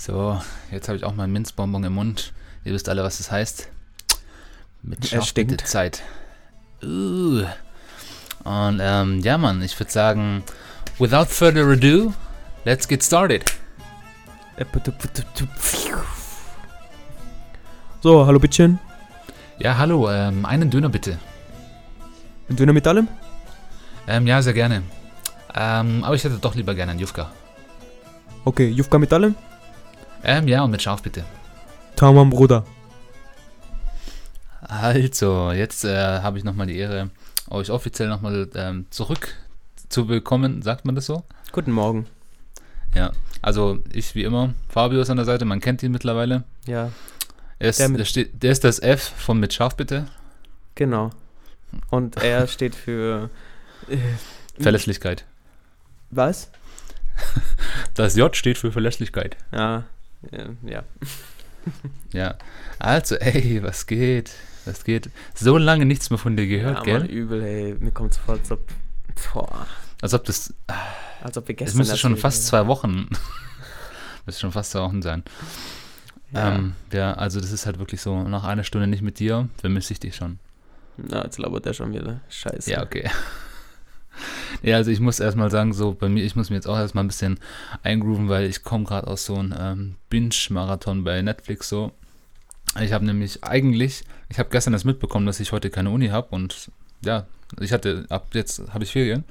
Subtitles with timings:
[0.00, 0.40] So,
[0.70, 2.32] jetzt habe ich auch mal ein Minzbonbon im Mund.
[2.64, 3.68] Ihr wisst alle, was das heißt.
[4.82, 5.60] Mit stinkt.
[5.66, 6.02] Zeit.
[6.82, 7.44] Uh.
[8.42, 10.42] Und ähm, ja, Mann, ich würde sagen,
[10.98, 12.14] without further ado,
[12.64, 13.44] let's get started.
[18.00, 18.78] So, hallo Bittchen.
[19.58, 21.18] Ja, hallo, ähm, einen Döner bitte.
[22.48, 23.06] Ein Döner mit allem?
[24.06, 24.82] Ähm, ja, sehr gerne.
[25.54, 27.30] Ähm, aber ich hätte doch lieber gerne einen Jufka.
[28.46, 29.34] Okay, Jufka mit allem?
[30.24, 31.24] Ähm, ja, und mit Schaf bitte.
[31.96, 32.64] Tamam, Bruder.
[34.60, 37.10] Also, jetzt äh, habe ich nochmal die Ehre,
[37.48, 39.34] euch offiziell nochmal ähm, zurück
[39.88, 40.62] zu bekommen.
[40.62, 41.24] Sagt man das so?
[41.52, 42.06] Guten Morgen.
[42.94, 43.12] Ja.
[43.42, 46.44] Also, ich wie immer, Fabio ist an der Seite, man kennt ihn mittlerweile.
[46.66, 46.90] Ja,
[47.58, 50.06] Er ist, Der der, steht, der ist das F von mit Schaf bitte.
[50.74, 51.10] genau.
[51.88, 53.30] Und er steht für.
[53.88, 53.96] Äh,
[54.62, 55.24] Verlässlichkeit.
[56.10, 56.50] was?
[57.94, 59.36] Das J steht für Verlässlichkeit.
[59.52, 59.84] Ja,
[60.64, 60.82] ja,
[62.12, 62.34] ja.
[62.78, 64.30] Also, ey, was geht?
[64.64, 65.10] Was geht?
[65.34, 67.10] So lange nichts mehr von dir gehört, ja, Mann, gell?
[67.16, 67.74] übel, ey.
[67.78, 68.60] Mir kommt vor, als ob.
[69.34, 69.66] Boah,
[70.00, 70.54] Als ob das.
[71.22, 71.78] als ob wir Es gestern.
[71.78, 73.08] müsste schon fast zwei Wochen.
[74.26, 75.22] müsste schon fast zwei Wochen sein.
[76.32, 76.54] Ja.
[76.54, 79.92] Ähm, ja, also das ist halt wirklich so, nach einer Stunde nicht mit dir, vermisse
[79.92, 80.38] ich dich schon.
[80.96, 82.20] Na, jetzt labert der schon wieder.
[82.28, 82.70] Scheiße.
[82.70, 83.10] Ja, okay.
[84.62, 87.04] Ja, also ich muss erstmal sagen, so bei mir, ich muss mir jetzt auch erstmal
[87.04, 87.38] ein bisschen
[87.82, 91.92] eingrooven, weil ich komme gerade aus so einem ähm, Binge-Marathon bei Netflix so.
[92.80, 96.28] Ich habe nämlich eigentlich, ich habe gestern das mitbekommen, dass ich heute keine Uni habe
[96.34, 96.70] und
[97.04, 97.26] ja,
[97.58, 99.24] ich hatte, ab jetzt habe ich Ferien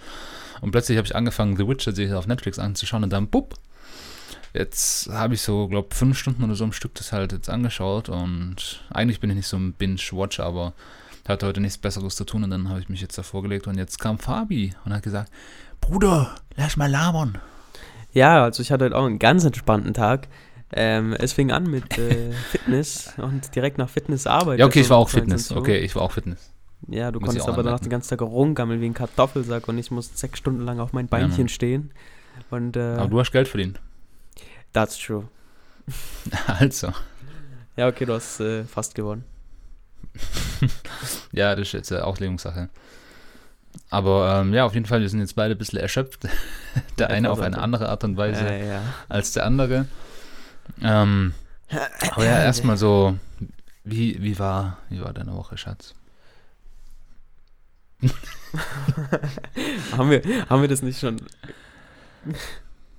[0.61, 3.55] und plötzlich habe ich angefangen, The Witcher-Serie auf Netflix anzuschauen und dann, bupp,
[4.53, 8.09] jetzt habe ich so, glaube fünf Stunden oder so am Stück das halt jetzt angeschaut
[8.09, 10.73] und eigentlich bin ich nicht so ein Binge-Watcher, aber
[11.29, 13.77] hatte heute nichts Besseres zu tun und dann habe ich mich jetzt davor gelegt und
[13.77, 15.31] jetzt kam Fabi und hat gesagt,
[15.81, 17.37] Bruder, lass mal labern.
[18.11, 20.27] Ja, also ich hatte heute auch einen ganz entspannten Tag.
[20.71, 24.59] Ähm, es fing an mit äh, Fitness und direkt nach Fitness Arbeit.
[24.59, 25.51] Ja, okay, ich war auch Fitness.
[25.51, 26.51] Okay, ich war auch Fitness.
[26.87, 29.91] Ja, du Muss konntest aber danach den ganzen Tag rumgammeln wie ein Kartoffelsack und ich
[29.91, 31.49] musste sechs Stunden lang auf meinen Ja, Beinchen Mann.
[31.49, 31.91] stehen.
[32.51, 33.79] Und äh, Aber du hast Geld verdient.
[34.73, 35.27] that's true.
[36.59, 36.93] Also,
[37.75, 39.23] Ja, okay, du hast äh, fast gewonnen.
[41.31, 42.69] ja, das ist jetzt äh, Auslegungssache.
[43.89, 46.27] Aber ähm, ja, auf jeden Fall, wir sind jetzt beide ein bisschen erschöpft.
[46.99, 48.81] der eine auf eine andere Art und Weise Äh, ja.
[49.07, 49.85] als der andere.
[50.81, 51.33] Ähm,
[52.11, 53.17] aber ja, erstmal so,
[53.83, 55.93] wie, wie, war, wie war deine Woche, Schatz?
[59.97, 61.17] haben, wir, haben wir das nicht schon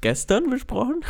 [0.00, 1.00] gestern besprochen?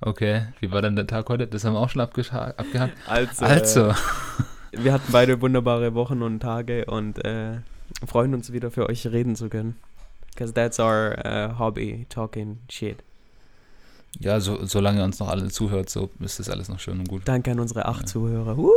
[0.00, 1.46] Okay, wie war denn der Tag heute?
[1.46, 2.96] Das haben wir auch schon abgeha- abgehakt.
[3.06, 3.94] Also, Also, Äh,
[4.72, 7.58] wir hatten beide wunderbare Wochen und Tage und äh,
[8.06, 9.76] freuen uns wieder für euch reden zu können.
[10.30, 12.98] Because that's our uh, hobby, talking shit.
[14.20, 17.08] ja, so, solange ihr uns noch alle zuhört, so ist das alles noch schön und
[17.08, 17.22] gut.
[17.24, 18.06] Danke an unsere acht Ja.
[18.06, 18.56] Zuhörer.
[18.56, 18.72] Wuhu!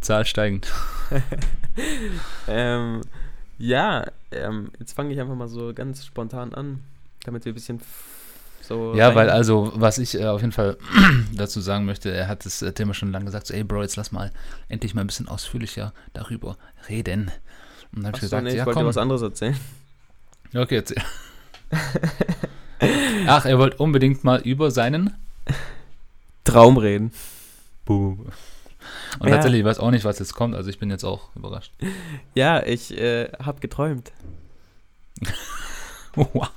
[0.00, 0.70] Zahl steigend.
[2.48, 3.02] ähm,
[3.58, 6.80] ja, ähm, jetzt fange ich einfach mal so ganz spontan an,
[7.24, 7.80] damit wir ein bisschen
[8.62, 8.94] so.
[8.94, 10.76] Ja, weil also, was ich äh, auf jeden Fall
[11.34, 13.96] dazu sagen möchte, er hat das äh, Thema schon lange gesagt, so, ey Bro, jetzt
[13.96, 14.30] lass mal
[14.68, 16.56] endlich mal ein bisschen ausführlicher darüber
[16.88, 17.30] reden.
[17.94, 19.56] Und dann hab Ach ich gesagt, nee, ich ja wollte dir komm, was anderes erzählen.
[20.54, 21.02] Okay, erzähl.
[23.26, 25.14] Ach, er wollte unbedingt mal über seinen
[26.44, 27.12] Traum reden.
[27.84, 28.16] Buh.
[29.20, 29.34] Und Ja.
[29.34, 31.72] tatsächlich, ich weiß auch nicht, was jetzt kommt, also ich bin jetzt auch überrascht.
[32.34, 34.12] Ja, ich äh, habe geträumt.
[36.16, 36.48] Wow.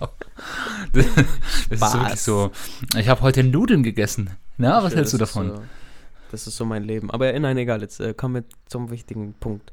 [0.92, 1.06] Das,
[1.70, 2.52] das ist wirklich so.
[2.98, 4.32] Ich habe heute Nudeln gegessen.
[4.58, 5.50] Na, was Ja, hältst du ist davon?
[5.50, 5.62] So,
[6.32, 7.10] das ist so mein Leben.
[7.12, 9.72] Aber äh, nein, egal, jetzt äh, kommen wir zum wichtigen Punkt.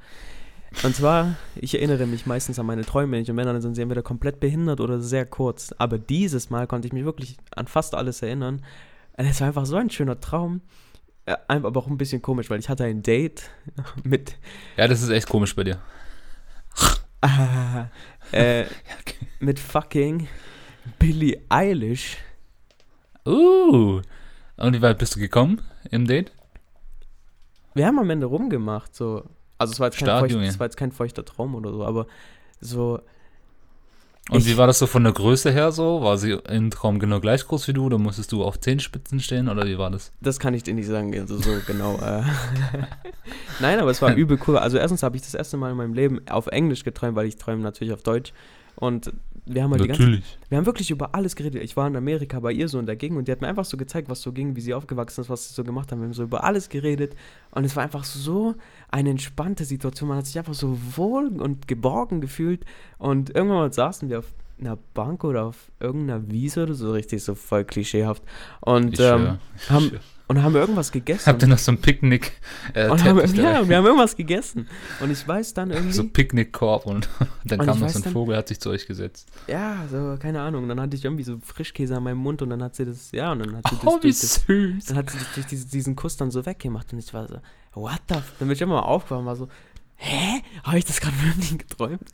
[0.82, 3.82] Und zwar, ich erinnere mich meistens an meine Träume, wenn ich und Männer sind sie
[3.82, 5.74] entweder komplett behindert oder sehr kurz.
[5.78, 8.62] Aber dieses Mal konnte ich mich wirklich an fast alles erinnern.
[9.16, 10.62] Und es war einfach so ein schöner Traum.
[11.26, 13.50] Äh, einfach aber auch ein bisschen komisch, weil ich hatte ein Date
[14.02, 14.36] mit
[14.76, 15.78] Ja, das ist echt komisch bei dir.
[17.22, 17.86] Ah,
[18.32, 18.62] äh,
[19.00, 19.14] okay.
[19.40, 20.28] mit fucking
[20.98, 22.16] Billie Eilish.
[23.26, 24.00] Uh.
[24.56, 25.60] Und wie weit bist du gekommen
[25.90, 26.32] im Date?
[27.74, 29.24] Wir haben am Ende rumgemacht, so.
[29.58, 30.46] Also es war jetzt kein, Stark, feucht, Junge.
[30.46, 32.06] es war jetzt kein feuchter Traum oder so, aber
[32.60, 33.00] so,
[34.30, 36.02] Und Ich- wie war das so von der Größe her so?
[36.02, 39.48] War sie im Traum genau gleich groß wie du oder musstest du auf Zehenspitzen stehen
[39.48, 40.12] oder wie war das?
[40.20, 41.96] das kann ich dir nicht sagen, also so genau.
[41.98, 42.22] Äh.
[43.62, 44.58] Nein, aber es war übel cool.
[44.58, 47.36] Also erstens habe ich das erste Mal in meinem Leben auf Englisch geträumt, weil ich
[47.36, 48.32] träume natürlich auf Deutsch.
[48.76, 49.12] Und
[49.44, 50.38] wir haben halt die ganze Natürlich.
[50.48, 51.62] Wir haben wirklich über alles geredet.
[51.62, 53.64] Ich war in Amerika bei ihr so in der Gegend und die hat mir einfach
[53.64, 56.00] so gezeigt, was so ging, wie sie aufgewachsen ist, was sie so gemacht haben.
[56.00, 57.14] Wir haben so über alles geredet
[57.50, 58.54] und es war einfach so
[58.88, 60.08] eine entspannte Situation.
[60.08, 62.64] Man hat sich einfach so wohl und geborgen gefühlt
[62.98, 67.22] und irgendwann mal saßen wir auf, einer Bank oder auf irgendeiner Wiese oder so, richtig
[67.22, 68.22] so voll klischeehaft.
[68.60, 69.38] Und, ähm,
[69.68, 69.98] haben-.
[70.28, 71.26] Und haben irgendwas gegessen.
[71.26, 72.32] Habt ihr noch so ein Picknick?
[72.74, 74.66] Äh, und haben, ja, wir haben irgendwas gegessen.
[75.00, 75.92] Und ich weiß dann irgendwie.
[75.92, 77.08] so ein Picknickkorb und
[77.44, 79.28] dann Und kam noch so ein dann- Vogel, hat sich zu euch gesetzt.
[79.48, 80.62] Ja, so, keine Ahnung.
[80.64, 83.10] Und dann hatte ich irgendwie so Frischkäse an meinem Mund und dann hat sie das,
[83.12, 84.84] ja, und dann hat sie das, Oh, wie durch das süß.
[84.86, 87.36] dann hat sie das durch diese, diesen Kuss dann so weggemacht und ich war so,
[87.74, 89.48] what the f Dann bin ich immer mal aufgewacht und war so,
[89.96, 90.42] hä?
[90.64, 92.08] Habe ich das gerade wirklich geträumt?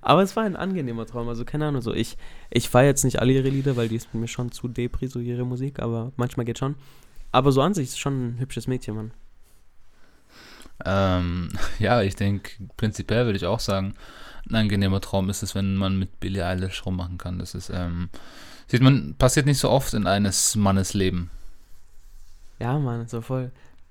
[0.00, 2.16] Aber es war ein angenehmer Traum, also keine Ahnung, so ich,
[2.50, 5.18] ich feiere jetzt nicht alle ihre Lieder, weil die ist mir schon zu depri, so
[5.20, 6.74] ihre Musik, aber manchmal geht schon.
[7.32, 9.10] Aber so an sich ist schon ein hübsches Mädchen, Mann.
[10.84, 11.48] Ähm,
[11.78, 13.94] ja, ich denke, prinzipiell würde ich auch sagen,
[14.48, 17.38] ein angenehmer Traum ist es, wenn man mit Billie Eilish rummachen kann.
[17.38, 18.10] Das ist, ähm,
[18.66, 21.30] sieht man, passiert nicht so oft in eines Mannes Leben.
[22.58, 23.50] Ja, Mann, so voll.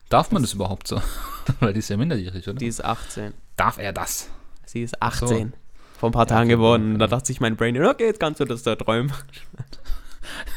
[0.10, 1.02] Darf man das überhaupt so?
[1.60, 2.58] Weil die ist ja minderjährig, oder?
[2.60, 3.34] Die ist 18.
[3.56, 4.30] Darf er das?
[4.66, 5.06] Sie ist so.
[5.06, 5.54] 18.
[5.98, 7.00] Vor ein paar Ja, Tagen geworden.
[7.00, 9.14] Da dachte sich mein Brain, okay, jetzt kannst du das da träumen.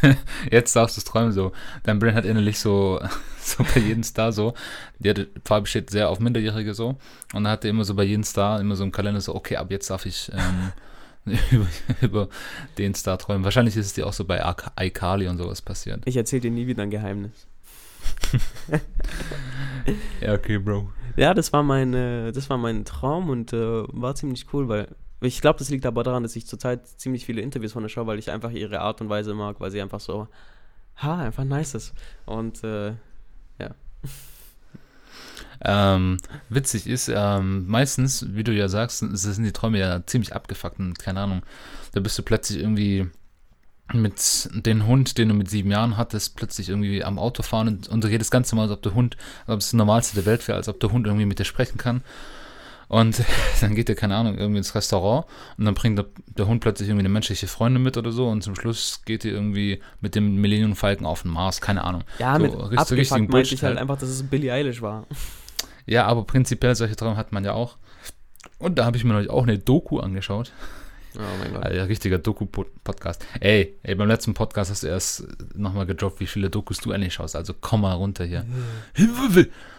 [0.50, 1.52] Jetzt darfst du es träumen so.
[1.82, 3.00] Dein Brain hat innerlich so,
[3.40, 4.54] so bei jedem Star so,
[4.98, 6.88] der Farbe steht sehr auf Minderjährige so.
[7.32, 9.56] Und dann hat er immer so bei jedem Star immer so im Kalender so, okay,
[9.56, 11.66] ab jetzt darf ich ähm, über,
[12.00, 12.28] über
[12.78, 13.44] den Star träumen.
[13.44, 14.42] Wahrscheinlich ist es dir auch so bei
[14.78, 16.02] iCarly und sowas passiert.
[16.04, 17.46] Ich erzähle dir nie wieder ein Geheimnis.
[20.20, 20.90] Ja, okay, Bro.
[21.16, 24.88] Ja, das war mein, äh, das war mein Traum und äh, war ziemlich cool, weil
[25.24, 28.06] ich glaube, das liegt aber daran, dass ich zurzeit ziemlich viele Interviews von der schaue,
[28.06, 30.28] weil ich einfach ihre Art und Weise mag, weil sie einfach so,
[30.96, 31.94] ha, einfach nice ist.
[32.26, 32.94] Und äh,
[35.64, 36.18] Ähm,
[36.48, 40.98] witzig ist, ähm, meistens, wie du ja sagst, sind die Träume ja ziemlich abgefuckt und
[40.98, 41.42] keine Ahnung.
[41.92, 43.08] Da bist du plötzlich irgendwie
[43.92, 47.88] mit dem Hund, den du mit sieben Jahren hattest, plötzlich irgendwie am Auto fahren und,
[47.88, 49.16] und du redest ganz normal, als ob der Hund,
[49.46, 51.44] als ob es das Normalste der Welt wäre, als ob der Hund irgendwie mit dir
[51.44, 52.02] sprechen kann.
[52.88, 53.22] Und
[53.60, 55.26] dann geht er, keine Ahnung, irgendwie ins Restaurant
[55.58, 58.42] und dann bringt der, der Hund plötzlich irgendwie eine menschliche Freundin mit oder so und
[58.42, 62.04] zum Schluss geht ihr irgendwie mit dem Millennium Falcon auf den Mars, keine Ahnung.
[62.18, 63.78] ja, So, mit richtig- abgefuckt richtigen meinte ich halt halt.
[63.80, 65.06] einfach, dass es Billie Eilish war.
[65.86, 67.76] Ja, aber prinzipiell solche Träume hat man ja auch.
[68.58, 70.52] Und da habe ich mir neulich auch eine Doku angeschaut.
[71.16, 71.62] Oh mein Gott.
[71.62, 73.24] Also, richtiger Doku-Podcast.
[73.40, 77.14] Ey, ey, beim letzten Podcast hast du erst nochmal gedroppt, wie viele Dokus du eigentlich
[77.14, 77.36] schaust.
[77.36, 78.44] Also komm mal runter hier.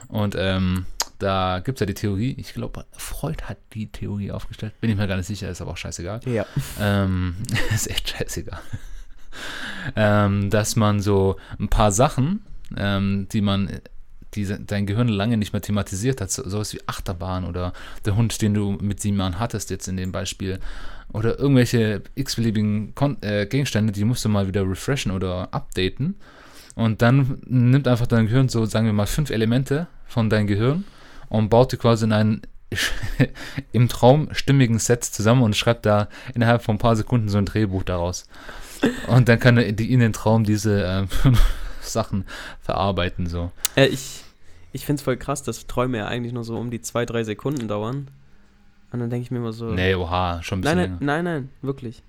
[0.08, 0.86] Und ähm,
[1.20, 4.74] da gibt es ja die Theorie, ich glaube, Freud hat die Theorie aufgestellt.
[4.82, 6.22] Bin ich mir gar nicht sicher, ist aber auch scheißegal.
[6.26, 6.46] Ja.
[6.80, 7.36] Ähm,
[7.74, 8.60] ist echt scheißegal.
[9.96, 12.42] ähm, dass man so ein paar Sachen,
[12.78, 13.80] ähm, die man,
[14.34, 17.74] die dein Gehirn lange nicht mehr thematisiert hat, so, sowas wie Achterbahn oder
[18.06, 20.60] der Hund, den du mit sieben Jahren hattest, jetzt in dem Beispiel,
[21.14, 26.16] oder irgendwelche x-beliebigen äh, Gegenstände, die musst du mal wieder refreshen oder updaten.
[26.76, 30.84] Und dann nimmt einfach dein Gehirn so, sagen wir mal, fünf Elemente von deinem Gehirn
[31.38, 32.42] und baut die quasi in einen
[33.72, 37.46] im Traum stimmigen Set zusammen und schreibt da innerhalb von ein paar Sekunden so ein
[37.46, 38.28] Drehbuch daraus.
[39.08, 41.32] Und dann kann er die in den Traum diese äh,
[41.82, 42.26] Sachen
[42.62, 43.28] verarbeiten.
[43.28, 43.52] So.
[43.76, 44.24] Äh, ich
[44.76, 47.24] ich finde es voll krass, dass Träume ja eigentlich nur so um die zwei, drei
[47.24, 48.10] Sekunden dauern.
[48.92, 49.72] Und dann denke ich mir immer so.
[49.72, 51.24] Nee, oha, schon ein bisschen nein, nein, länger.
[51.24, 52.04] nein, nein, wirklich.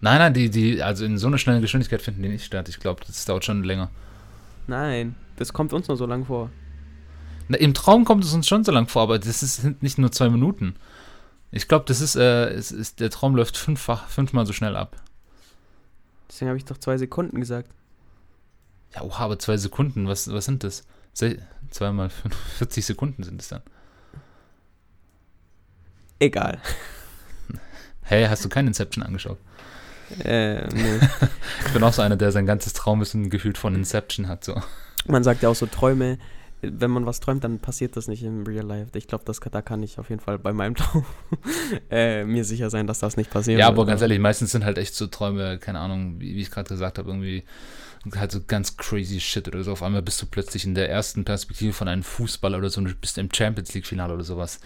[0.00, 2.68] Nein, nein, die, die, also in so einer schnellen Geschwindigkeit finden die nicht statt.
[2.68, 3.90] Ich glaube, das dauert schon länger.
[4.66, 6.50] Nein, das kommt uns nur so lang vor.
[7.48, 9.98] Na, Im Traum kommt es uns schon so lang vor, aber das ist, sind nicht
[9.98, 10.76] nur zwei Minuten.
[11.50, 14.96] Ich glaube, das ist, äh, es ist, der Traum läuft fünffach, fünfmal so schnell ab.
[16.28, 17.70] Deswegen habe ich doch zwei Sekunden gesagt.
[18.94, 20.84] Ja, oha, aber zwei Sekunden, was, was sind das?
[21.12, 21.38] Se
[21.70, 23.62] zweimal fünf, 40 Sekunden sind es dann.
[26.18, 26.60] Egal.
[28.02, 29.38] Hey, hast du kein Inception angeschaut?
[30.24, 31.00] Äh, nee.
[31.66, 34.44] Ich bin auch so einer, der sein ganzes Traumwissen gefühlt von Inception hat.
[34.44, 34.60] So.
[35.06, 36.18] Man sagt ja auch so Träume,
[36.72, 38.96] wenn man was träumt, dann passiert das nicht im Real Life.
[38.96, 41.04] Ich glaube, da kann ich auf jeden Fall bei meinem Traum
[41.90, 43.58] äh, mir sicher sein, dass das nicht passiert.
[43.58, 46.50] Ja, aber ganz ehrlich, meistens sind halt echt so Träume, keine Ahnung, wie, wie ich
[46.50, 47.44] gerade gesagt habe, irgendwie
[48.16, 49.72] halt so ganz crazy shit oder so.
[49.72, 52.88] Auf einmal bist du plötzlich in der ersten Perspektive von einem Fußballer oder so und
[52.88, 54.60] du bist im Champions League-Finale oder sowas.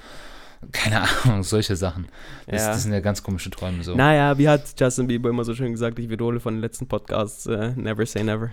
[0.72, 2.08] Keine Ahnung, solche Sachen.
[2.46, 2.68] Das, Ja.
[2.72, 3.94] das sind ja ganz komische Träume so.
[3.94, 7.46] Naja, wie hat Justin Bieber immer so schön gesagt, ich wiederhole von den letzten Podcasts,
[7.46, 8.50] äh, never say never.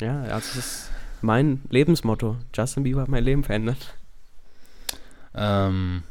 [0.00, 0.90] Ja, also das ist
[1.22, 2.36] mein Lebensmotto.
[2.54, 3.94] Justin Bieber hat mein Leben verändert.
[5.34, 6.02] Ähm,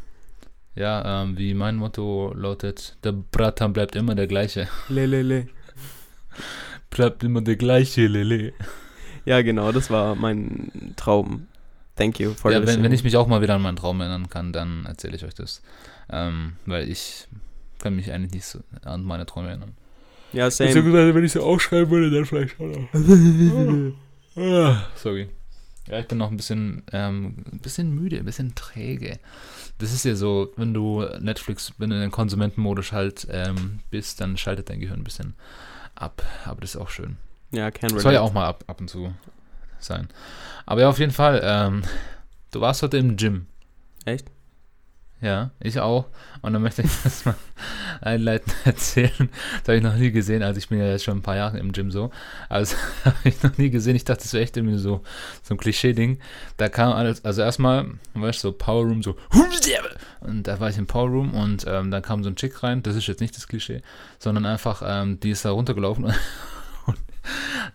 [0.76, 4.68] ja, ähm, wie mein Motto lautet, der Bratan bleibt immer der gleiche.
[4.90, 5.48] Lelele.
[6.90, 8.54] Bleibt immer der gleiche, lele.
[9.26, 11.48] Ja, genau, das war mein Traum.
[11.96, 14.30] Thank you for Ja, wenn, wenn ich mich auch mal wieder an meinen Traum erinnern
[14.30, 15.62] kann, dann erzähle ich euch das.
[16.10, 17.28] Ähm, weil ich
[17.80, 19.74] kann mich eigentlich nicht so an meine Träume erinnern.
[20.32, 20.70] Ja, same.
[20.74, 22.88] gesagt, wenn ich sie aufschreiben würde, dann vielleicht schon.
[22.94, 23.98] Ah,
[24.96, 25.30] Sorry.
[25.88, 29.20] Ja, ich bin noch ein bisschen, ähm, ein bisschen müde, ein bisschen träge.
[29.78, 34.20] Das ist ja so, wenn du Netflix, wenn du in den Konsumentenmodus halt ähm, bist,
[34.20, 35.34] dann schaltet dein Gehirn ein bisschen
[35.96, 36.24] ab.
[36.46, 37.18] Aber das ist auch schön.
[37.52, 39.14] Ja, can Das soll ja auch mal ab, ab und zu
[39.80, 40.10] sein.
[40.66, 41.84] Aber ja, auf jeden Fall, ähm,
[42.52, 43.48] du warst heute im Gym.
[44.06, 44.28] Echt?
[45.20, 46.06] Ja, ich auch.
[46.42, 47.36] Und dann möchte ich das mal
[48.02, 49.30] einleitend erzählen.
[49.60, 50.44] Das habe ich noch nie gesehen.
[50.44, 52.12] Also ich bin ja jetzt schon ein paar Jahre im Gym so.
[52.50, 53.96] Also habe ich noch nie gesehen.
[53.96, 55.02] Ich dachte, das wäre echt irgendwie so,
[55.42, 56.20] so ein Klischee-Ding.
[56.58, 59.16] Da kam alles, also erstmal, weißt du, so Power Room, so.
[60.22, 62.84] Und da war ich im Power Room und ähm, dann kam so ein Chick rein.
[62.84, 63.82] Das ist jetzt nicht das Klischee,
[64.20, 66.16] sondern einfach, ähm, die ist da runtergelaufen und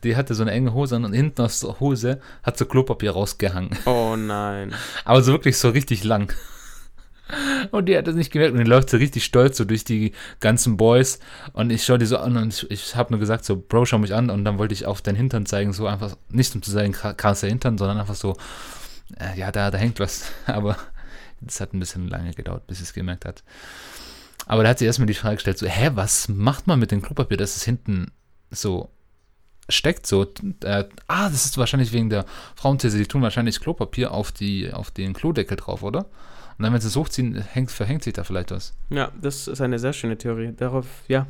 [0.04, 3.12] die hatte so eine enge Hose an und hinten aus der Hose hat so Klopapier
[3.12, 3.76] rausgehangen.
[3.84, 4.74] Oh nein.
[5.04, 6.32] Aber so wirklich so richtig lang.
[7.70, 10.12] Und die hat das nicht gemerkt und die läuft so richtig stolz so durch die
[10.40, 11.18] ganzen Boys
[11.52, 13.98] und ich schaue die so an und ich, ich habe nur gesagt so, Bro, schau
[13.98, 16.70] mich an und dann wollte ich auf den Hintern zeigen, so einfach, nicht um zu
[16.70, 18.36] sagen, krasser Hintern, sondern einfach so,
[19.18, 20.76] äh, ja, da, da hängt was, aber
[21.40, 23.42] das hat ein bisschen lange gedauert, bis sie es gemerkt hat.
[24.46, 27.02] Aber da hat sie erstmal die Frage gestellt, so, hä, was macht man mit dem
[27.02, 28.10] Klopapier, dass es hinten
[28.50, 28.90] so
[29.68, 30.26] steckt so,
[30.64, 32.26] äh, ah, das ist wahrscheinlich wegen der
[32.56, 36.06] Frauenthese, die tun wahrscheinlich Klopapier auf, die, auf den Klodeckel drauf, oder?
[36.62, 38.72] Und dann, wenn sie es hochziehen, hängt, verhängt sich da vielleicht was.
[38.88, 40.52] Ja, das ist eine sehr schöne Theorie.
[40.56, 41.26] Darauf, ja,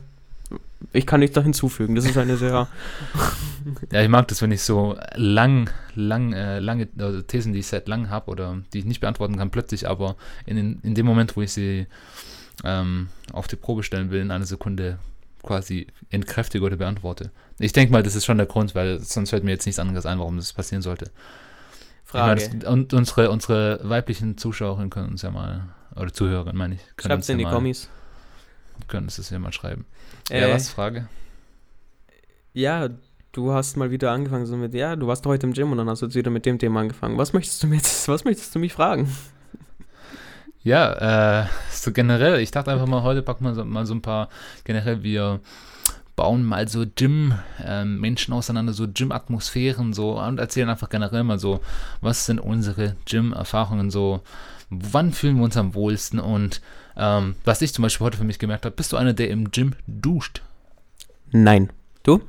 [0.92, 1.94] ich kann nichts da hinzufügen.
[1.94, 2.68] Das ist eine sehr.
[3.90, 7.66] ja, ich mag das, wenn ich so lang, lang, äh, lange also Thesen, die ich
[7.66, 11.34] seit lang habe oder die ich nicht beantworten kann, plötzlich, aber in, in dem Moment,
[11.34, 11.86] wo ich sie
[12.62, 14.98] ähm, auf die Probe stellen will, in einer Sekunde
[15.42, 17.30] quasi entkräftige oder beantworte.
[17.58, 20.04] Ich denke mal, das ist schon der Grund, weil sonst fällt mir jetzt nichts anderes
[20.04, 21.10] ein, warum das passieren sollte.
[22.04, 22.42] Frage.
[22.42, 26.80] Meine, das, und unsere, unsere weiblichen Zuschauerinnen können uns ja mal, oder Zuhörerinnen meine ich,
[26.96, 27.88] können Schreibt in ja die Kommis.
[28.88, 29.86] Können uns das ja mal schreiben.
[30.30, 30.70] Äh, ja, was?
[30.70, 31.08] Frage?
[32.52, 32.88] Ja,
[33.32, 35.88] du hast mal wieder angefangen so mit, ja, du warst heute im Gym und dann
[35.88, 37.18] hast du jetzt wieder mit dem Thema angefangen.
[37.18, 39.14] Was möchtest du mir jetzt, was möchtest du mich fragen?
[40.64, 44.02] Ja, äh, so generell, ich dachte einfach mal, heute packen wir so, mal so ein
[44.02, 44.28] paar,
[44.64, 45.40] generell, wir
[46.16, 51.60] bauen mal so Gym-Menschen ähm, auseinander, so Gym-Atmosphären so und erzählen einfach generell mal so,
[52.00, 54.22] was sind unsere Gym-Erfahrungen so,
[54.70, 56.60] wann fühlen wir uns am wohlsten und
[56.96, 59.50] ähm, was ich zum Beispiel heute für mich gemerkt habe, bist du einer, der im
[59.50, 60.42] Gym duscht?
[61.30, 61.70] Nein.
[62.02, 62.20] Du?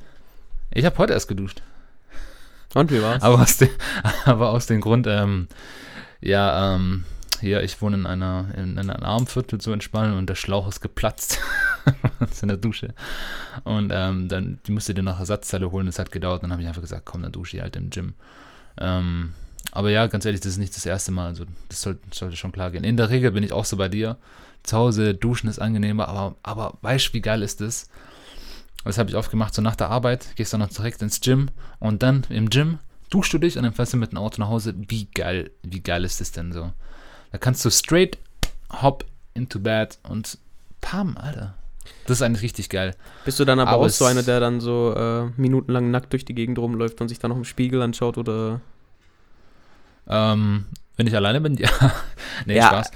[0.70, 1.62] Ich habe heute erst geduscht.
[2.74, 3.22] Und wie war's?
[3.22, 3.68] Aber aus, de,
[4.24, 5.48] aber aus dem Grund, ähm,
[6.20, 7.04] ja, ähm,
[7.40, 10.80] hier, ich wohne in einer, in, in einem Armviertel zu entspannen und der Schlauch ist
[10.80, 11.38] geplatzt
[12.42, 12.94] in der Dusche.
[13.64, 16.42] Und ähm, dann, die musste dir noch Ersatzteile holen, das hat gedauert.
[16.42, 18.14] Dann habe ich einfach gesagt, komm, dann dusche ich halt im Gym.
[18.78, 19.34] Ähm,
[19.72, 21.26] aber ja, ganz ehrlich, das ist nicht das erste Mal.
[21.26, 22.84] Also das soll, sollte schon klar gehen.
[22.84, 24.18] In der Regel bin ich auch so bei dir.
[24.62, 27.88] Zu Hause duschen ist angenehmer, aber, aber weißt du, wie geil ist das?
[28.84, 31.48] Das habe ich oft gemacht, so nach der Arbeit, gehst du noch direkt ins Gym
[31.80, 32.78] und dann im Gym
[33.10, 34.74] duschst du dich und dann fährst du mit dem Auto nach Hause.
[34.76, 36.72] Wie geil, wie geil ist das denn so?
[37.32, 38.18] Da kannst du straight
[38.82, 40.38] hop into bed und
[40.80, 41.54] pam, Alter.
[42.06, 42.94] Das ist eigentlich richtig geil.
[43.24, 46.24] Bist du dann aber, Aber auch so einer, der dann so äh, minutenlang nackt durch
[46.24, 48.60] die Gegend rumläuft und sich dann noch im Spiegel anschaut oder.
[50.06, 51.68] Ähm, wenn ich alleine bin, ja.
[52.46, 52.68] nee, Ja.
[52.68, 52.90] Spaß.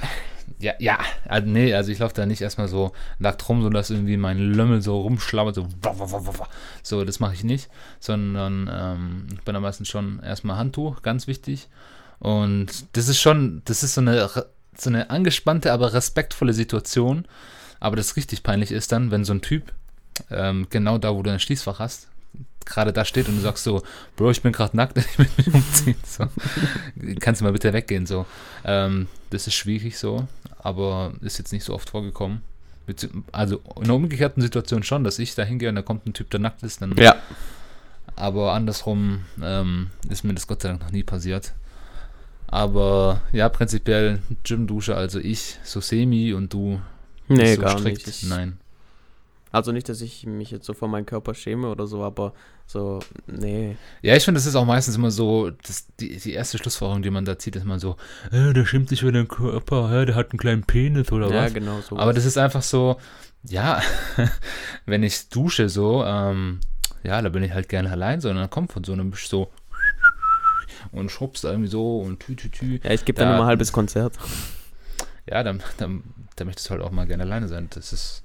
[0.60, 2.90] Ja, ja, also, nee, also ich laufe da nicht erstmal so
[3.20, 5.68] nackt rum, so dass irgendwie mein Lümmel so rumschlammert, so,
[6.82, 7.68] so, das mache ich nicht,
[8.00, 11.68] sondern ähm, ich bin da meistens schon erstmal Handtuch, ganz wichtig.
[12.18, 14.28] Und das ist schon, das ist so eine,
[14.76, 17.26] so eine angespannte, aber respektvolle Situation.
[17.80, 19.72] Aber das richtig peinlich ist dann, wenn so ein Typ
[20.30, 22.08] ähm, genau da, wo du ein Schließfach hast,
[22.64, 23.82] gerade da steht und du sagst so,
[24.16, 25.96] Bro, ich bin gerade nackt, ich will mich umziehen.
[26.06, 26.26] So.
[27.20, 28.06] Kannst du mal bitte weggehen?
[28.06, 28.26] So.
[28.64, 30.26] Ähm, das ist schwierig so,
[30.58, 32.42] aber ist jetzt nicht so oft vorgekommen.
[33.32, 36.30] Also in einer umgekehrten Situation schon, dass ich da hingehe und da kommt ein Typ,
[36.30, 37.16] der nackt ist, dann Ja.
[38.16, 41.52] aber andersrum ähm, ist mir das Gott sei Dank noch nie passiert.
[42.46, 46.80] Aber ja, prinzipiell Gym-Dusche, also ich so semi und du
[47.28, 48.06] Nee, so gar strikt.
[48.06, 48.22] nicht.
[48.22, 48.58] Ich, Nein.
[49.50, 52.34] Also nicht, dass ich mich jetzt so vor meinem Körper schäme oder so, aber
[52.66, 53.76] so, nee.
[54.02, 57.08] Ja, ich finde, das ist auch meistens immer so, das, die, die erste Schlussfolgerung, die
[57.10, 57.96] man da zieht, ist immer so,
[58.30, 61.44] äh, der schämt sich für den Körper, hä, der hat einen kleinen Penis oder ja,
[61.44, 61.54] was.
[61.54, 61.96] genau so.
[61.98, 62.98] Aber das ist einfach so,
[63.42, 63.80] ja,
[64.86, 66.60] wenn ich dusche so, ähm,
[67.02, 69.50] ja, da bin ich halt gerne allein so und dann kommt von so einem so
[70.92, 72.80] und schrubbst da irgendwie so und tü tü tü.
[72.84, 74.18] ja, ich gebe dann da- immer ein halbes Konzert.
[75.26, 76.02] Ja, dann, dann,
[76.40, 77.68] dann möchtest du halt auch mal gerne alleine sein.
[77.74, 78.22] Das ist,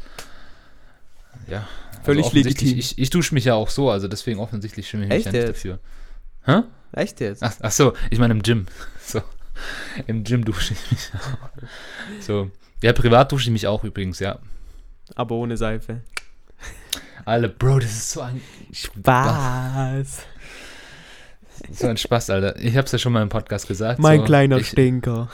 [1.48, 1.68] ja.
[2.04, 2.80] Völlig offensichtlich- legitim.
[2.80, 5.32] Ich, ich dusche mich ja auch so, also deswegen offensichtlich schäme ich mich Echt ja
[5.32, 5.50] nicht jetzt?
[5.58, 5.80] dafür.
[6.46, 6.62] Hä?
[6.92, 7.42] Echt jetzt?
[7.44, 8.66] Ach, ach so, ich meine im Gym.
[9.06, 9.22] So.
[10.08, 11.50] Im Gym dusche ich mich auch.
[12.22, 12.50] So.
[12.82, 14.40] Ja, privat dusche ich mich auch übrigens, ja.
[15.16, 16.02] Aber ohne Seife.
[17.26, 18.42] Alle, Bro, das ist so ein.
[18.72, 20.20] Spaß.
[21.72, 22.60] So ein Spaß, Alter.
[22.60, 24.00] Ich hab's ja schon mal im Podcast gesagt.
[24.00, 25.30] Mein so, kleiner ich, Stinker.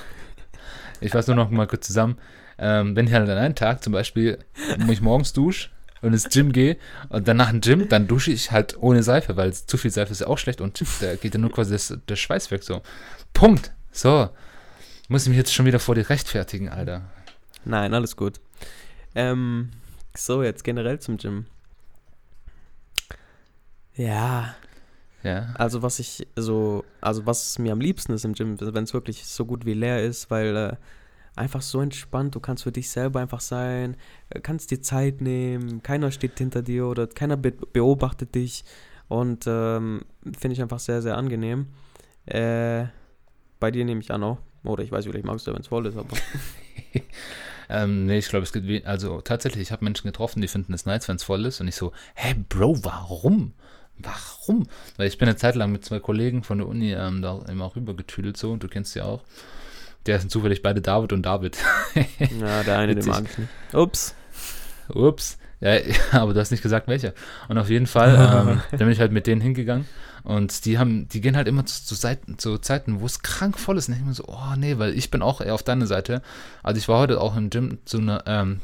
[1.02, 2.18] Ich fasse nur noch mal kurz zusammen.
[2.60, 4.40] Ähm, wenn ich halt an einem Tag zum Beispiel,
[4.80, 5.70] wo ich morgens dusche
[6.02, 6.78] und ins Gym gehe
[7.10, 10.12] und dann nach dem Gym, dann dusche ich halt ohne Seife, weil zu viel Seife
[10.12, 12.82] ist ja auch schlecht und da geht ja nur quasi das, der Schweiß weg so.
[13.34, 13.72] Punkt.
[13.92, 14.30] So.
[15.08, 17.02] Muss ich mich jetzt schon wieder vor dir rechtfertigen, Alter.
[17.66, 18.40] Nein, alles gut.
[19.16, 19.72] Ähm,
[20.16, 21.46] so, jetzt generell zum Gym.
[23.96, 24.56] Ja,
[25.24, 25.54] Ja.
[25.58, 29.26] also was ich so, also was mir am liebsten ist im Gym, wenn es wirklich
[29.26, 30.76] so gut wie leer ist, weil äh,
[31.36, 33.98] einfach so entspannt, du kannst für dich selber einfach sein,
[34.30, 38.64] äh, kannst dir Zeit nehmen, keiner steht hinter dir oder keiner be beobachtet dich
[39.08, 40.02] und ähm,
[40.38, 41.68] finde ich einfach sehr, sehr angenehm.
[42.26, 42.86] Äh,
[43.60, 44.38] bei dir nehme ich an auch.
[44.64, 46.10] Oder ich weiß, vielleicht magst du, wenn es voll ist, aber.
[47.70, 50.88] Ähm, nee, ich glaube, es gibt, also tatsächlich, ich habe Menschen getroffen, die finden es
[50.88, 53.54] nice, wenn es voll ist und ich so, hä, Bro, warum?
[54.00, 54.68] Warum?
[54.98, 57.76] Weil ich bin eine Zeit lang mit zwei Kollegen von der Uni ähm, da immer
[57.76, 59.24] rübergetüdelt so, und du kennst sie auch.
[60.06, 61.58] Der sind zufällig beide David und David.
[62.40, 63.50] Ja, der eine, den mag ich nicht.
[63.74, 64.16] Ups.
[64.90, 65.38] Ups.
[65.62, 65.78] Ja,
[66.12, 67.14] aber du hast nicht gesagt, welcher.
[67.48, 68.16] Und auf jeden Fall,
[68.50, 69.86] ähm, da bin ich halt mit denen hingegangen.
[70.24, 73.58] Und die haben, die gehen halt immer zu, zu, Seiten, zu Zeiten, wo es krank
[73.58, 73.88] voll ist.
[73.88, 76.22] Und ich mir so, oh nee, weil ich bin auch eher auf deiner Seite.
[76.62, 78.60] Also ich war heute auch im Gym zu einer, ähm,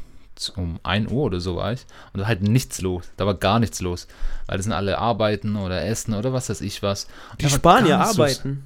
[0.57, 1.85] um 1 Uhr oder so war ich.
[2.13, 3.05] Und da halt nichts los.
[3.15, 4.07] Da war gar nichts los.
[4.47, 7.05] Weil das sind alle arbeiten oder essen oder was weiß ich was.
[7.31, 8.63] Und Die war Spanier arbeiten.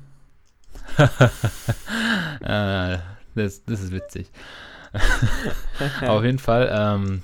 [2.42, 2.98] Äh,
[3.36, 4.32] das, das ist witzig.
[6.08, 7.22] Auf jeden Fall, ähm,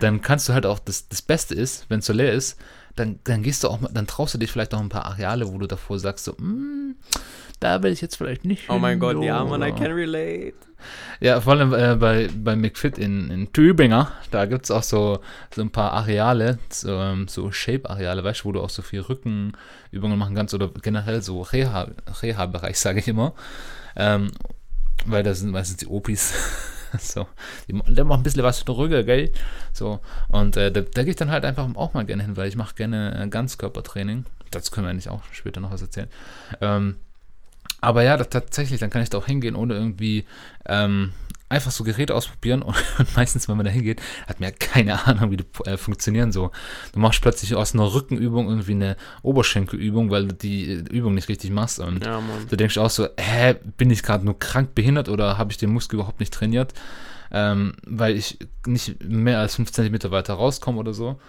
[0.00, 2.58] dann kannst du halt auch, das, das Beste ist, wenn es so leer ist,
[2.96, 5.50] dann, dann gehst du auch, mal- dann traust du dich vielleicht auch ein paar Areale,
[5.52, 6.96] wo du davor sagst, so, "Mm,
[7.60, 10.54] da will ich jetzt vielleicht nicht Oh mein Gott, so." ja, man, I can relate.
[11.20, 15.20] Ja, vor allem äh, bei, bei McFit in, in Tübinger, da gibt es auch so,
[15.54, 19.00] so ein paar Areale, so, ähm, so Shape-Areale, weißt du, wo du auch so viel
[19.00, 21.90] Rückenübungen machen kannst oder generell so Reha-
[22.22, 23.34] Reha-Bereich, sage ich immer.
[23.96, 24.30] Ähm,
[25.06, 26.34] weil das sind meistens die Opis.
[27.00, 27.26] so,
[27.68, 29.32] die, ma- die machen ein bisschen was für den Rücken, gell?
[29.72, 32.48] So, und äh, da, da gehe ich dann halt einfach auch mal gerne hin, weil
[32.48, 34.26] ich mache gerne äh, Ganzkörpertraining.
[34.50, 36.08] Dazu können wir eigentlich auch später noch was erzählen.
[36.60, 36.96] Ähm,
[37.80, 40.24] aber ja, das, tatsächlich, dann kann ich da auch hingehen, ohne irgendwie
[40.66, 41.12] ähm,
[41.48, 42.62] einfach so Geräte ausprobieren.
[42.62, 42.76] Und,
[43.16, 46.50] meistens, wenn man da hingeht, hat man ja keine Ahnung, wie die äh, funktionieren so.
[46.92, 51.28] Du machst plötzlich aus einer Rückenübung irgendwie eine Oberschenkelübung, weil du die äh, Übung nicht
[51.28, 51.78] richtig machst.
[51.78, 52.22] Und Ja.
[52.48, 55.70] Du denkst auch so, hä, bin ich gerade nur krank behindert oder habe ich den
[55.70, 56.74] Muskel überhaupt nicht trainiert?
[57.32, 61.20] Ähm, weil ich nicht mehr als 5 cm weiter rauskomme oder so.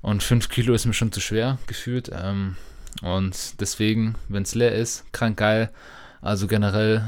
[0.00, 2.10] Und 5 Kilo ist mir schon zu schwer gefühlt.
[2.12, 2.56] Ähm,
[3.00, 5.70] und deswegen, wenn es leer ist, krank geil.
[6.20, 7.02] Also generell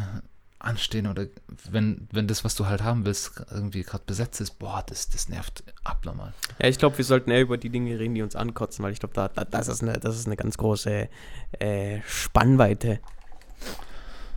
[0.59, 1.27] anstehen oder
[1.71, 5.29] wenn, wenn das, was du halt haben willst, irgendwie gerade besetzt ist, boah, das, das
[5.29, 6.33] nervt abnormal.
[6.61, 8.99] Ja, ich glaube, wir sollten eher über die Dinge reden, die uns ankotzen, weil ich
[8.99, 11.09] glaube, da, da, das, ist eine, das ist eine ganz große
[11.59, 13.01] äh, Spannweite.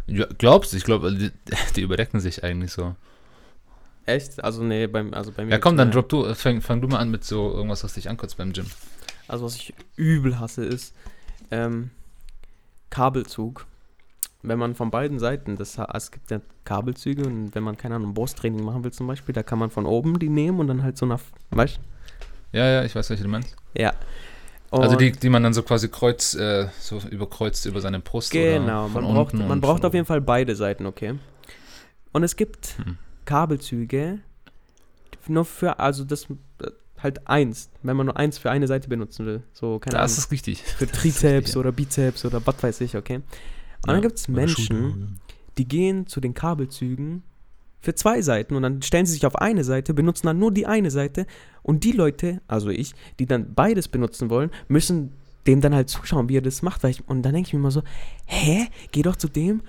[0.08, 0.78] Ja, glaubst du?
[0.78, 1.32] Ich glaube, die,
[1.76, 2.96] die überdecken sich eigentlich so.
[4.06, 4.42] Echt?
[4.44, 5.52] Also, nee, beim, also bei mir.
[5.52, 8.10] Ja, komm, dann drop du, fang, fang du mal an mit so irgendwas, was dich
[8.10, 8.66] ankotzt beim Gym.
[9.28, 10.94] Also, was ich übel hasse, ist
[11.52, 11.92] ähm,
[12.90, 13.66] Kabelzug.
[14.44, 18.14] Wenn man von beiden Seiten, das, es gibt ja Kabelzüge und wenn man, keine Ahnung,
[18.14, 20.98] Brusttraining machen will zum Beispiel, da kann man von oben die nehmen und dann halt
[20.98, 21.20] so nach,
[21.52, 21.80] weißt
[22.54, 23.56] Ja, ja, ich weiß, welche du meinst.
[23.74, 23.94] Ja.
[24.72, 28.32] also Und- die, die man dann so quasi kreuz, äh, so überkreuzt über seine Brust
[28.32, 31.16] Genau, oder von man braucht, man braucht auf jeden Fall beide Seiten, okay?
[32.14, 32.98] Und es gibt Hm.
[33.26, 34.20] Kabelzüge
[35.30, 36.28] nur für, also das
[37.02, 39.44] halt eins, wenn man nur eins für eine Seite benutzen will.
[39.54, 40.64] So, keine Das Ahnung, ist richtig.
[40.64, 43.18] für Trizeps oder Bizeps oder was weiß ich, okay?
[43.18, 43.24] Und
[43.88, 45.20] dann gibt es Menschen,
[45.58, 47.24] die gehen zu den Kabelzügen
[47.80, 50.66] für zwei Seiten und dann stellen sie sich auf eine Seite, benutzen dann nur die
[50.66, 51.26] eine Seite
[51.62, 55.14] und die Leute, also ich, die dann beides benutzen wollen, müssen
[55.46, 56.84] dem dann halt zuschauen, wie er das macht.
[56.84, 57.84] Weil ich, und dann denke ich mir immer so,
[58.26, 59.62] hä, geh doch zu dem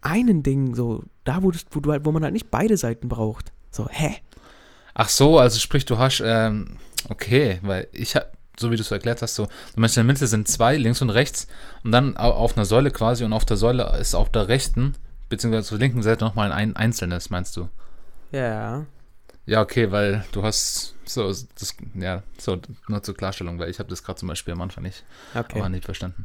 [0.00, 3.08] einen Ding, so, da wo, das, wo, du halt, wo man halt nicht beide Seiten
[3.08, 3.52] braucht.
[3.70, 4.16] So, hä?
[4.94, 6.76] Ach so, also sprich, du hast, ähm,
[7.08, 10.12] okay, weil ich hab, so wie du es erklärt hast, so, du meinst, in der
[10.12, 11.48] Mitte sind zwei, links und rechts,
[11.82, 14.94] und dann au- auf einer Säule quasi, und auf der Säule ist auf der rechten,
[15.28, 17.68] beziehungsweise zur linken Seite nochmal ein einzelnes, meinst du?
[18.30, 18.86] Ja.
[19.46, 23.90] Ja, okay, weil du hast, so, das, ja, so, nur zur Klarstellung, weil ich habe
[23.90, 25.04] das gerade zum Beispiel am Anfang nicht,
[25.34, 25.58] Okay.
[25.58, 26.24] aber nicht verstanden.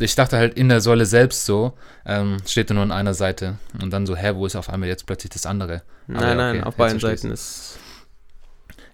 [0.00, 3.92] Ich dachte halt, in der Säule selbst so, ähm, steht nur an einer Seite, und
[3.92, 5.82] dann so, hä, wo ist auf einmal jetzt plötzlich das andere?
[6.08, 7.00] Aber Nein, ja, nein, okay, auf beiden.
[7.00, 7.78] Seiten ist.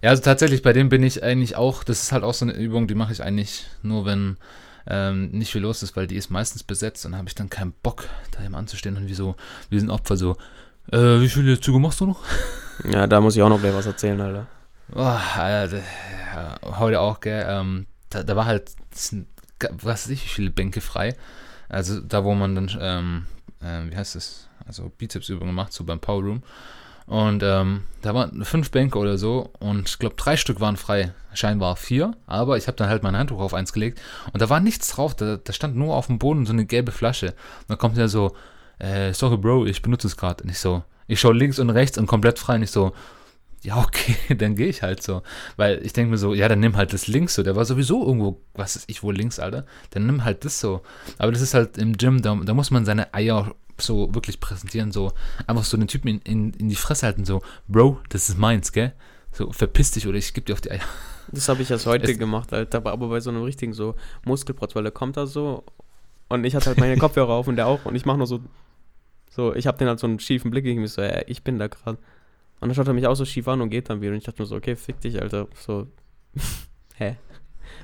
[0.04, 2.52] Ja, also tatsächlich, bei dem bin ich eigentlich auch, das ist halt auch so eine
[2.52, 4.36] Übung, die mache ich eigentlich nur, wenn
[4.86, 7.72] ähm, nicht viel los ist, weil die ist meistens besetzt und habe ich dann keinen
[7.82, 9.34] Bock, da immer anzustehen und wie so,
[9.70, 10.36] wie ein Opfer so,
[10.92, 12.22] äh, wie viele Züge machst du noch?
[12.84, 14.46] Ja, da muss ich auch noch gleich was erzählen, Alter.
[14.94, 18.72] Oh, Alter, ja, heute auch, gell, ähm, da, da war halt
[19.70, 21.16] was weiß ich, wie viele Bänke frei.
[21.70, 23.26] Also da, wo man dann, ähm,
[23.62, 24.50] äh, wie heißt das?
[24.66, 26.42] Also Bizepsübungen macht, so beim Power Room.
[27.06, 31.12] Und ähm, da waren fünf Bänke oder so und ich glaube drei Stück waren frei.
[31.34, 34.00] Scheinbar vier, aber ich habe dann halt mein Handtuch auf eins gelegt
[34.32, 35.14] und da war nichts drauf.
[35.16, 37.28] Da, da stand nur auf dem Boden so eine gelbe Flasche.
[37.28, 38.34] Und dann kommt er so,
[38.78, 40.44] äh, sorry Bro, ich benutze es gerade.
[40.44, 42.56] Und ich so, ich schaue links und rechts und komplett frei.
[42.56, 42.92] Und ich so,
[43.62, 45.22] ja okay, dann gehe ich halt so.
[45.56, 47.42] Weil ich denke mir so, ja, dann nimm halt das links so.
[47.42, 49.66] Der war sowieso irgendwo, was ist ich wohl links, Alter.
[49.90, 50.82] Dann nimm halt das so.
[51.18, 54.92] Aber das ist halt im Gym, da, da muss man seine Eier so wirklich präsentieren,
[54.92, 55.12] so
[55.46, 58.72] einfach so den Typen in, in, in die Fresse halten, so, Bro, das ist meins,
[58.72, 58.92] gell?
[59.32, 60.80] So, verpiss dich oder ich geb dir auf die Eier.
[61.32, 64.74] Das habe ich erst heute Es- gemacht, Alter, aber, bei so einem richtigen so Muskelprotz,
[64.74, 65.64] weil der kommt da so
[66.28, 68.40] und ich hatte halt meine Kopfhörer auf und der auch und ich mache nur so,
[69.30, 71.58] so, ich habe den halt so einen schiefen Blick, ich mir so, ey, ich bin
[71.58, 71.98] da gerade.
[72.60, 74.24] Und dann schaut er mich auch so schief an und geht dann wieder und ich
[74.24, 75.88] dachte mir so, okay, fick dich, Alter, so,
[76.94, 77.16] hä?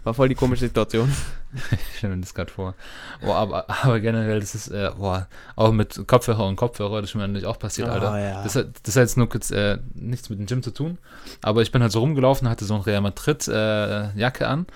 [0.05, 1.11] War voll die komische Situation.
[1.73, 2.75] Ich stelle mir das gerade vor.
[3.27, 7.16] Oh, aber, aber generell, das ist, äh, boah, auch mit Kopfhörer und Kopfhörer, das ist
[7.16, 8.12] mir natürlich auch passiert, Alter.
[8.12, 8.43] Ah, ja.
[8.45, 10.99] Das, hat, das hat jetzt nur kurz äh, nichts mit dem Gym zu tun,
[11.43, 14.66] aber ich bin halt so rumgelaufen, hatte so ein Real Madrid äh, an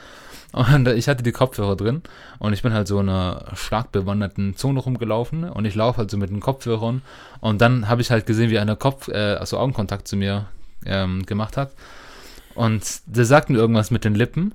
[0.55, 2.03] und ich hatte die Kopfhörer drin
[2.38, 6.11] und ich bin halt so in einer stark bewanderten Zone rumgelaufen und ich laufe halt
[6.11, 7.03] so mit den Kopfhörern
[7.40, 10.47] und dann habe ich halt gesehen, wie einer Kopf, äh, also Augenkontakt zu mir
[10.87, 11.73] ähm, gemacht hat
[12.55, 14.55] und der sagt mir irgendwas mit den Lippen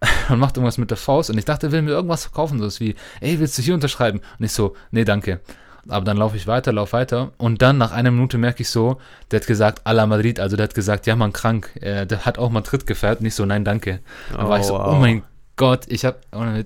[0.28, 2.80] und macht irgendwas mit der Faust und ich dachte, er will mir irgendwas verkaufen, so
[2.80, 4.20] wie, ey, willst du hier unterschreiben?
[4.38, 5.40] Und ich so, nee, danke.
[5.88, 9.00] Aber dann laufe ich weiter, laufe weiter und dann nach einer Minute merke ich so,
[9.30, 12.24] der hat gesagt, a la Madrid, also der hat gesagt, ja, man krank, äh, der
[12.24, 14.00] hat auch Madrid gefährt, nicht so, nein, danke.
[14.32, 14.94] Dann war ich so, wow.
[14.94, 15.22] oh mein
[15.54, 16.18] Gott, ich habe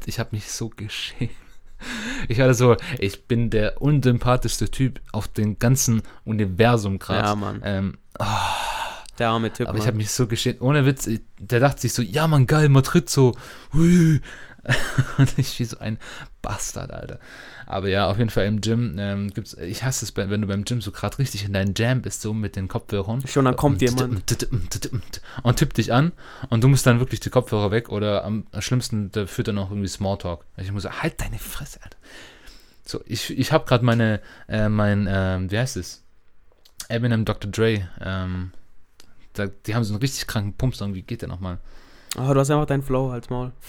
[0.06, 1.30] ich hab mich so geschämt.
[2.28, 7.28] Ich hatte so, ich bin der unsympathischste Typ auf dem ganzen Universum gerade.
[7.28, 7.62] Ja, Mann.
[7.64, 7.98] Ähm,
[9.20, 9.88] Der arme Typ, aber ich Mann.
[9.88, 13.08] habe mich so geschämt, ohne Witz, ich- der dachte sich so, ja man, geil, Madrid
[13.08, 13.36] so,
[13.72, 14.20] hui.
[15.18, 15.98] Und ich wie so ein
[16.42, 17.18] Bastard, Alter.
[17.66, 20.64] Aber ja, auf jeden Fall im Gym ähm, gibt's, ich hasse es, wenn du beim
[20.64, 23.26] Gym so gerade richtig in deinen Jam bist, so mit den Kopfhörern.
[23.26, 24.42] Schon dann kommt jemand.
[25.42, 26.12] Und tippt dich an
[26.50, 29.70] und du musst dann wirklich die Kopfhörer weg oder am schlimmsten, da führt dann auch
[29.70, 30.44] irgendwie Smalltalk.
[30.58, 31.96] Ich muss sagen, halt deine Fresse, Alter.
[32.84, 36.02] So, ich, ich habe gerade meine, äh, mein, ähm, wie heißt es?
[36.88, 37.50] Eminem Dr.
[37.50, 38.52] Dre, ähm,
[39.32, 41.58] da, die haben so einen richtig kranken Pumpsong, wie geht der nochmal?
[42.16, 43.52] Oh, du hast einfach deinen Flow als Maul.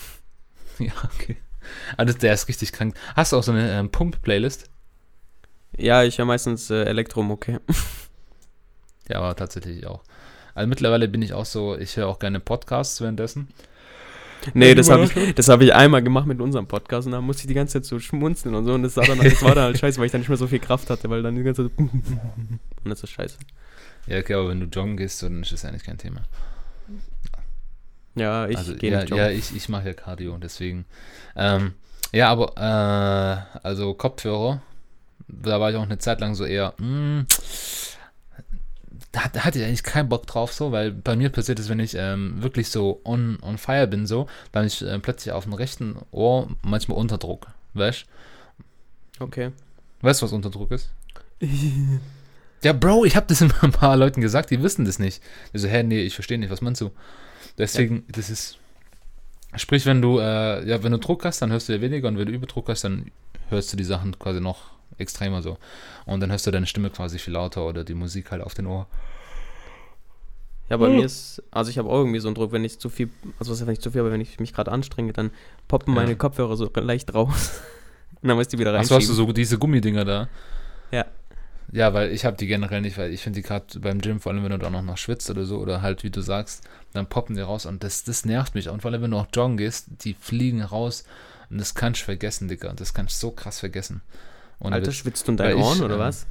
[0.80, 1.38] Ja, okay.
[1.96, 2.96] Also der ist richtig krank.
[3.16, 4.72] Hast du auch so eine ähm, Pump-Playlist?
[5.78, 7.62] Ja, ich höre meistens äh, Elektromucke.
[9.10, 10.04] Ja, aber tatsächlich auch.
[10.54, 13.50] Also mittlerweile bin ich auch so, ich höre auch gerne Podcasts währenddessen.
[14.54, 17.42] Nee, das habe ich, das hab ich einmal gemacht mit unserem Podcast und da musste
[17.42, 19.66] ich die ganze Zeit so schmunzeln und so und das, war dann, das war dann
[19.66, 21.70] halt scheiße, weil ich dann nicht mehr so viel Kraft hatte, weil dann die ganze
[21.70, 22.20] Zeit und
[22.86, 23.38] das ist scheiße.
[24.08, 26.22] Ja, okay, aber wenn du joggen gehst, dann ist das eigentlich kein Thema.
[28.16, 29.24] Ja, ich also, gehe ja, nicht joggen.
[29.24, 30.86] ja, ich, ich mache ja Cardio, deswegen.
[31.36, 31.74] Ähm,
[32.12, 34.62] ja, aber, äh, also Kopfhörer,
[35.28, 37.26] da war ich auch eine Zeit lang so eher, mh,
[39.14, 41.80] da, da hatte ich eigentlich keinen Bock drauf, so, weil bei mir passiert es, wenn
[41.80, 45.54] ich ähm, wirklich so on, on fire bin, so, dann ich äh, plötzlich auf dem
[45.54, 48.06] rechten Ohr manchmal Unterdruck, weißt
[49.20, 49.52] Okay.
[50.02, 50.90] Weißt du, was Unterdruck ist?
[52.64, 55.22] Ja, Bro, ich habe das immer ein paar Leuten gesagt, die wissen das nicht.
[55.54, 56.92] Die so, hä, nee, ich verstehe nicht, was meinst du?
[57.58, 58.58] Deswegen, das ist.
[59.56, 62.18] Sprich, wenn du, äh, ja, wenn du Druck hast, dann hörst du ja weniger und
[62.18, 63.12] wenn du Überdruck hast, dann
[63.50, 65.58] hörst du die Sachen quasi noch extremer so.
[66.06, 68.66] Und dann hörst du deine Stimme quasi viel lauter oder die Musik halt auf den
[68.68, 68.88] Ohr.
[70.70, 70.96] Ja, bei Hm.
[70.98, 73.52] mir ist, also ich habe auch irgendwie so einen Druck, wenn ich zu viel, also
[73.52, 75.32] was heißt nicht zu viel, aber wenn ich mich gerade anstrenge, dann
[75.68, 76.02] poppen Ja.
[76.02, 77.60] meine Kopfhörer so leicht raus.
[78.22, 79.02] Und dann muss ich die wieder Achso, reinschieben.
[79.02, 80.30] hast du so diese Gummidinger da?
[80.92, 81.06] Ja.
[81.72, 84.32] Ja, weil ich habe die generell nicht, weil ich finde die gerade beim Gym, vor
[84.32, 87.08] allem wenn du da noch, noch schwitzt oder so, oder halt, wie du sagst, dann
[87.08, 88.68] poppen die raus und das, das nervt mich.
[88.68, 91.06] Und vor allem, wenn du auch joggen gehst, die fliegen raus
[91.50, 92.74] und das kannst du vergessen, Digga.
[92.74, 94.02] Das kannst du so krass vergessen.
[94.60, 94.96] Ohne Alter, Witz.
[94.96, 96.26] schwitzt du in deinen Weil ich, Ohren oder ähm, was?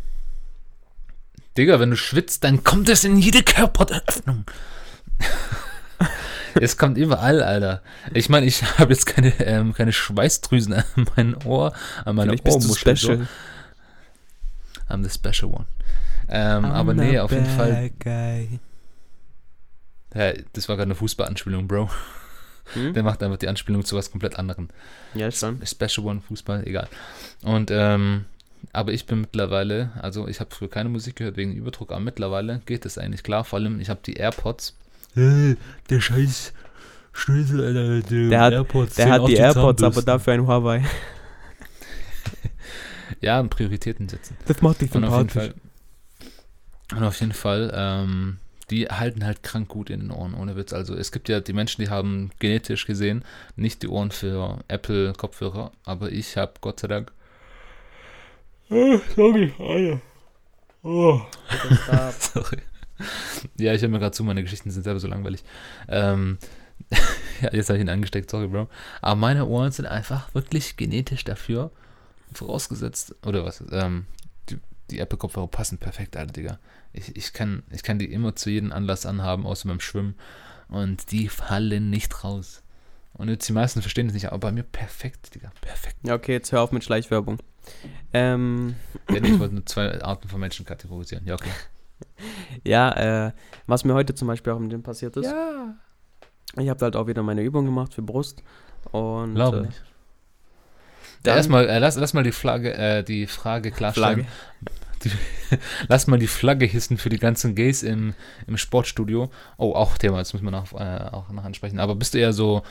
[1.58, 4.44] Digga, wenn du schwitzt, dann kommt es in jede Körperöffnung.
[6.54, 7.82] es kommt überall, Alter.
[8.14, 10.84] Ich meine, ich habe jetzt keine, ähm, keine Schweißdrüsen an
[11.16, 11.74] meinem Ohr,
[12.04, 12.96] an meiner Vielleicht bist du Ohrmuschel.
[12.96, 13.26] so.
[14.90, 15.66] I'm the special one.
[16.28, 17.90] Ähm, aber nee, auf jeden Fall.
[20.14, 21.88] Ja, das war gerade eine Fußballanspielung, Bro.
[22.74, 22.94] Hm?
[22.94, 24.68] Der macht einfach die Anspielung zu was komplett anderem.
[25.14, 25.60] Ja, schon.
[25.66, 26.88] Special One, Fußball, egal.
[27.42, 28.26] Und, ähm,
[28.72, 32.60] aber ich bin mittlerweile, also ich habe früher keine Musik gehört wegen Überdruck, aber mittlerweile
[32.66, 33.44] geht das eigentlich klar.
[33.44, 34.76] Vor allem, ich habe die AirPods.
[35.16, 36.52] der scheiß
[37.12, 38.94] Schnösel, Alter, Der hat- AirPods.
[38.94, 40.84] Der hat die AirPods, aber dafür ein Huawei.
[43.20, 44.36] Ja, Prioritäten setzen.
[44.46, 45.54] Das macht dich Und auf jeden Fall.
[46.92, 48.38] Und auf jeden Fall, ähm,
[48.70, 50.72] die halten halt krank gut in den Ohren, ohne Witz.
[50.72, 53.24] Also es gibt ja die Menschen, die haben genetisch gesehen
[53.56, 57.12] nicht die Ohren für Apple-Kopfhörer, aber ich habe Gott sei Dank.
[58.70, 60.00] Oh, sorry, Alter.
[60.82, 61.20] Oh.
[62.18, 62.58] sorry.
[63.56, 65.42] Ja, ich höre mir gerade zu, meine Geschichten sind selber so langweilig.
[65.88, 66.38] Ähm,
[67.40, 68.68] ja, jetzt habe ich ihn angesteckt, sorry, Bro.
[69.00, 71.70] Aber meine Ohren sind einfach wirklich genetisch dafür
[72.32, 73.62] vorausgesetzt, oder was?
[73.70, 74.06] Ähm,
[74.48, 74.58] die,
[74.90, 76.58] die Apple-Kopfhörer passen perfekt, Alter, Digga.
[76.92, 80.14] Ich, ich, kann, ich kann die immer zu jedem Anlass anhaben, außer beim Schwimmen.
[80.68, 82.62] Und die fallen nicht raus.
[83.14, 85.50] Und jetzt die meisten verstehen es nicht, aber bei mir perfekt, Digga.
[85.60, 85.96] Perfekt.
[86.04, 87.38] Ja, okay, jetzt hör auf mit Schleichwerbung.
[88.12, 88.76] Ähm.
[89.08, 91.26] Ja, ich wollte nur zwei Arten von Menschen kategorisieren.
[91.26, 91.50] Ja, okay.
[92.64, 93.32] ja, äh,
[93.66, 95.26] was mir heute zum Beispiel auch im Gym passiert ist.
[95.26, 95.74] Ja.
[96.56, 98.42] Ich habe halt auch wieder meine Übung gemacht für Brust.
[98.90, 99.34] Und.
[99.34, 99.82] Glaube äh, nicht.
[101.22, 104.26] Dann, Erstmal, äh, lass, lass mal die Flagge, äh, die Frage klarstellen.
[105.04, 105.10] Die,
[105.88, 108.14] lass mal die Flagge hissen für die ganzen Gays im,
[108.46, 109.30] im Sportstudio.
[109.58, 111.78] Oh, auch Thema, das müssen wir noch, äh, auch noch ansprechen.
[111.78, 112.62] Aber bist du eher so,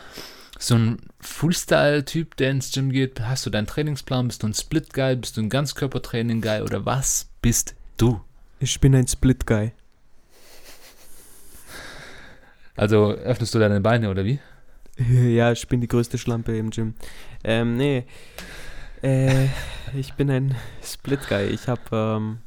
[0.58, 3.22] so ein Freestyle-Typ, der ins Gym geht?
[3.22, 4.28] Hast du deinen Trainingsplan?
[4.28, 5.16] Bist du ein Split-Guy?
[5.18, 6.62] Bist du ein Ganzkörpertraining-Guy?
[6.62, 8.22] Oder was bist du?
[8.60, 9.74] Ich bin ein Split-Guy.
[12.76, 14.40] Also öffnest du deine Beine oder wie?
[15.10, 16.94] Ja, ich bin die größte Schlampe im Gym.
[17.44, 18.06] Ähm, nee.
[19.02, 19.48] Äh,
[19.96, 21.48] ich bin ein Split-Guy.
[21.48, 22.40] Ich habe, ähm,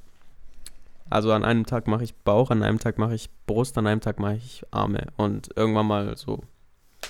[1.08, 4.00] also an einem Tag mache ich Bauch, an einem Tag mache ich Brust, an einem
[4.00, 5.06] Tag mache ich Arme.
[5.16, 6.42] Und irgendwann mal so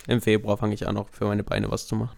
[0.06, 2.16] im Februar fange ich an, auch für meine Beine was zu machen.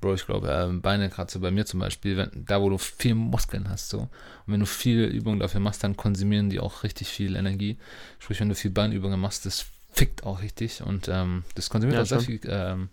[0.00, 2.78] Bro, ich glaube, äh, Beine, gerade so bei mir zum Beispiel, wenn, da wo du
[2.78, 4.10] viel Muskeln hast, so, und
[4.46, 7.78] wenn du viel Übungen dafür machst, dann konsumieren die auch richtig viel Energie.
[8.20, 12.02] Sprich, wenn du viel Beinübungen machst, das fickt auch richtig und ähm, das konsumiert ja,
[12.02, 12.88] auch sehr viel, ähm,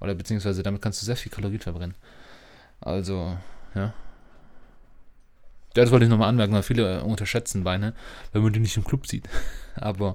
[0.00, 1.96] oder beziehungsweise damit kannst du sehr viel Kalorien verbrennen.
[2.80, 3.36] Also,
[3.74, 3.94] ja.
[5.76, 7.94] Ja, das wollte ich nochmal anmerken, weil viele äh, unterschätzen Beine,
[8.32, 9.28] wenn man die nicht im Club sieht.
[9.74, 10.14] Aber,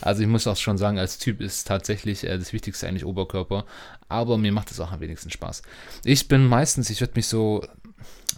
[0.00, 3.64] also ich muss auch schon sagen, als Typ ist tatsächlich äh, das Wichtigste eigentlich Oberkörper.
[4.08, 5.62] Aber mir macht es auch am wenigsten Spaß.
[6.04, 7.66] Ich bin meistens, ich würde mich so,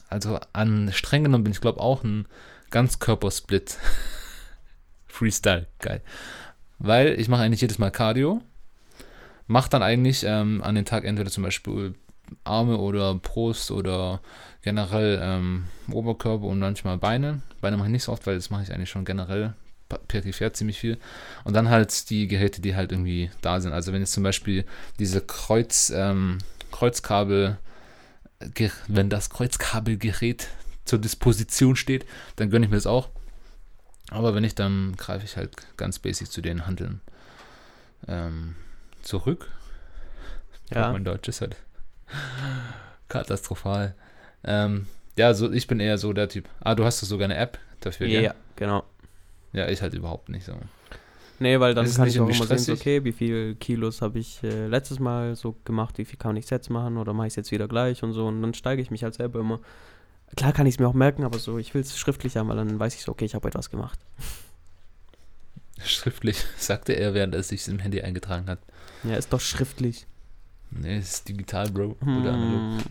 [0.08, 2.26] also an streng genommen bin ich glaube auch ein
[2.70, 3.76] Ganzkörpersplit.
[5.06, 6.00] Freestyle, geil.
[6.82, 8.42] Weil ich mache eigentlich jedes Mal Cardio.
[9.46, 11.94] Mache dann eigentlich ähm, an den Tag entweder zum Beispiel
[12.42, 14.20] Arme oder Brust oder
[14.62, 17.42] generell ähm, Oberkörper und manchmal Beine.
[17.60, 19.54] Beine mache ich nicht so oft, weil das mache ich eigentlich schon generell
[20.08, 20.98] peripher ziemlich viel.
[21.44, 23.72] Und dann halt die Geräte, die halt irgendwie da sind.
[23.72, 24.64] Also wenn jetzt zum Beispiel
[24.98, 26.38] diese Kreuz, ähm,
[26.72, 27.58] Kreuzkabel,
[28.88, 30.48] wenn das Kreuzkabelgerät
[30.84, 33.10] zur Disposition steht, dann gönne ich mir das auch.
[34.12, 37.00] Aber wenn nicht, dann greife ich halt ganz basic zu den Handeln
[38.08, 38.54] ähm,
[39.02, 39.50] zurück.
[40.72, 40.92] Ja.
[40.92, 41.56] Mein Deutsch ist halt
[43.08, 43.94] katastrophal.
[44.44, 46.48] Ähm, ja, so, ich bin eher so der Typ.
[46.60, 48.20] Ah, du hast sogar eine App dafür, ja?
[48.20, 48.84] Ja, genau.
[49.52, 50.54] Ja, ich halt überhaupt nicht so.
[51.38, 54.68] Nee, weil dann kann ich auch immer sehen, okay, wie viel Kilos habe ich äh,
[54.68, 57.50] letztes Mal so gemacht, wie viel kann ich jetzt machen oder mache ich es jetzt
[57.50, 59.60] wieder gleich und so und dann steige ich mich halt selber immer.
[60.36, 62.56] Klar kann ich es mir auch merken, aber so, ich will es schriftlich haben, weil
[62.56, 63.98] dann weiß ich so, okay, ich habe etwas gemacht.
[65.84, 68.60] Schriftlich, sagte er, während er sich im Handy eingetragen hat.
[69.04, 70.06] Ja, ist doch schriftlich.
[70.70, 71.96] Nee, ist digital, Bro.
[72.00, 72.22] Hm.
[72.22, 72.82] Oder analog.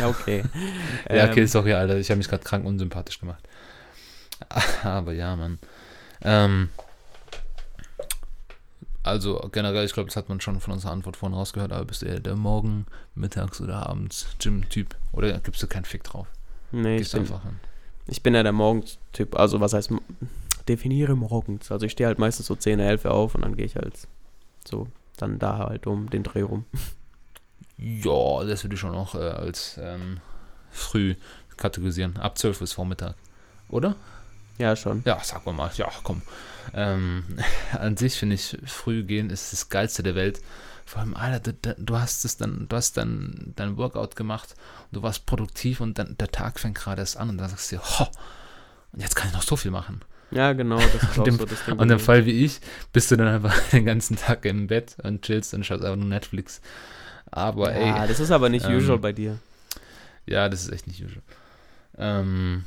[0.00, 0.42] Ja, okay.
[1.10, 1.46] ja, okay, ähm.
[1.46, 1.98] sorry, Alter.
[1.98, 3.46] Ich habe mich gerade krank unsympathisch gemacht.
[4.82, 5.58] Aber ja, Mann.
[6.22, 6.70] Ähm,
[9.04, 12.02] also generell, ich glaube, das hat man schon von unserer Antwort vorhin rausgehört, aber bist
[12.02, 14.96] du eher der Morgen, Mittags oder Abends Gym-Typ?
[15.12, 16.26] Oder gibst du keinen Fick drauf?
[16.72, 17.60] Nee, Gehst ich bin, einfach hin.
[18.06, 19.38] ich bin ja der Morgenstyp.
[19.38, 19.92] Also was heißt,
[20.68, 21.70] definiere morgens.
[21.70, 23.94] Also ich stehe halt meistens so 10, 11 auf und dann gehe ich halt
[24.66, 26.64] so dann da halt um den Dreh rum.
[27.76, 30.18] Ja, das würde ich schon noch äh, als ähm,
[30.70, 31.14] früh
[31.56, 32.16] kategorisieren.
[32.16, 33.14] Ab 12 bis Vormittag.
[33.68, 33.94] Oder?
[34.58, 35.02] Ja, schon.
[35.04, 36.22] Ja, sag mal, ja, komm.
[36.72, 37.24] Ähm,
[37.72, 40.40] an sich finde ich, früh gehen ist das Geilste der Welt.
[40.86, 44.54] Vor allem, Alter, du, du hast es dann, du hast dann dein Workout gemacht
[44.90, 47.72] und du warst produktiv und dann der Tag fängt gerade erst an und dann sagst
[47.72, 48.08] du dir, ho,
[48.92, 50.02] und jetzt kann ich noch so viel machen.
[50.30, 51.78] Ja, genau, das auch dem, so das Ding.
[51.78, 52.60] Und im Fall wie ich,
[52.92, 56.08] bist du dann einfach den ganzen Tag im Bett und chillst und schaust einfach nur
[56.08, 56.60] Netflix.
[57.30, 57.88] Aber ja, ey.
[57.88, 59.38] Ja, das ist aber nicht ähm, usual bei dir.
[60.26, 61.22] Ja, das ist echt nicht usual.
[61.96, 62.64] Ähm,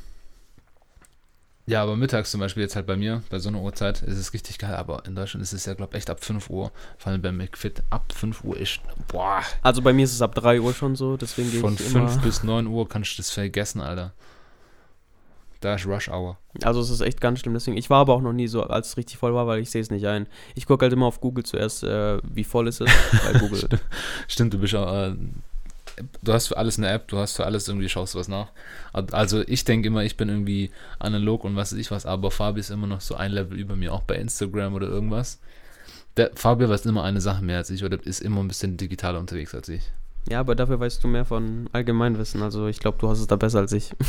[1.67, 4.33] ja, aber mittags zum Beispiel jetzt halt bei mir, bei so einer Uhrzeit, ist es
[4.33, 4.73] richtig geil.
[4.73, 6.71] Aber in Deutschland ist es ja, glaube ich, echt ab 5 Uhr.
[6.97, 9.41] Vor allem beim McFit, ab 5 Uhr ist, boah.
[9.61, 12.21] Also bei mir ist es ab 3 Uhr schon so, deswegen gehe ich Von 5
[12.21, 14.13] bis 9 Uhr kannst du das vergessen, Alter.
[15.59, 16.37] Da ist Rush Hour.
[16.63, 17.53] Also es ist echt ganz schlimm.
[17.53, 19.69] Deswegen, ich war aber auch noch nie so, als es richtig voll war, weil ich
[19.69, 20.27] sehe es nicht ein.
[20.55, 22.89] Ich gucke halt immer auf Google zuerst, äh, wie voll ist es
[23.25, 23.67] bei Google.
[24.27, 25.15] Stimmt, du bist auch, äh,
[26.23, 28.51] du hast für alles eine App, du hast für alles irgendwie, schaust du was nach.
[28.93, 32.59] Also ich denke immer, ich bin irgendwie analog und was weiß ich was, aber Fabi
[32.59, 35.39] ist immer noch so ein Level über mir, auch bei Instagram oder irgendwas.
[36.17, 39.19] Der Fabio weiß immer eine Sache mehr als ich oder ist immer ein bisschen digitaler
[39.19, 39.83] unterwegs als ich.
[40.29, 42.41] Ja, aber dafür weißt du mehr von Allgemeinwissen.
[42.41, 43.91] Also ich glaube, du hast es da besser als ich.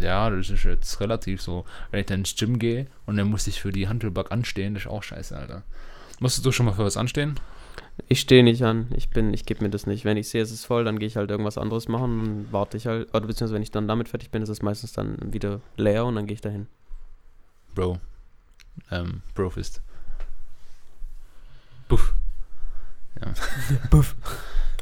[0.00, 1.64] Ja, das ist jetzt relativ so.
[1.90, 4.82] Wenn ich dann ins Gym gehe und dann muss ich für die Handelback anstehen, das
[4.82, 5.62] ist auch scheiße, Alter.
[6.20, 7.36] Musstest du schon mal für was anstehen?
[8.08, 8.88] Ich stehe nicht an.
[8.94, 10.04] Ich bin, ich gebe mir das nicht.
[10.04, 12.76] Wenn ich sehe, es ist voll, dann gehe ich halt irgendwas anderes machen und warte
[12.76, 13.08] ich halt.
[13.14, 16.14] Oder beziehungsweise wenn ich dann damit fertig bin, ist es meistens dann wieder leer und
[16.14, 16.66] dann gehe ich dahin.
[17.74, 17.98] Bro.
[18.90, 19.82] Ähm, Brofist.
[21.88, 22.14] Buff.
[23.20, 23.32] Ja.
[23.90, 24.16] Buff.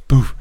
[0.07, 0.35] Buff.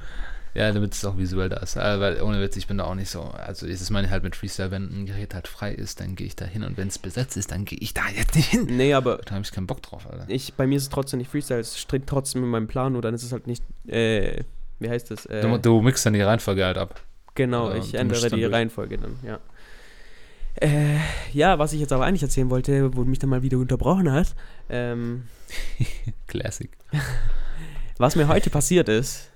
[0.56, 1.76] Ja, damit es auch visuell da ist.
[1.76, 3.22] Äh, weil ohne Witz, ich bin da auch nicht so.
[3.22, 6.28] Also, das meine ich halt mit Freestyle, wenn ein Gerät halt frei ist, dann gehe
[6.28, 8.66] ich da hin und wenn es besetzt ist, dann gehe ich da jetzt nicht hin.
[8.70, 9.18] Nee, aber.
[9.18, 10.26] Da habe ich keinen Bock drauf, Alter.
[10.28, 13.04] Ich, bei mir ist es trotzdem nicht Freestyle, es strikt trotzdem mit meinem Plan und
[13.04, 13.64] dann ist es halt nicht.
[13.88, 14.44] Äh,
[14.80, 15.26] wie heißt das?
[15.26, 17.02] Äh, du, du mixst dann die Reihenfolge halt ab.
[17.36, 18.44] Genau, ich ändere die.
[18.44, 19.40] Reihenfolge dann, ja.
[20.56, 20.98] Äh,
[21.32, 24.12] ja, was ich jetzt aber eigentlich erzählen wollte, wo du mich dann mal wieder unterbrochen
[24.12, 24.36] hast,
[24.70, 25.24] ähm,
[26.28, 26.70] Classic.
[27.98, 29.29] was mir heute passiert ist.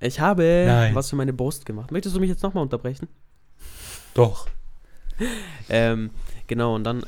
[0.00, 0.94] Ich habe Nein.
[0.94, 1.90] was für meine Brust gemacht.
[1.90, 3.08] Möchtest du mich jetzt nochmal unterbrechen?
[4.14, 4.48] Doch.
[5.68, 6.10] Ähm,
[6.46, 7.02] genau, und dann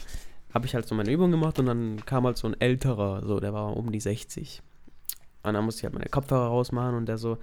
[0.53, 3.39] habe ich halt so meine Übung gemacht und dann kam halt so ein älterer, so,
[3.39, 4.63] der war um die 60.
[5.45, 7.39] Und dann musste ich halt meine Kopfhörer rausmachen und der so,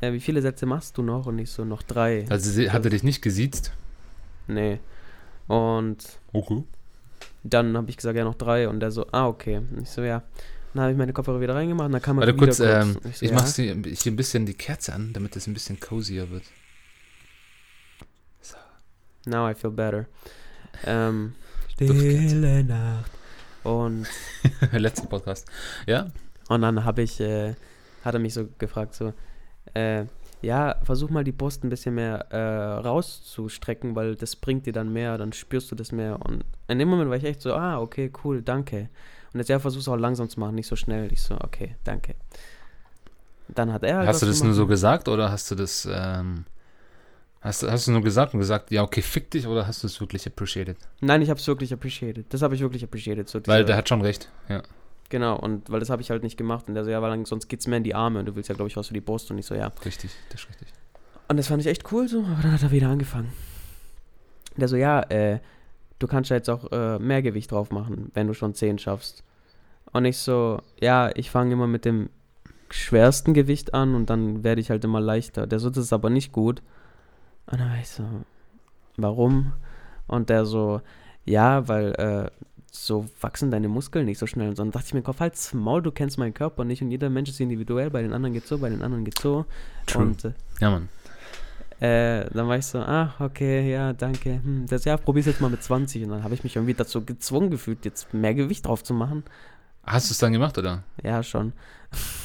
[0.00, 1.26] äh, wie viele Sätze machst du noch?
[1.26, 2.24] Und ich so, noch drei.
[2.30, 3.72] Also, hat er dich nicht gesiezt?
[4.46, 4.78] Nee.
[5.48, 6.62] Und Okay.
[7.42, 8.68] dann habe ich gesagt, ja, noch drei.
[8.68, 9.56] Und der so, ah, okay.
[9.58, 10.22] Und ich so, ja.
[10.74, 12.96] Dann habe ich meine Kopfhörer wieder reingemacht und dann kam er Warte wieder kurz, ähm,
[13.04, 13.36] Und so, ich ja.
[13.36, 13.72] mache hier
[14.12, 16.44] ein bisschen die Kerze an, damit es ein bisschen cozier wird.
[19.24, 20.06] Now I feel better.
[20.84, 21.34] Ähm.
[21.68, 23.10] Stille Nacht.
[23.62, 24.08] Und,
[24.72, 25.46] Letzten Podcast.
[25.86, 26.10] Ja?
[26.48, 27.54] und dann habe ich, äh,
[28.04, 29.12] hat er mich so gefragt, so,
[29.74, 30.04] äh,
[30.42, 34.92] ja, versuch mal die Brust ein bisschen mehr äh, rauszustrecken, weil das bringt dir dann
[34.92, 36.20] mehr, dann spürst du das mehr.
[36.20, 38.88] Und in dem Moment war ich echt so, ah, okay, cool, danke.
[39.32, 41.12] Und jetzt, ja, versuch's auch langsam zu machen, nicht so schnell.
[41.12, 42.14] Ich so, okay, danke.
[43.48, 46.44] Dann hat er halt hast du das nur so gesagt oder hast du das, ähm,
[47.40, 49.86] hast, du- hast du nur gesagt und gesagt, ja, okay, fick dich oder hast du
[49.86, 50.76] es wirklich appreciated?
[51.00, 52.26] Nein, ich habe es wirklich appreciated.
[52.32, 53.28] Das habe ich wirklich appreciated.
[53.28, 54.62] So Weil der hat schon recht, ja.
[55.10, 56.68] Genau, und weil das habe ich halt nicht gemacht.
[56.68, 58.48] Und der so, ja, weil dann, sonst geht's mehr in die Arme und du willst
[58.48, 59.30] ja, glaube ich, was für die Brust.
[59.30, 59.70] Und ich so, ja.
[59.84, 60.68] Richtig, das ist richtig.
[61.28, 63.30] Und das fand ich echt cool so, aber dann hat er wieder angefangen.
[64.56, 65.40] Der so, ja, äh,
[66.02, 69.22] du kannst ja jetzt auch äh, mehr Gewicht drauf machen, wenn du schon 10 schaffst.
[69.92, 72.08] Und ich so, ja, ich fange immer mit dem
[72.70, 75.46] schwersten Gewicht an und dann werde ich halt immer leichter.
[75.46, 76.62] Der so, das ist aber nicht gut.
[77.46, 78.04] Und dann war ich so,
[78.96, 79.52] warum?
[80.06, 80.80] Und der so,
[81.24, 82.30] ja, weil äh,
[82.70, 84.48] so wachsen deine Muskeln nicht so schnell.
[84.48, 87.10] Und dann dachte ich mir, Kopf, halt's Maul, du kennst meinen Körper nicht und jeder
[87.10, 87.90] Mensch ist individuell.
[87.90, 89.44] Bei den anderen geht's so, bei den anderen geht's so.
[89.86, 90.02] True.
[90.02, 90.88] Und äh, ja, Mann.
[91.82, 94.34] Äh, dann war ich so, ah, okay, ja, danke.
[94.42, 96.04] Hm, das, ja, probier's jetzt mal mit 20.
[96.04, 99.24] Und dann habe ich mich irgendwie dazu gezwungen gefühlt, jetzt mehr Gewicht drauf zu machen.
[99.84, 100.84] Hast du es dann gemacht, oder?
[101.02, 101.52] Ja, schon.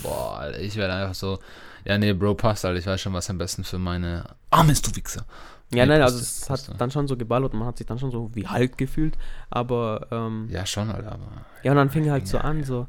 [0.04, 1.40] Boah, ich werde einfach so,
[1.86, 4.86] ja, nee, Bro, passt, Alter, ich weiß schon, was am besten für meine Arme ist,
[4.88, 5.26] du Wichser.
[5.74, 6.78] Ja, Nee, nein, passt, also es passt, hat ja.
[6.78, 9.18] dann schon so geballert und man hat sich dann schon so wie Hulk gefühlt.
[9.50, 12.66] Aber, ähm, Ja, schon, Alter, aber ja, und dann fing halt so Ja, an, ja.
[12.66, 12.88] so,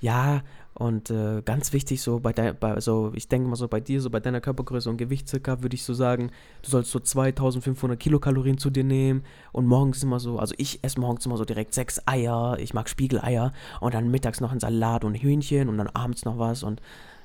[0.00, 0.42] ja,
[0.74, 4.00] und äh, ganz wichtig, so bei der, bei, so, ich denke mal so bei dir,
[4.00, 6.30] so bei deiner Körpergröße und Gewicht circa, würde ich so sagen,
[6.62, 11.00] du sollst so 2500 Kilokalorien zu dir nehmen und morgens immer so, also ich esse
[11.00, 15.04] morgens immer so direkt sechs Eier, ich mag Spiegeleier und dann mittags noch ein Salat
[15.04, 16.80] und Hühnchen und dann abends noch was und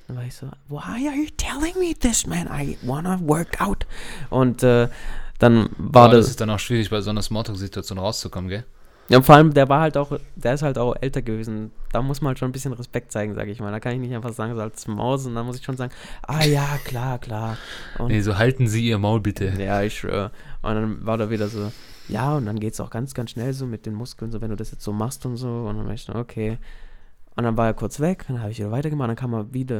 [0.08, 2.48] dann war ich so, why are you telling me this, man?
[2.48, 3.88] I wanna work out.
[4.30, 4.88] Und äh,
[5.40, 8.66] dann war Boah, das, das ist dann auch schwierig, bei so einer Smalltalk-Situation rauszukommen, gell?
[9.08, 11.72] Ja, vor allem, der war halt auch, der ist halt auch älter gewesen.
[11.92, 13.72] Da muss man halt schon ein bisschen Respekt zeigen, sage ich mal.
[13.72, 15.94] Da kann ich nicht einfach sagen, so als Maus, und dann muss ich schon sagen,
[16.24, 17.58] ah ja, klar, klar.
[18.00, 19.54] Und Nee, so halten Sie Ihr Maul bitte.
[19.60, 20.32] ja, ich schwöre.
[20.62, 21.72] Und dann war da wieder so,
[22.08, 24.50] ja, und dann geht es auch ganz, ganz schnell so mit den Muskeln, so wenn
[24.50, 25.66] du das jetzt so machst und so.
[25.68, 26.58] Und dann war ich so, okay.
[27.36, 29.78] Und dann war er kurz weg, dann habe ich wieder weitergemacht, dann kam er wieder.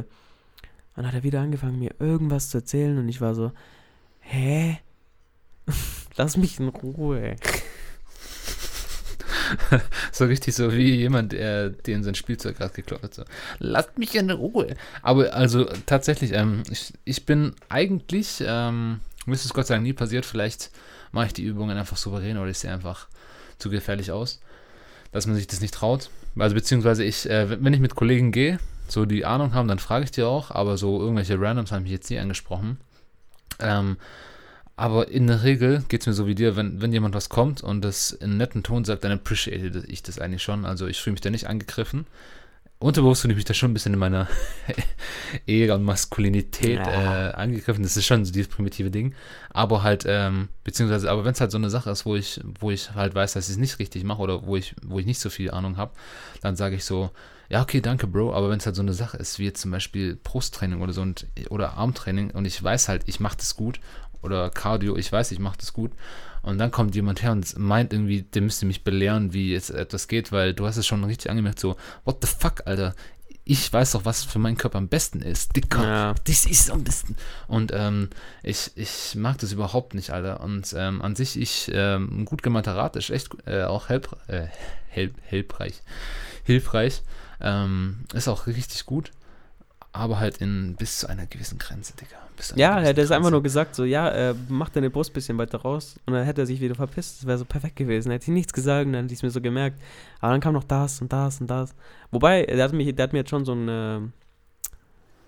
[0.94, 3.52] Und dann hat er wieder angefangen, mir irgendwas zu erzählen und ich war so,
[4.20, 4.78] hä?
[6.16, 7.36] Lass mich in Ruhe.
[10.12, 13.14] So richtig so wie jemand, der den sein Spielzeug gerade geklaut hat.
[13.14, 13.24] So,
[13.58, 14.74] lasst mich in Ruhe.
[15.02, 19.92] Aber also tatsächlich, ähm, ich, ich bin eigentlich, ähm, mir es Gott sei Dank nie
[19.92, 20.70] passiert, vielleicht
[21.12, 23.08] mache ich die Übungen einfach souverän oder ich sehe einfach
[23.58, 24.40] zu gefährlich aus,
[25.12, 26.10] dass man sich das nicht traut.
[26.38, 28.58] Also beziehungsweise ich, äh, wenn wenn ich mit Kollegen gehe,
[28.88, 31.92] so die Ahnung haben, dann frage ich die auch, aber so irgendwelche Randoms haben mich
[31.92, 32.78] jetzt nie angesprochen.
[33.58, 33.96] Ähm,
[34.76, 37.62] aber in der Regel geht es mir so wie dir, wenn, wenn jemand was kommt
[37.62, 40.64] und das in netten Ton sagt, dann appreciate ich das eigentlich schon.
[40.66, 42.06] Also ich fühle mich da nicht angegriffen.
[42.78, 44.28] unterbewusst fühle ich mich da schon ein bisschen in meiner
[45.46, 47.28] Ehe und Maskulinität Ja.
[47.28, 47.82] äh, angegriffen.
[47.82, 49.14] Das ist schon so dieses primitive Ding.
[49.50, 52.70] Aber halt, ähm, beziehungsweise, aber wenn es halt so eine Sache ist, wo ich, wo
[52.70, 55.20] ich halt weiß, dass ich es nicht richtig mache oder wo ich, wo ich nicht
[55.20, 55.92] so viel Ahnung habe,
[56.42, 57.10] dann sage ich so,
[57.48, 58.34] ja, okay, danke, Bro.
[58.34, 61.00] Aber wenn es halt so eine Sache ist, wie jetzt zum Beispiel Brusttraining oder so
[61.00, 63.78] und, oder Armtraining und ich weiß halt, ich mache das gut
[64.22, 65.92] oder Cardio, ich weiß, ich mache das gut.
[66.42, 70.06] Und dann kommt jemand her und meint irgendwie, der müsste mich belehren, wie jetzt etwas
[70.06, 72.94] geht, weil du hast es schon richtig angemerkt, so, what the fuck, Alter?
[73.48, 75.54] Ich weiß doch, was für meinen Körper am besten ist.
[75.54, 76.14] Dicker, Ja.
[76.24, 77.16] das ist am besten.
[77.46, 78.10] Und ähm,
[78.42, 80.40] ich, ich mag das überhaupt nicht, Alter.
[80.40, 84.16] Und ähm, an sich, ich, ähm, ein gut gemeinter Rat ist echt äh, auch help,
[84.28, 84.46] äh,
[84.88, 85.82] help, hilfreich.
[86.44, 87.02] Hilfreich.
[87.40, 89.10] Ähm, ist auch richtig gut.
[89.96, 92.16] Aber halt in bis zu einer gewissen Grenze, Digga.
[92.54, 95.38] Ja, er hätte es einfach nur gesagt, so, ja, äh, mach deine Brust ein bisschen
[95.38, 95.98] weiter raus.
[96.04, 97.20] Und dann hätte er sich wieder verpisst.
[97.20, 98.12] Das wäre so perfekt gewesen.
[98.12, 99.80] Hätte ich nichts gesagt, und dann hätte ich es mir so gemerkt.
[100.20, 101.74] Aber dann kam noch das und das und das.
[102.10, 104.00] Wobei, der hat, mich, der hat mir jetzt schon so ein, äh,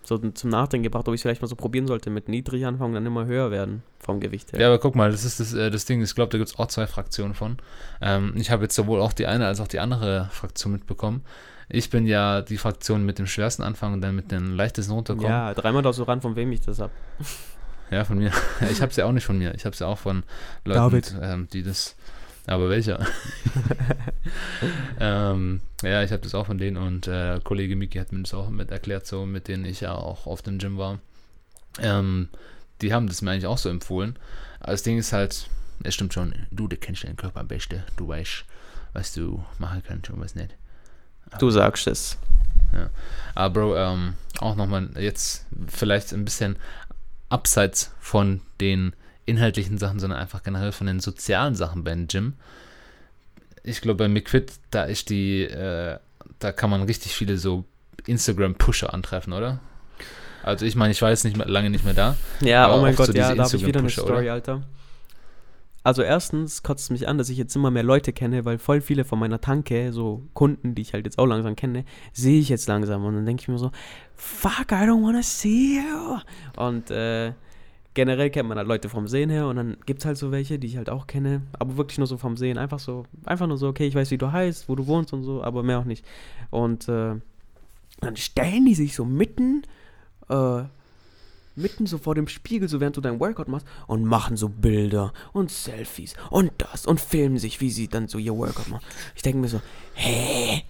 [0.03, 2.93] so zum Nachdenken gebracht, ob ich es vielleicht mal so probieren sollte, mit niedrig anfangen,
[2.93, 4.59] dann immer höher werden vom Gewicht her.
[4.59, 6.01] Ja, aber guck mal, das ist das, äh, das Ding.
[6.01, 7.57] Ich glaube, da gibt es auch zwei Fraktionen von.
[8.01, 11.23] Ähm, ich habe jetzt sowohl auch die eine als auch die andere Fraktion mitbekommen.
[11.69, 15.29] Ich bin ja die Fraktion mit dem schwersten Anfang und dann mit den leichtesten runterkommen.
[15.29, 16.91] Ja, dreimal da so ran, von wem ich das hab.
[17.91, 18.31] Ja, von mir.
[18.71, 19.55] Ich habe es ja auch nicht von mir.
[19.55, 20.21] Ich habe es ja auch von
[20.63, 21.15] Leuten, David.
[21.23, 21.95] ähm, die das.
[22.45, 23.03] Aber welcher?
[24.99, 28.33] ähm, ja, ich habe das auch von denen und äh, Kollege Miki hat mir das
[28.35, 30.99] auch mit erklärt, so mit denen ich ja auch auf dem Gym war.
[31.79, 32.29] Ähm,
[32.81, 34.17] die haben das mir eigentlich auch so empfohlen.
[34.59, 35.49] Aber das Ding ist halt,
[35.83, 37.83] es stimmt schon, du, du kennst deinen Körper am besten.
[37.97, 38.45] Du weißt,
[38.93, 40.55] was du machen kannst und was nicht.
[41.37, 42.17] Du sagst es.
[43.35, 46.57] Aber Bro, ähm, auch nochmal jetzt vielleicht ein bisschen
[47.29, 48.93] abseits von den
[49.25, 52.33] inhaltlichen Sachen, sondern einfach generell von den sozialen Sachen beim Gym.
[53.63, 55.99] Ich glaube, bei McFit, da ist die, äh,
[56.39, 57.65] da kann man richtig viele so
[58.07, 59.59] Instagram-Pusher antreffen, oder?
[60.41, 62.15] Also ich meine, ich war jetzt nicht mehr, lange nicht mehr da.
[62.41, 64.33] Ja, oh mein oft so Gott, ja, da habe ich wieder eine Story, oder?
[64.33, 64.63] Alter.
[65.89, 68.79] Also erstens kotzt es mich an, dass ich jetzt immer mehr Leute kenne, weil voll
[68.79, 71.83] viele von meiner Tanke, so Kunden, die ich halt jetzt auch langsam kenne,
[72.13, 73.71] sehe ich jetzt langsam und dann denke ich mir so,
[74.13, 76.19] fuck, I don't wanna see you.
[76.63, 77.33] Und äh,
[77.95, 80.59] generell kennt man halt Leute vom Sehen her und dann gibt es halt so welche,
[80.59, 83.57] die ich halt auch kenne, aber wirklich nur so vom Sehen, einfach so, einfach nur
[83.57, 85.85] so, okay, ich weiß, wie du heißt, wo du wohnst und so, aber mehr auch
[85.85, 86.05] nicht.
[86.51, 87.15] Und äh,
[87.99, 89.63] dann stellen die sich so mitten,
[90.29, 90.65] äh,
[91.59, 95.13] mitten so vor dem Spiegel, so während du deinen Workout machst, und machen so Bilder
[95.33, 98.83] und Selfies und das und filmen sich, wie sie dann so ihr Workout machen.
[99.15, 99.61] Ich denke mir so,
[99.93, 100.63] hä?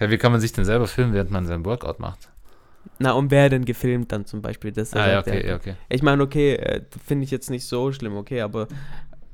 [0.00, 2.30] Ja, wie kann man sich denn selber filmen, während man seinen Workout macht?
[3.00, 4.72] Na, und wer denn gefilmt dann zum Beispiel?
[4.72, 5.34] Das Ah, ja, sagt er.
[5.34, 5.74] okay, ja, okay.
[5.88, 8.68] Ich meine, okay, äh, finde ich jetzt nicht so schlimm, okay, aber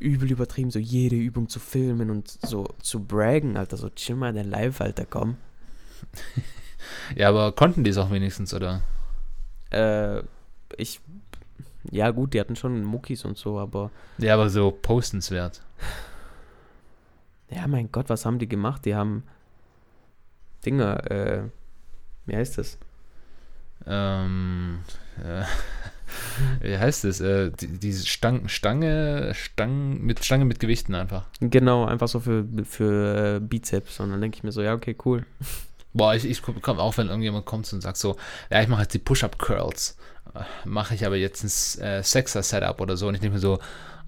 [0.00, 4.32] übel übertrieben, so jede Übung zu filmen und so zu braggen, Alter, so chill mal
[4.32, 5.36] dein Live, Alter, komm.
[7.16, 8.82] Ja, aber konnten die es auch wenigstens, oder?
[9.70, 10.22] Äh,
[10.76, 11.00] ich,
[11.90, 15.60] ja gut, die hatten schon Muckis und so, aber Ja, aber so postenswert.
[17.50, 18.84] ja, mein Gott, was haben die gemacht?
[18.84, 19.24] Die haben
[20.64, 21.42] Dinger, äh,
[22.26, 22.78] wie heißt das?
[23.86, 24.78] ähm,
[25.22, 25.42] äh,
[26.60, 27.20] wie heißt es?
[27.20, 31.26] Äh, die, diese Stang, Stange, Stangen mit Stange mit Gewichten einfach.
[31.40, 34.00] Genau, einfach so für, für äh, Bizeps.
[34.00, 35.26] Und dann denke ich mir so, ja, okay, cool.
[35.92, 38.16] Boah, ich, ich komme auch, wenn irgendjemand kommt und sagt so,
[38.50, 39.96] ja, ich mache jetzt die Push-Up-Curls.
[40.64, 43.08] Mache ich aber jetzt ein äh, Sexer-Setup oder so.
[43.08, 43.58] Und ich denke mir so,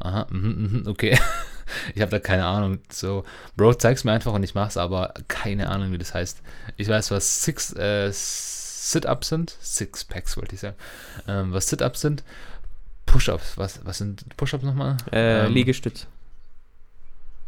[0.00, 1.18] aha, mhm, mhm, okay.
[1.94, 2.78] ich habe da keine Ahnung.
[2.90, 3.24] So,
[3.56, 6.42] Bro, zeig's mir einfach und ich mach's, aber keine Ahnung, wie das heißt.
[6.76, 9.56] Ich weiß, was Six, äh, Sit-Ups sind.
[9.60, 10.76] Six-Packs wollte ich sagen.
[11.28, 12.24] Ähm, was Sit-Ups sind.
[13.06, 13.56] Push-Ups.
[13.56, 14.96] Was, was sind Push-Ups nochmal?
[15.12, 16.06] Äh, Ähm, Liegestütz.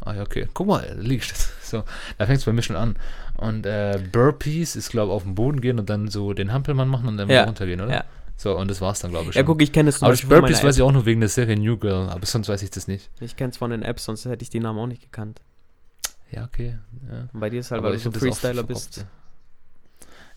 [0.01, 0.47] Ah ja, okay.
[0.53, 1.49] Guck mal, Liegestütz.
[1.69, 1.83] So,
[2.17, 2.95] da fängt es bei mir schon an.
[3.35, 6.87] Und äh, Burpees ist, glaube ich, auf den Boden gehen und dann so den Hampelmann
[6.87, 7.93] machen und dann Ja, wieder runtergehen, oder?
[7.93, 8.03] ja.
[8.41, 9.35] So, und das war's dann, glaube ich.
[9.35, 9.47] Ja, schon.
[9.47, 11.27] guck, ich kenne es zum aber das Beispiel Burpees weiß ich auch nur wegen der
[11.27, 13.09] Serie New Girl, aber sonst weiß ich das nicht.
[13.19, 15.41] Ich kenne es von den Apps, sonst hätte ich die Namen auch nicht gekannt.
[16.31, 16.77] Ja, okay.
[17.11, 17.27] Ja.
[17.33, 19.05] Bei dir ist halt, Aber weil du so Freestyler oft- bist.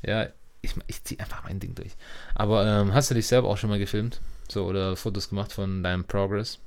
[0.05, 0.27] Ja,
[0.63, 1.93] ich, ich ziehe einfach mein Ding durch.
[2.35, 4.21] Aber ähm, hast du dich selber auch schon mal gefilmt?
[4.51, 6.59] So, oder Fotos gemacht von deinem Progress?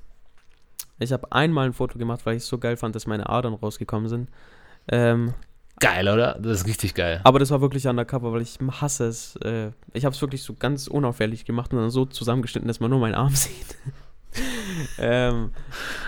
[0.99, 3.55] Ich habe einmal ein Foto gemacht, weil ich es so geil fand, dass meine Adern
[3.55, 4.29] rausgekommen sind.
[4.87, 5.33] Ähm,
[5.79, 6.37] Geil, oder?
[6.41, 7.19] Das ist richtig geil.
[7.23, 9.35] aber das war wirklich undercover, weil ich hasse es.
[9.37, 12.89] Äh, ich habe es wirklich so ganz unauffällig gemacht und dann so zusammengeschnitten, dass man
[12.89, 13.77] nur meinen Arm sieht.
[14.97, 15.51] ähm,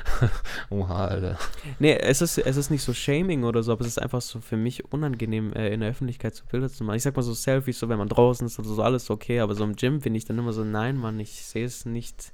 [0.69, 1.37] Oha, Alter.
[1.79, 4.41] nee, es ist, es ist nicht so Shaming oder so, aber es ist einfach so
[4.41, 6.97] für mich unangenehm, äh, in der Öffentlichkeit so Bilder zu machen.
[6.97, 9.55] Ich sag mal so Selfies, so wenn man draußen ist oder so, alles okay, aber
[9.55, 12.33] so im Gym finde ich dann immer so, nein, Mann, ich sehe es nicht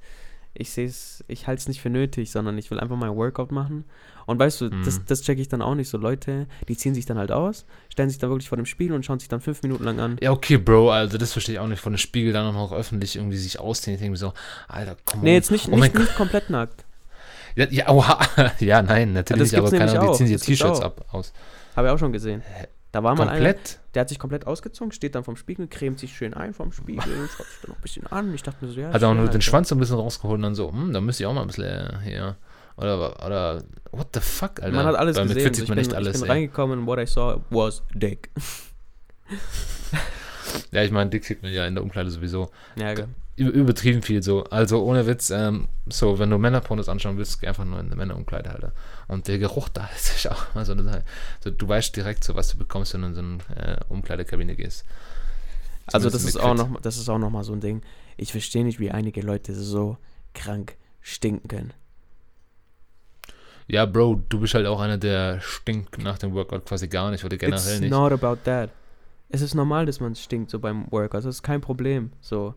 [0.55, 3.15] Ich sehe es, ich halte es nicht für nötig, sondern ich will einfach mal ein
[3.15, 3.85] Workout machen.
[4.27, 5.03] Und weißt du, das, Mhm.
[5.07, 5.89] das checke ich dann auch nicht.
[5.89, 8.95] So Leute, die ziehen sich dann halt aus, stellen sich dann wirklich vor dem Spiegel
[8.95, 10.17] und schauen sich dann fünf Minuten lang an.
[10.21, 11.81] Ja, okay, Bro, also das verstehe ich auch nicht.
[11.81, 13.95] Von dem Spiegel dann auch noch öffentlich irgendwie sich ausziehen.
[13.95, 14.33] Ich denke mir so,
[14.67, 16.85] Alter, komm Nee, jetzt nicht, oh mein nicht, nicht komplett nackt.
[17.55, 18.19] Ja, ja, oha.
[18.59, 20.17] ja nein, natürlich, Ja, das aber keine Ahnung, die auch.
[20.17, 20.85] ziehen sich Das T-Shirts auch.
[20.85, 21.33] ab aus.
[21.75, 22.43] Habe ich auch schon gesehen.
[22.93, 23.79] Da war mal einer, Komplett?
[23.95, 27.01] der hat sich komplett ausgezogen, steht dann vom Spiegel, cremt sich schön ein vom Spiegel,
[27.27, 28.33] schaut sich dann noch ein bisschen an.
[28.35, 28.93] Ich dachte mir so, ja.
[28.93, 29.41] Hat auch nur den Alter.
[29.41, 31.47] Schwanz so ein bisschen rausgeholt und dann so, hm, da müsste ich auch mal ein
[31.47, 32.37] bisschen äh, hier.
[32.77, 34.75] Oder, oder, what the fuck, Alter.
[34.75, 35.41] Man hat alles Weil gesehen.
[35.41, 36.35] 40 So, ich, man bin, alles, ich bin ey.
[36.37, 38.29] reingekommen and what I saw was dick.
[40.71, 42.51] Ja, ich meine, Dick sieht man ja in der Umkleide sowieso.
[42.75, 43.05] Ja, Ü-
[43.35, 44.43] Übertrieben viel so.
[44.45, 47.95] Also ohne Witz, ähm, so, wenn du Männerpornos anschauen willst, geh einfach nur in eine
[47.95, 48.73] Männerumkleide, Alter.
[49.07, 51.03] Und der Geruch da ist auch mal so eine Sache.
[51.43, 54.55] So, du weißt direkt so, was du bekommst, wenn du in so eine äh, Umkleidekabine
[54.55, 54.85] gehst.
[55.87, 56.71] Also das Zumindest ist, mit auch Fit.
[56.73, 57.81] noch, das ist auch noch mal so ein Ding.
[58.17, 59.97] Ich verstehe nicht, wie einige Leute so
[60.35, 61.73] krank stinken können.
[63.67, 67.23] Ja, Bro, du bist halt auch einer, der stinkt nach dem Workout quasi gar nicht
[67.25, 67.89] oder generell It's nicht.
[67.89, 68.69] not about that.
[69.29, 71.19] Es ist normal, dass man stinkt so beim Workout.
[71.25, 72.11] Das ist kein Problem.
[72.21, 72.53] So.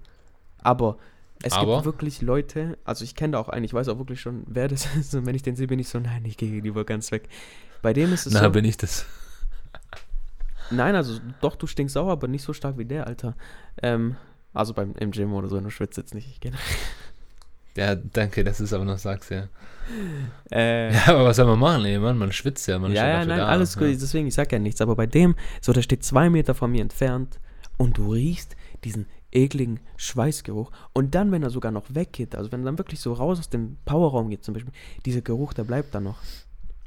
[0.62, 0.98] Aber
[1.42, 1.74] es Aber?
[1.74, 4.68] gibt wirklich Leute, also ich kenne da auch einen, ich weiß auch wirklich schon, wer
[4.68, 5.14] das ist.
[5.16, 7.28] Und wenn ich den sehe, bin ich so, nein, ich gehe lieber ganz weg.
[7.82, 8.50] Bei dem ist es Na, so.
[8.50, 9.06] bin ich das.
[10.70, 13.36] Nein, also doch, du stinkst sauer, aber nicht so stark wie der, Alter.
[13.82, 14.16] Ähm,
[14.52, 16.28] also beim im Gym oder so, du schwitzt jetzt nicht.
[16.28, 16.56] Ich kenn-
[17.76, 19.46] Ja, danke, dass du es aber noch sagst, ja.
[20.50, 22.18] Äh, Ja, aber was soll man machen, ey, Mann?
[22.18, 23.46] Man schwitzt ja, man ist ja, ja, nein, da.
[23.46, 23.92] alles gut, Ja.
[23.92, 24.80] deswegen, ich sag ja nichts.
[24.80, 27.38] Aber bei dem, so, der steht zwei Meter von mir entfernt
[27.76, 30.70] und du riechst diesen ekligen Schweißgeruch.
[30.92, 33.48] Und dann, wenn er sogar noch weggeht, also wenn er dann wirklich so raus aus
[33.50, 34.72] dem Powerraum geht zum Beispiel,
[35.04, 36.18] dieser Geruch, der bleibt dann noch.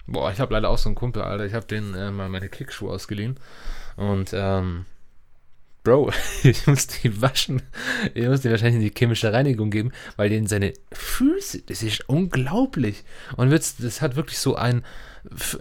[0.08, 1.46] Boah, ich habe leider auch so einen Kumpel, Alter.
[1.46, 3.40] Ich habe den äh, mal meine Kickschuhe ausgeliehen.
[3.96, 4.86] Und, ähm,
[5.84, 6.12] Bro,
[6.44, 7.62] ich muss die waschen.
[8.14, 12.08] Ich muss die wahrscheinlich in die chemische Reinigung geben, weil denen seine Füße, das ist
[12.10, 13.04] unglaublich.
[13.38, 14.84] Und wird's, das hat wirklich so ein,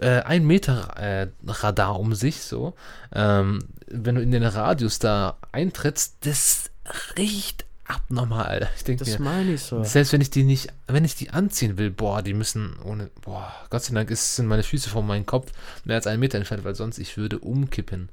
[0.01, 2.73] äh, ein Meter äh, Radar um sich, so.
[3.13, 6.69] Ähm, wenn du in den Radius da eintrittst, das
[7.17, 8.69] riecht abnormal.
[8.75, 9.83] Ich denke Das mir, meine ich so.
[9.83, 13.51] selbst wenn ich die nicht, wenn ich die anziehen will, boah, die müssen ohne, boah,
[13.69, 15.51] Gott sei Dank ist, sind meine Füße von meinem Kopf
[15.85, 18.09] mehr als einen Meter entfernt, weil sonst ich würde umkippen.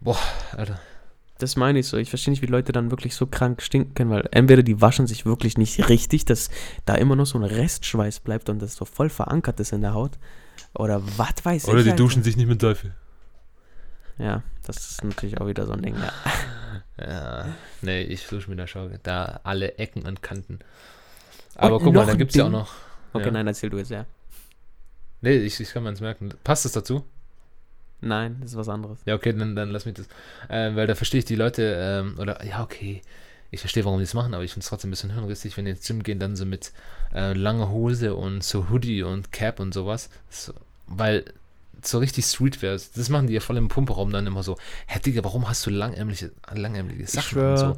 [0.00, 0.18] Boah,
[0.56, 0.80] Alter.
[1.42, 1.96] Das meine ich so.
[1.96, 5.06] Ich verstehe nicht, wie Leute dann wirklich so krank stinken können, weil entweder die waschen
[5.06, 6.50] sich wirklich nicht richtig, dass
[6.84, 9.94] da immer noch so ein Restschweiß bleibt und das so voll verankert ist in der
[9.94, 10.18] Haut.
[10.74, 11.68] Oder was weiß ich.
[11.74, 12.08] Alter.
[12.22, 12.94] sich nicht mit Teufel.
[14.18, 15.96] Ja, das ist natürlich auch wieder so ein Ding.
[15.96, 16.12] Ja.
[17.00, 17.46] Ja,
[17.80, 19.00] nee, ich dusche mit der Schaukel.
[19.02, 20.58] Da alle Ecken und Kanten.
[21.54, 22.72] Aber Und guck mal, da gibt es ja auch noch.
[23.14, 23.30] Okay, Ja.
[23.30, 24.04] nein, erzähl du es, ja.
[25.22, 26.34] Nee, ich, ich kann mir es merken.
[26.44, 27.04] Passt das dazu?
[28.00, 28.98] Nein, das ist was anderes.
[29.04, 30.06] Ja, okay, dann, dann lass mich das.
[30.48, 33.02] Ähm, weil da verstehe ich die Leute, ähm, oder ja, okay,
[33.50, 35.64] ich verstehe, warum die es machen, aber ich finde es trotzdem ein bisschen hirnrissig, wenn
[35.64, 36.72] die ins Gym gehen, dann so mit
[37.14, 40.08] äh, langer Hose und so Hoodie und Cap und sowas.
[40.28, 40.54] So,
[40.86, 41.24] weil
[41.82, 44.98] so richtig Street wäre das machen die ja voll im Pumperraum dann immer so, hä
[45.00, 47.76] Digga, warum hast du langärmliche, langärmelige Ich Sachen und schwör, so?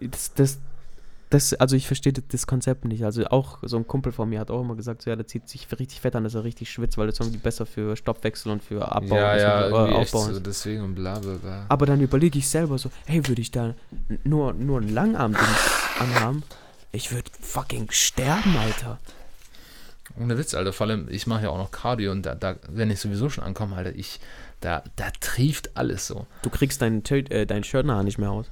[0.00, 0.58] das, das,
[1.30, 3.04] das, also ich verstehe das, Konzept nicht.
[3.04, 5.48] Also auch so ein Kumpel von mir hat auch immer gesagt, so, ja, der zieht
[5.48, 8.62] sich richtig fett an, dass er richtig schwitzt, weil das irgendwie besser für Stoffwechsel und
[8.62, 11.34] für Abbau ja, ist ja, und für irgendwie äh, Aufbau so, deswegen und bla bla
[11.34, 11.66] bla.
[11.68, 13.74] Aber dann überlege ich selber so, hey, würde ich da
[14.24, 15.36] nur, nur ein Langarm
[15.98, 16.42] anhaben?
[16.92, 18.98] Ich würde fucking sterben, Alter.
[20.18, 20.72] Ohne Witz, Alter.
[20.72, 23.44] Vor allem, ich mache ja auch noch Cardio und da, da, wenn ich sowieso schon
[23.44, 24.20] ankomme, Alter, ich,
[24.60, 26.26] da, da trieft alles so.
[26.42, 28.46] Du kriegst dein, äh, dein Shirt nachher nicht mehr aus.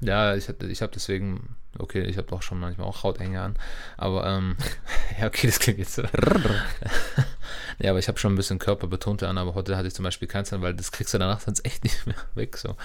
[0.00, 3.54] Ja, ich, hab- ich habe deswegen, okay, ich habe doch schon manchmal auch Hauthänger an,
[3.96, 4.56] aber, ähm,
[5.20, 6.02] ja, okay, das klingt jetzt so.
[7.78, 10.28] ja, aber ich habe schon ein bisschen körperbetonte an, aber heute hatte ich zum Beispiel
[10.28, 12.76] keins an, weil das kriegst du danach sonst echt nicht mehr weg, so.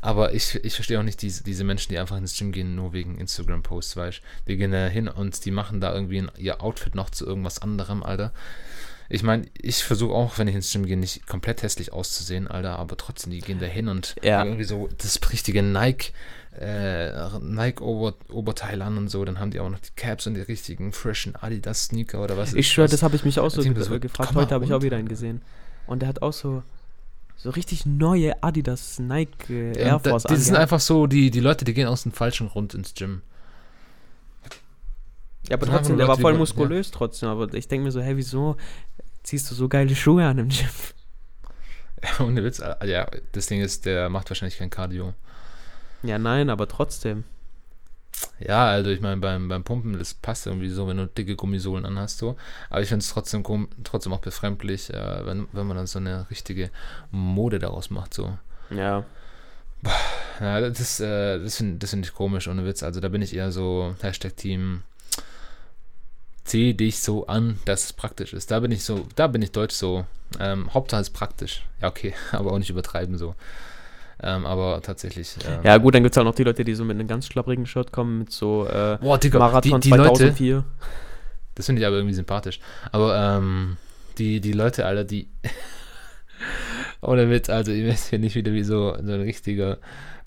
[0.00, 2.92] Aber ich, ich verstehe auch nicht diese, diese Menschen, die einfach ins Gym gehen, nur
[2.92, 4.22] wegen Instagram-Posts, weißt du.
[4.48, 8.02] Die gehen da hin und die machen da irgendwie ihr Outfit noch zu irgendwas anderem,
[8.02, 8.32] Alter.
[9.10, 12.78] Ich meine, ich versuche auch, wenn ich ins Gym gehe, nicht komplett hässlich auszusehen, Alter,
[12.78, 14.42] aber trotzdem, die gehen da hin und Ja.
[14.44, 16.12] irgendwie so das richtige Nike,
[16.58, 19.24] äh, Nike-Oberteil an und so.
[19.24, 22.54] Dann haben die auch noch die Caps und die richtigen freshen Adidas-Sneaker oder was.
[22.54, 24.34] Ich schwöre, das habe ich mich auch so ge so, gefragt.
[24.34, 25.42] Heute habe ich auch wieder einen gesehen.
[25.86, 26.62] Und der hat auch so,
[27.36, 31.30] so richtig neue Adidas Nike äh, Air Ja, da, Force die sind einfach so, die,
[31.30, 33.22] die Leute, die gehen aus dem falschen Grund ins Gym.
[35.48, 37.28] Ja, aber trotzdem, der war voll muskulös trotzdem.
[37.28, 38.56] Aber ich denke mir so, hey, wieso
[39.22, 40.68] ziehst du so geile Schuhe an im Gym?
[42.02, 42.58] Ja, ohne Witz.
[42.58, 45.14] äh, Ja, das Ding ist, der macht wahrscheinlich kein Cardio.
[46.04, 47.24] Ja, nein, aber trotzdem.
[48.38, 51.84] Ja, also ich meine, beim, beim Pumpen, das passt irgendwie so, wenn du dicke Gummisohlen
[51.84, 52.36] anhast, so.
[52.70, 53.42] Aber ich finde es trotzdem,
[53.82, 56.70] trotzdem auch befremdlich, äh, wenn, wenn man dann so eine richtige
[57.10, 58.38] Mode daraus macht, so.
[58.70, 59.04] Ja.
[60.40, 62.82] Ja, das, äh, das finde das find ich komisch, ohne Witz.
[62.82, 64.82] Also da bin ich eher so Hashtag Team
[66.44, 68.50] zieh dich so an, dass es praktisch ist.
[68.50, 70.06] Da bin ich so, da bin ich deutsch so.
[70.38, 71.66] Ähm, Hauptsache ist praktisch.
[71.80, 73.34] Ja, okay, aber auch nicht übertreiben so.
[74.22, 75.36] Ähm, aber tatsächlich.
[75.46, 77.26] Ähm, Ja, gut, dann gibt es auch noch die Leute, die so mit einem ganz
[77.26, 80.64] schlapprigen Shirt kommen, mit so äh, Boah, Digga, Marathon die, die Leute, 2004.
[81.54, 82.60] das finde ich aber irgendwie sympathisch.
[82.92, 83.76] Aber ähm,
[84.18, 85.28] die, die Leute, Alter, die.
[87.00, 89.78] Ohne Witz, also ihr wisst ja nicht wieder, wie so, so ein richtiger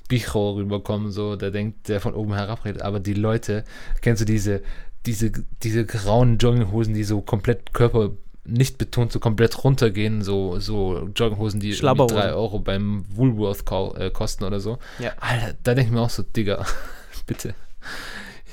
[0.08, 2.82] Bicho rüberkommen, so, der denkt, der von oben herab redet.
[2.82, 3.64] Aber die Leute,
[4.02, 4.62] kennst du diese,
[5.06, 5.32] diese,
[5.64, 8.12] diese grauen Jogginghosen, die so komplett Körper
[8.48, 12.18] nicht betont, so komplett runtergehen, so, so Jogginghosen, die irgendwie Schlabberhosen.
[12.18, 13.64] 3 Euro beim Woolworth
[14.00, 14.80] äh, kosten oder so.
[15.00, 15.14] Ja.
[15.20, 16.66] Alter, da denke ich mir auch so, Digga,
[17.26, 17.54] bitte.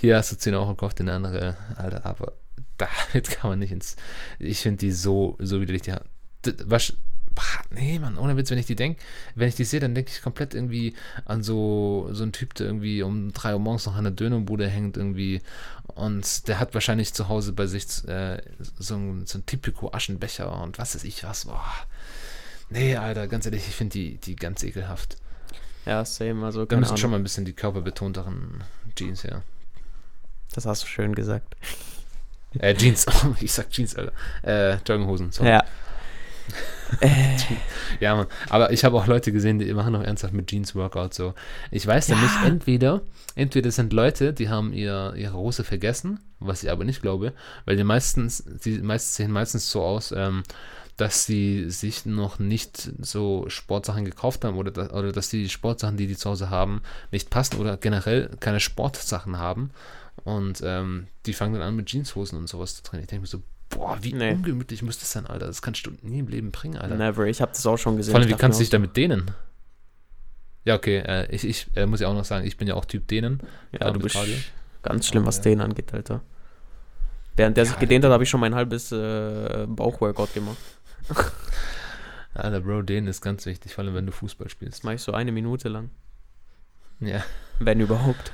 [0.00, 2.32] Hier hast du 10 Euro gekauft, in eine andere, Alter, aber
[2.76, 3.96] damit kann man nicht ins.
[4.38, 5.82] Ich finde die so, so widerlich.
[5.82, 6.92] Die, was,
[7.70, 9.00] nee, Mann, ohne Witz, wenn ich die denke,
[9.34, 12.66] wenn ich die sehe, dann denke ich komplett irgendwie an so, so einen Typ, der
[12.66, 15.40] irgendwie um 3 Uhr morgens noch an der Dönerbude hängt, irgendwie.
[15.86, 18.40] Und der hat wahrscheinlich zu Hause bei sich äh,
[18.78, 21.44] so ein, so ein Tipico-Aschenbecher und was weiß ich was.
[21.46, 21.64] Boah.
[22.70, 25.16] Nee, Alter, ganz ehrlich, ich finde die, die ganz ekelhaft.
[25.86, 26.96] Ja, same, also Da müssen Ahnung.
[26.98, 28.64] schon mal ein bisschen die körperbetonteren
[28.96, 29.42] Jeans her.
[30.54, 31.56] Das hast du schön gesagt.
[32.58, 33.06] Äh, Jeans.
[33.40, 34.12] ich sag Jeans, Alter.
[34.42, 35.32] Äh, Jogginghosen.
[35.32, 35.50] Sorry.
[35.50, 35.64] Ja.
[37.00, 37.36] Äh,
[38.00, 38.26] Ja, Mann.
[38.48, 41.34] Aber ich habe auch Leute gesehen, die machen noch ernsthaft mit Jeans Workout so.
[41.70, 42.14] Ich weiß Ja.
[42.16, 43.02] nämlich, entweder,
[43.34, 47.32] entweder sind Leute, die haben ihr, ihre Hose vergessen, was ich aber nicht glaube,
[47.64, 50.42] weil die meistens, die meistens sehen meistens so aus, ähm,
[50.96, 55.96] dass sie sich noch nicht so Sportsachen gekauft haben oder, da, oder dass die Sportsachen,
[55.96, 59.70] die die zu Hause haben, nicht passen oder generell keine Sportsachen haben.
[60.22, 63.04] Und ähm, die fangen dann an mit Jeanshosen und sowas zu trainieren.
[63.04, 63.42] Ich denke mir so,
[63.74, 64.32] boah, wie Nee.
[64.32, 65.46] ungemütlich muss das sein, Alter.
[65.46, 66.94] Das kannst du nie im Leben bringen, Alter.
[66.96, 68.12] never, ich habe das auch schon gesehen.
[68.12, 69.30] Vor allem, wie kannst du dich damit dehnen?
[70.64, 72.84] Ja, okay, äh, ich, ich äh, muss ja auch noch sagen, ich bin ja auch
[72.86, 73.40] Typ dehnen.
[73.78, 74.36] Ja, du bist Cardio.
[74.82, 75.42] ganz schlimm, was Ja.
[75.42, 76.22] den angeht, Alter.
[77.36, 80.56] Während der sich Ja, gedehnt hat, habe ich schon mein halbes äh, Bauchworkout gemacht.
[82.34, 84.78] Alter, Bro, dehnen ist ganz wichtig, vor allem, wenn du Fußball spielst.
[84.78, 85.90] Das mache ich so eine Minute lang.
[87.00, 87.22] Ja.
[87.58, 88.32] Wenn überhaupt.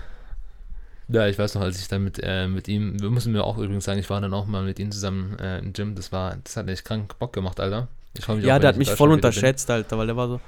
[1.12, 3.58] Ja, ich weiß noch, als ich dann mit, äh, mit ihm, wir müssen mir auch
[3.58, 6.36] übrigens sagen, ich war dann auch mal mit ihm zusammen äh, im Gym, das war,
[6.44, 7.88] das hat echt krank Bock gemacht, Alter.
[8.16, 9.24] Ja, auch, der hat mich voll wieder bin.
[9.26, 10.40] unterschätzt, Alter, weil der war so.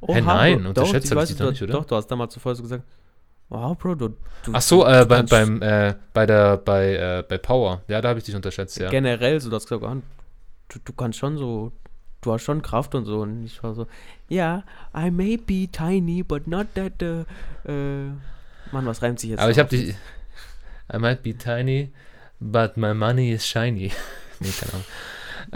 [0.00, 1.72] Oh, Hä, nein, Bro, unterschätzt doch, hab ich weiß, dich doch du, nicht, oder?
[1.72, 2.84] Doch, du hast damals zuvor so gesagt,
[3.48, 4.08] wow, Bro, du,
[4.44, 7.82] du Ach so, äh, bei, beim, äh, bei der, bei, äh, bei Power.
[7.88, 8.90] Ja, da habe ich dich unterschätzt, ja.
[8.90, 9.96] generell so, du hast gesagt, ah,
[10.68, 11.72] du, du kannst schon so,
[12.20, 13.20] du hast schon Kraft und so.
[13.20, 13.86] Und ich war so,
[14.28, 14.64] ja,
[14.96, 17.24] I may be tiny, but not that, uh,
[17.70, 18.10] äh,
[18.72, 19.40] Mann, was reimt sich jetzt?
[19.40, 19.94] Aber ich habe dich.
[20.92, 21.92] I might be tiny,
[22.40, 23.92] but my money is shiny.
[24.40, 24.84] nee, keine Ahnung.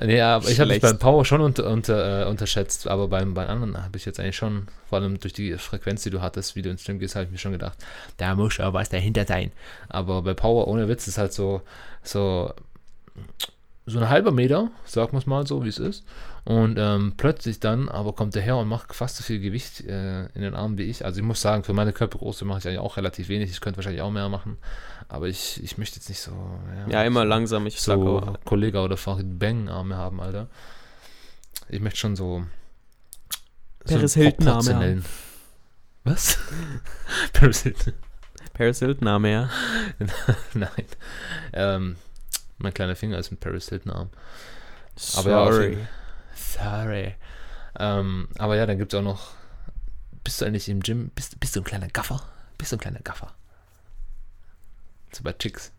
[0.01, 3.49] Nee, aber ich habe dich beim Power schon unter, unter, äh, unterschätzt, aber beim, beim
[3.49, 6.63] anderen habe ich jetzt eigentlich schon, vor allem durch die Frequenz, die du hattest, wie
[6.63, 7.79] du ins Gym gehst, habe ich mir schon gedacht,
[8.17, 9.51] da muss ja was dahinter sein.
[9.89, 11.63] Aber bei Power ohne Witz ist halt so,
[12.03, 12.53] so,
[13.87, 16.05] so ein halber Meter, sagen wir es mal so, wie es ist.
[16.49, 20.25] Und ähm, plötzlich dann, aber kommt der her und macht fast so viel Gewicht äh,
[20.29, 21.05] in den Armen wie ich.
[21.05, 23.51] Also ich muss sagen, für meine Körpergröße mache ich eigentlich auch relativ wenig.
[23.51, 24.57] Ich könnte wahrscheinlich auch mehr machen.
[25.09, 26.33] Aber ich, ich möchte jetzt nicht so.
[26.89, 28.41] Ja, immer so, langsam, ich sag So auch.
[28.47, 30.49] Kollege oder Farid Bang Arme haben, Alter.
[31.69, 32.47] Ich möchte schon so.
[33.85, 35.05] Paris Hilton Arme proportionellen-
[36.05, 36.39] Was?
[37.35, 37.93] Paris Hilton?
[38.55, 39.51] Paris Hilton Name, ja.
[40.55, 40.71] Nein.
[41.53, 41.97] Ähm,
[42.57, 44.09] mein kleiner Finger ist ein Paris Hilton Arm.
[45.17, 45.77] Aber ja,
[46.39, 47.15] Sorry.
[47.79, 49.33] Ähm, aber ja, dann gibt es auch noch.
[50.25, 51.11] Bist du eigentlich im Gym?
[51.15, 52.23] Bist, bist du ein kleiner Gaffer?
[52.59, 53.35] Bist du ein kleiner Gaffer?
[55.13, 55.73] So bei Chicks.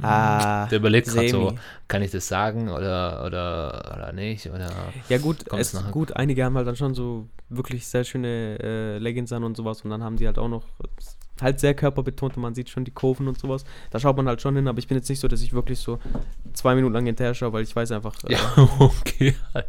[0.00, 1.54] Ah, Der überlegt gerade so,
[1.88, 4.46] kann ich das sagen oder, oder, oder nicht?
[4.46, 4.70] Oder
[5.08, 5.90] Ja gut, es nachher?
[5.90, 9.82] gut, einige haben halt dann schon so wirklich sehr schöne äh, Leggings an und sowas
[9.82, 10.62] und dann haben die halt auch noch
[11.42, 13.64] halt sehr körperbetont und man sieht schon die Kurven und sowas.
[13.90, 15.78] Da schaut man halt schon hin, aber ich bin jetzt nicht so, dass ich wirklich
[15.78, 15.98] so
[16.52, 18.38] zwei Minuten lang hinterher schaue, weil ich weiß einfach, äh, Ja,
[18.78, 19.34] okay.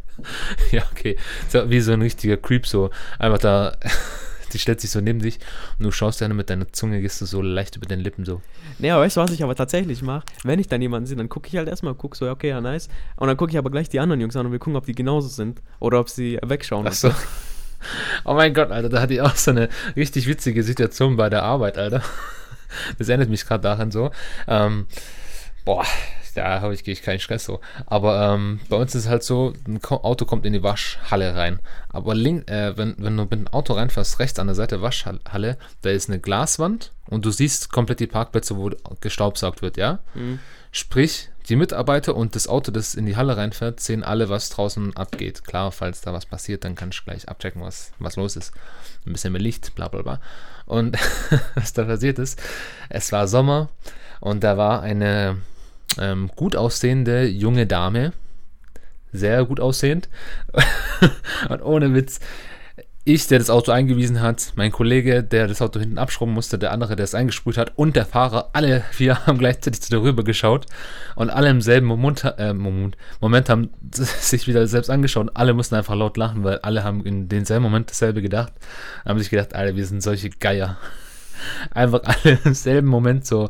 [0.72, 1.18] Ja, okay.
[1.48, 3.78] So, wie so ein richtiger Creep, so einfach da,
[4.54, 5.40] die stellt sich so neben dich
[5.78, 8.42] und du schaust dann mit deiner Zunge, gehst du so leicht über den Lippen so.
[8.80, 10.26] Nee, aber weißt du, was ich aber tatsächlich mache?
[10.44, 12.90] Wenn ich dann jemanden sehe, dann gucke ich halt erstmal, gucke so, okay, ja, nice.
[13.16, 14.96] Und dann gucke ich aber gleich die anderen Jungs an und will gucken, ob die
[14.96, 16.88] genauso sind oder ob sie wegschauen.
[16.88, 17.12] Ach so.
[18.26, 21.44] Oh mein Gott, Alter, da hatte ich auch so eine richtig witzige Situation bei der
[21.44, 22.02] Arbeit, Alter.
[22.98, 24.12] Das erinnert mich gerade daran so.
[24.48, 24.86] Ähm,
[25.66, 25.86] boah,
[26.36, 27.60] da habe ich, ich keinen Stress so.
[27.86, 31.60] Aber ähm, bei uns ist es halt so, ein Auto kommt in die Waschhalle rein.
[31.90, 34.82] Aber link, äh, wenn, wenn du mit dem Auto reinfährst, rechts an der Seite der
[34.82, 38.72] Waschhalle, da ist eine Glaswand und du siehst komplett die Parkplätze, wo
[39.02, 40.00] gestaubsaugt wird, ja?
[40.14, 40.40] Mhm.
[40.72, 44.96] Sprich, die Mitarbeiter und das Auto, das in die Halle reinfährt, sehen alle, was draußen
[44.96, 45.44] abgeht.
[45.44, 48.54] Klar, falls da was passiert, dann kann ich gleich abchecken, was, was los ist.
[49.06, 50.20] Ein bisschen mehr Licht, bla bla bla.
[50.66, 50.98] Und
[51.56, 52.40] was da passiert ist,
[52.90, 53.70] es war Sommer
[54.20, 55.38] und da war eine
[55.98, 58.14] ähm, gut aussehende junge Dame,
[59.12, 60.08] sehr gut aussehend.
[61.50, 62.20] und ohne Witz,
[63.14, 66.72] ich, der das Auto eingewiesen hat, mein Kollege, der das Auto hinten abschrauben musste, der
[66.72, 70.68] andere, der es eingesprüht hat und der Fahrer, alle vier haben gleichzeitig zu darüber geschaut
[71.16, 75.30] und alle im selben Moment, äh, Moment, Moment haben sich wieder selbst angeschaut.
[75.30, 78.54] Und alle mussten einfach laut lachen, weil alle haben in denselben Moment dasselbe gedacht,
[79.06, 80.78] haben sich gedacht, Alter, wir sind solche Geier
[81.72, 83.50] einfach alle im selben Moment so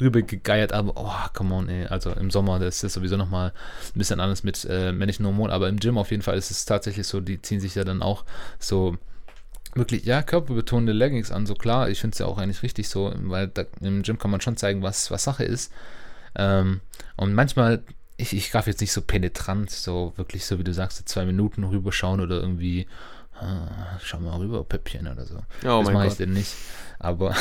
[0.00, 0.72] rübergegeiert.
[0.72, 1.86] Aber, oh, come on, ey.
[1.86, 3.50] Also im Sommer, das ist sowieso nochmal
[3.94, 5.52] ein bisschen anders mit äh, männlichen Hormonen.
[5.52, 8.02] Aber im Gym auf jeden Fall ist es tatsächlich so, die ziehen sich ja dann
[8.02, 8.24] auch
[8.58, 8.96] so
[9.74, 11.46] wirklich, ja, körperbetonende Leggings an.
[11.46, 14.30] So klar, ich finde es ja auch eigentlich richtig so, weil da, im Gym kann
[14.30, 15.72] man schon zeigen, was, was Sache ist.
[16.34, 16.80] Ähm,
[17.16, 17.82] und manchmal
[18.22, 21.64] ich, ich darf jetzt nicht so penetrant, so wirklich so wie du sagst, zwei Minuten
[21.64, 22.86] rüberschauen oder irgendwie,
[23.42, 25.36] ah, schau mal rüber, Pöppchen oder so.
[25.64, 26.54] Oh das mache ich denn nicht.
[26.98, 27.34] Aber,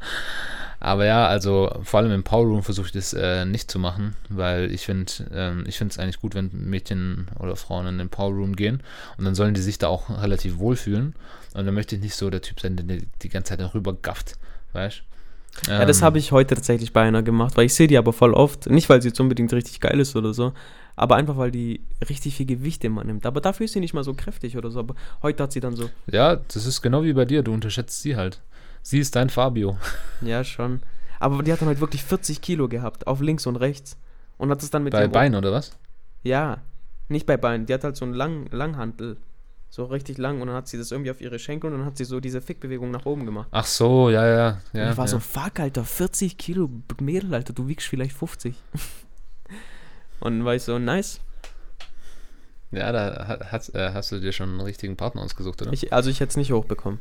[0.80, 4.16] aber ja, also vor allem im Power Room versuche ich das äh, nicht zu machen,
[4.28, 8.08] weil ich finde ähm, ich finde es eigentlich gut, wenn Mädchen oder Frauen in den
[8.08, 8.82] Power Room gehen
[9.18, 11.14] und dann sollen die sich da auch relativ wohlfühlen.
[11.54, 14.34] Und dann möchte ich nicht so der Typ sein, der die ganze Zeit darüber gafft,
[14.72, 15.02] weißt
[15.66, 16.04] ja, das ähm.
[16.04, 18.68] habe ich heute tatsächlich bei einer gemacht, weil ich sehe die aber voll oft.
[18.70, 20.52] Nicht, weil sie jetzt unbedingt richtig geil ist oder so,
[20.98, 23.24] aber einfach, weil die richtig viel Gewicht immer nimmt.
[23.24, 24.80] Aber dafür ist sie nicht mal so kräftig oder so.
[24.80, 25.88] Aber heute hat sie dann so.
[26.10, 28.42] Ja, das ist genau wie bei dir, du unterschätzt sie halt.
[28.82, 29.78] Sie ist dein Fabio.
[30.20, 30.80] Ja, schon.
[31.20, 33.96] Aber die hat dann halt wirklich 40 Kilo gehabt, auf links und rechts.
[34.38, 35.78] Und hat es dann mit Bei Beinen oder was?
[36.24, 36.58] Ja,
[37.08, 37.66] nicht bei Beinen.
[37.66, 39.18] Die hat halt so einen lang, Langhantel.
[39.70, 40.40] So richtig lang.
[40.40, 42.40] Und dann hat sie das irgendwie auf ihre Schenkel und dann hat sie so diese
[42.40, 43.48] Fickbewegung nach oben gemacht.
[43.52, 44.60] Ach so, ja, ja.
[44.72, 45.08] ja und ich war ja.
[45.08, 46.68] so, fuck, Alter, 40 Kilo
[47.00, 48.56] Mädel, Alter, du wiegst vielleicht 50.
[50.20, 51.20] und dann war ich so, nice.
[52.70, 55.72] Ja, da hast, äh, hast du dir schon einen richtigen Partner ausgesucht, oder?
[55.72, 57.00] Ich, also ich hätte es nicht hochbekommen.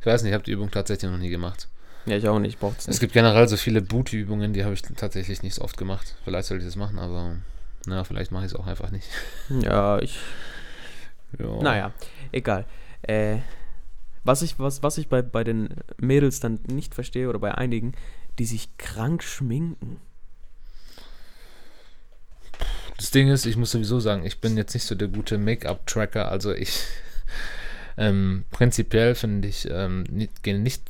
[0.00, 1.68] Ich weiß nicht, ich habe die Übung tatsächlich noch nie gemacht.
[2.06, 4.82] Ja, ich auch nicht, braucht es Es gibt generell so viele Booty-Übungen, die habe ich
[4.82, 6.14] tatsächlich nicht so oft gemacht.
[6.24, 7.36] Vielleicht sollte ich das machen, aber
[7.86, 9.08] na, vielleicht mache ich es auch einfach nicht.
[9.62, 10.18] Ja, ich.
[11.38, 11.62] Ja.
[11.62, 11.92] Naja,
[12.32, 12.66] egal.
[13.02, 13.38] Äh,
[14.22, 17.92] was ich, was, was ich bei, bei den Mädels dann nicht verstehe, oder bei einigen,
[18.38, 20.00] die sich krank schminken.
[22.96, 26.30] Das Ding ist, ich muss sowieso sagen, ich bin jetzt nicht so der gute Make-up-Tracker,
[26.30, 26.80] also ich
[27.96, 30.82] ähm, prinzipiell finde ich ähm, nicht, nicht,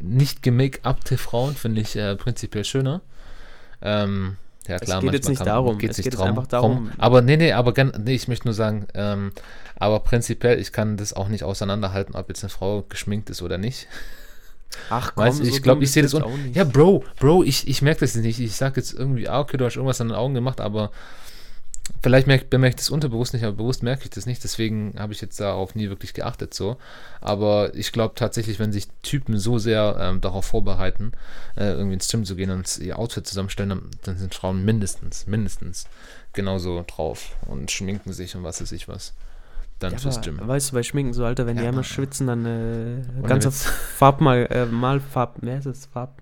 [0.00, 3.02] nicht gemake-upte Frauen finde ich äh, prinzipiell schöner.
[3.82, 5.78] Ähm, ja klar, es geht jetzt nicht kann, darum.
[5.78, 6.92] Geht's es geht darum, einfach darum.
[6.98, 9.32] Aber nee, nee, aber nee, ich möchte nur sagen, ähm,
[9.76, 13.58] aber prinzipiell, ich kann das auch nicht auseinanderhalten, ob jetzt eine Frau geschminkt ist oder
[13.58, 13.88] nicht.
[14.88, 16.56] Ach komm, weißt, so ich glaube, ich sehe das auch nicht.
[16.56, 18.40] Ja, Bro, Bro, ich, ich merke das nicht.
[18.40, 20.90] Ich sage jetzt irgendwie, ah, okay, du hast irgendwas an den Augen gemacht, aber
[22.02, 24.42] Vielleicht merkt, bemerke ich das unterbewusst nicht, aber bewusst merke ich das nicht.
[24.42, 26.76] Deswegen habe ich jetzt darauf nie wirklich geachtet so.
[27.20, 31.12] Aber ich glaube tatsächlich, wenn sich Typen so sehr ähm, darauf vorbereiten,
[31.56, 35.26] äh, irgendwie ins Gym zu gehen und ihr Outfit zusammenstellen, dann, dann, sind Frauen mindestens,
[35.26, 35.86] mindestens
[36.32, 39.12] genauso drauf und schminken sich und was weiß ich was.
[39.80, 40.38] Dann ja, fürs Gym.
[40.40, 43.50] Weißt du, bei Schminken so, Alter, wenn ja, die einmal schwitzen, dann äh, ganze
[43.96, 45.86] Farb mal, äh, mal Farb, wer ist es?
[45.86, 46.20] Farb?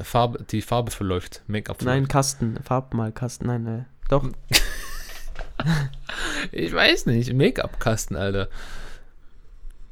[0.00, 1.42] Farbe, die Farbe verläuft.
[1.48, 1.82] Make-up.
[1.82, 2.58] Nein, Kasten.
[2.62, 3.48] Farbmalkasten.
[3.48, 4.24] Nein, äh, doch.
[6.52, 7.32] ich weiß nicht.
[7.32, 8.48] Make-up-Kasten, Alter.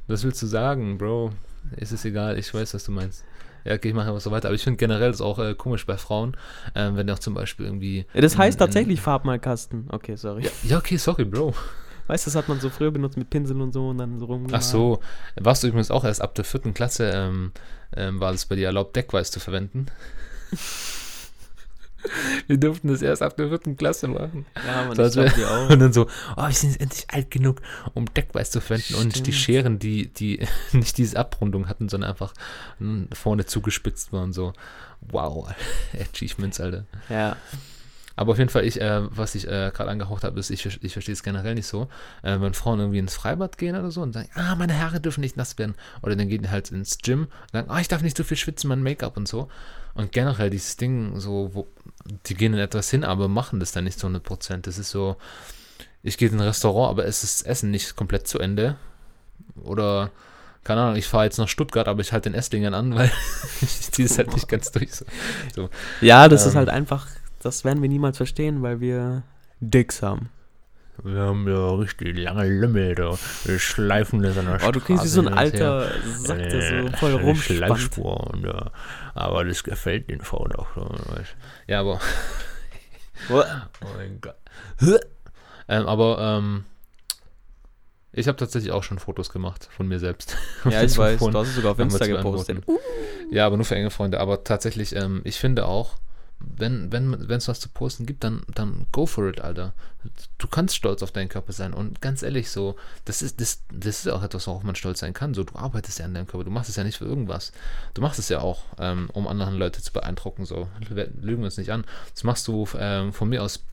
[0.07, 1.33] Was willst du sagen, Bro?
[1.75, 3.25] Ist es egal, ich weiß, was du meinst.
[3.65, 4.47] Ja, okay, ich mache einfach so weiter.
[4.47, 6.37] Aber ich finde generell das auch äh, komisch bei Frauen,
[6.73, 8.05] ähm, wenn auch zum Beispiel irgendwie.
[8.13, 9.87] Das heißt in, tatsächlich Farbmalkasten.
[9.89, 10.43] Okay, sorry.
[10.43, 11.53] Ja, ja, okay, sorry, Bro.
[12.07, 14.25] Weißt du, das hat man so früher benutzt mit Pinseln und so und dann so
[14.25, 14.47] rum.
[14.51, 14.99] Ach so,
[15.35, 17.51] warst du übrigens auch erst ab der vierten Klasse, ähm,
[17.95, 19.87] ähm, war es bei dir erlaubt, Deckweiß zu verwenden?
[22.47, 24.45] Wir durften das erst ab der vierten Klasse machen.
[24.65, 25.69] Ja, man, das ich wir, auch.
[25.69, 27.61] Und dann so, oh, wir sind jetzt endlich alt genug,
[27.93, 28.93] um Deckweiß zu verwenden.
[28.93, 29.03] Stimmt.
[29.03, 32.33] Und die Scheren, die, die nicht diese Abrundung hatten, sondern einfach
[33.13, 34.31] vorne zugespitzt waren.
[34.31, 34.53] So,
[35.01, 35.49] wow,
[35.99, 36.85] Achievements, Alter.
[37.09, 37.35] Ja.
[38.17, 40.91] Aber auf jeden Fall, ich, äh, was ich äh, gerade angehaucht habe, ist, ich, ich
[40.91, 41.87] verstehe es generell nicht so,
[42.23, 45.21] äh, wenn Frauen irgendwie ins Freibad gehen oder so und sagen, ah, meine Haare dürfen
[45.21, 45.75] nicht nass werden.
[46.01, 48.35] Oder dann gehen die halt ins Gym und sagen, ah, ich darf nicht so viel
[48.35, 49.49] schwitzen, mein Make-up und so.
[49.93, 51.67] Und generell dieses Ding, so, wo,
[52.25, 54.61] die gehen in etwas hin, aber machen das dann nicht zu 100%.
[54.63, 55.17] Das ist so,
[56.01, 58.77] ich gehe in ein Restaurant, aber es ist das Essen nicht komplett zu Ende.
[59.61, 60.09] Oder,
[60.63, 63.11] keine Ahnung, ich fahre jetzt nach Stuttgart, aber ich halte den Esslingen an, weil
[63.61, 64.89] ich ziehe es halt nicht ganz durch.
[65.55, 65.69] So.
[66.01, 67.05] Ja, das ähm, ist halt einfach
[67.41, 69.23] das werden wir niemals verstehen, weil wir
[69.59, 70.29] Dicks haben.
[71.03, 73.17] Wir haben ja richtig lange Lümmel, da.
[73.43, 76.89] Wir schleifen das an der Oh, du klingst wie Straße so ein alter Sack, der
[76.89, 77.97] so voll rumspannt.
[77.99, 78.71] Und, ja,
[79.13, 80.67] aber das gefällt den Frauen auch.
[81.67, 81.99] Ja, aber.
[83.31, 83.43] Oh
[83.97, 84.35] mein Gott.
[85.67, 86.65] Ähm, aber ähm,
[88.11, 90.37] ich habe tatsächlich auch schon Fotos gemacht von mir selbst.
[90.69, 92.63] Ja, ich weiß, du hast es sogar auf Insta gepostet.
[93.31, 94.19] Ja, aber nur für enge Freunde.
[94.19, 95.95] Aber tatsächlich, ähm, ich finde auch,
[96.39, 99.73] wenn wenn es was zu posten gibt, dann, dann go for it, Alter.
[100.37, 101.73] Du kannst stolz auf deinen Körper sein.
[101.73, 102.75] Und ganz ehrlich, so,
[103.05, 105.33] das ist, das, das ist auch etwas, worauf man stolz sein kann.
[105.33, 106.45] So, du arbeitest ja an deinem Körper.
[106.45, 107.51] Du machst es ja nicht für irgendwas.
[107.93, 110.45] Du machst es ja auch, ähm, um anderen Leute zu beeindrucken.
[110.45, 111.83] So, lügen wir uns nicht an.
[112.13, 113.63] Das machst du ähm, von mir aus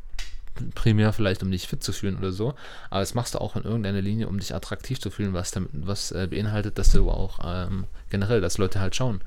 [0.74, 2.54] primär vielleicht, um dich fit zu fühlen oder so,
[2.90, 5.70] aber das machst du auch in irgendeiner Linie, um dich attraktiv zu fühlen, was damit,
[5.72, 9.20] was äh, beinhaltet, dass du auch ähm, generell, dass Leute halt schauen.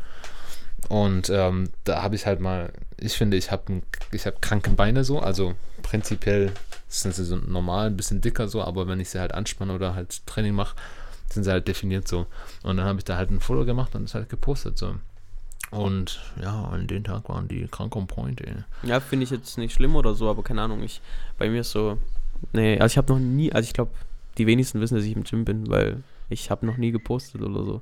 [0.89, 3.81] Und ähm, da habe ich halt mal, ich finde, ich habe
[4.13, 6.51] hab kranke Beine so, also prinzipiell
[6.87, 9.95] sind sie so normal, ein bisschen dicker so, aber wenn ich sie halt anspanne oder
[9.95, 10.75] halt Training mache,
[11.29, 12.27] sind sie halt definiert so.
[12.63, 14.95] Und dann habe ich da halt ein Foto gemacht und es halt gepostet so.
[15.69, 18.53] Und ja, an den Tag waren die krank on point, ey.
[18.83, 20.81] Ja, finde ich jetzt nicht schlimm oder so, aber keine Ahnung.
[20.81, 21.01] Ich,
[21.37, 21.97] bei mir ist so.
[22.53, 23.91] Nee, also ich habe noch nie, also ich glaube,
[24.37, 27.63] die wenigsten wissen, dass ich im Gym bin, weil ich habe noch nie gepostet oder
[27.63, 27.81] so.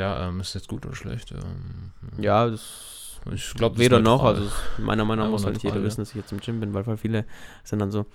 [0.00, 1.32] Ja, ähm, ist jetzt gut oder schlecht?
[1.32, 4.24] Ähm, Ja, das ich glaube, weder noch.
[4.24, 5.86] Also meiner Meinung nach Ja, muss halt neutral, jeder ja.
[5.86, 7.26] wissen, dass ich jetzt im Gym bin, weil voll viele
[7.64, 8.06] sind dann so.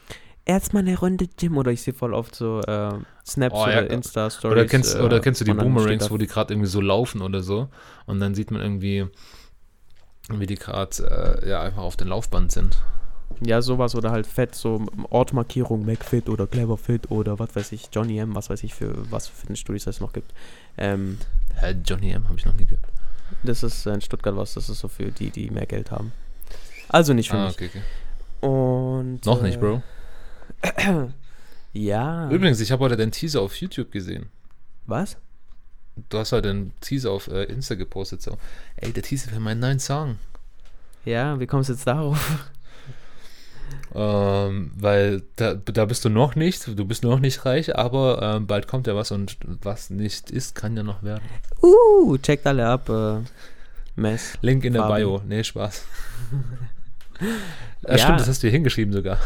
[0.45, 2.93] Erstmal eine Runde Gym oder ich sehe voll oft so äh,
[3.25, 4.51] Snaps Oh, ja, oder Insta-Stories.
[4.51, 7.41] Oder kennst, äh, oder kennst du die Boomerangs, wo die gerade irgendwie so laufen oder
[7.41, 7.69] so?
[8.05, 9.07] Und dann sieht man irgendwie,
[10.29, 12.77] wie die gerade äh, ja, einfach auf dem Laufband sind.
[13.41, 18.17] Ja, sowas oder halt Fett, so Ortmarkierung, McFit oder Cleverfit oder was weiß ich, Johnny
[18.17, 20.33] M, was weiß ich für was für Fitnessstudios es noch gibt.
[20.77, 21.17] Ähm,
[21.55, 22.27] Hä, Johnny M.
[22.27, 22.85] habe ich noch nie gehört.
[23.43, 26.11] das ist in Stuttgart was, das ist so für die, die mehr Geld haben.
[26.89, 27.55] Also nicht für Ah, mich.
[27.55, 28.47] okay, okay.
[28.47, 29.81] Und Noch äh, nicht, Bro.
[31.73, 32.29] Ja.
[32.29, 34.29] Übrigens, ich habe heute den Teaser auf YouTube gesehen.
[34.85, 35.17] Was?
[36.09, 38.37] Du hast heute den Teaser auf äh, Insta gepostet, so.
[38.77, 40.17] Ey, der Teaser für meinen neuen Song.
[41.03, 42.49] Ja, wie kommst du jetzt darauf?
[43.93, 48.45] Ähm, weil da, da bist du noch nicht, du bist noch nicht reich, aber ähm,
[48.45, 51.23] bald kommt ja was und was nicht ist, kann ja noch werden.
[51.61, 52.89] Uh, checkt alle ab.
[52.89, 53.21] Äh,
[53.95, 54.37] Mess.
[54.41, 55.01] Link in der Fabi.
[55.01, 55.21] Bio.
[55.25, 55.85] Nee, Spaß.
[57.87, 57.97] Ja.
[57.97, 59.17] Stimmt, das hast du hier hingeschrieben sogar.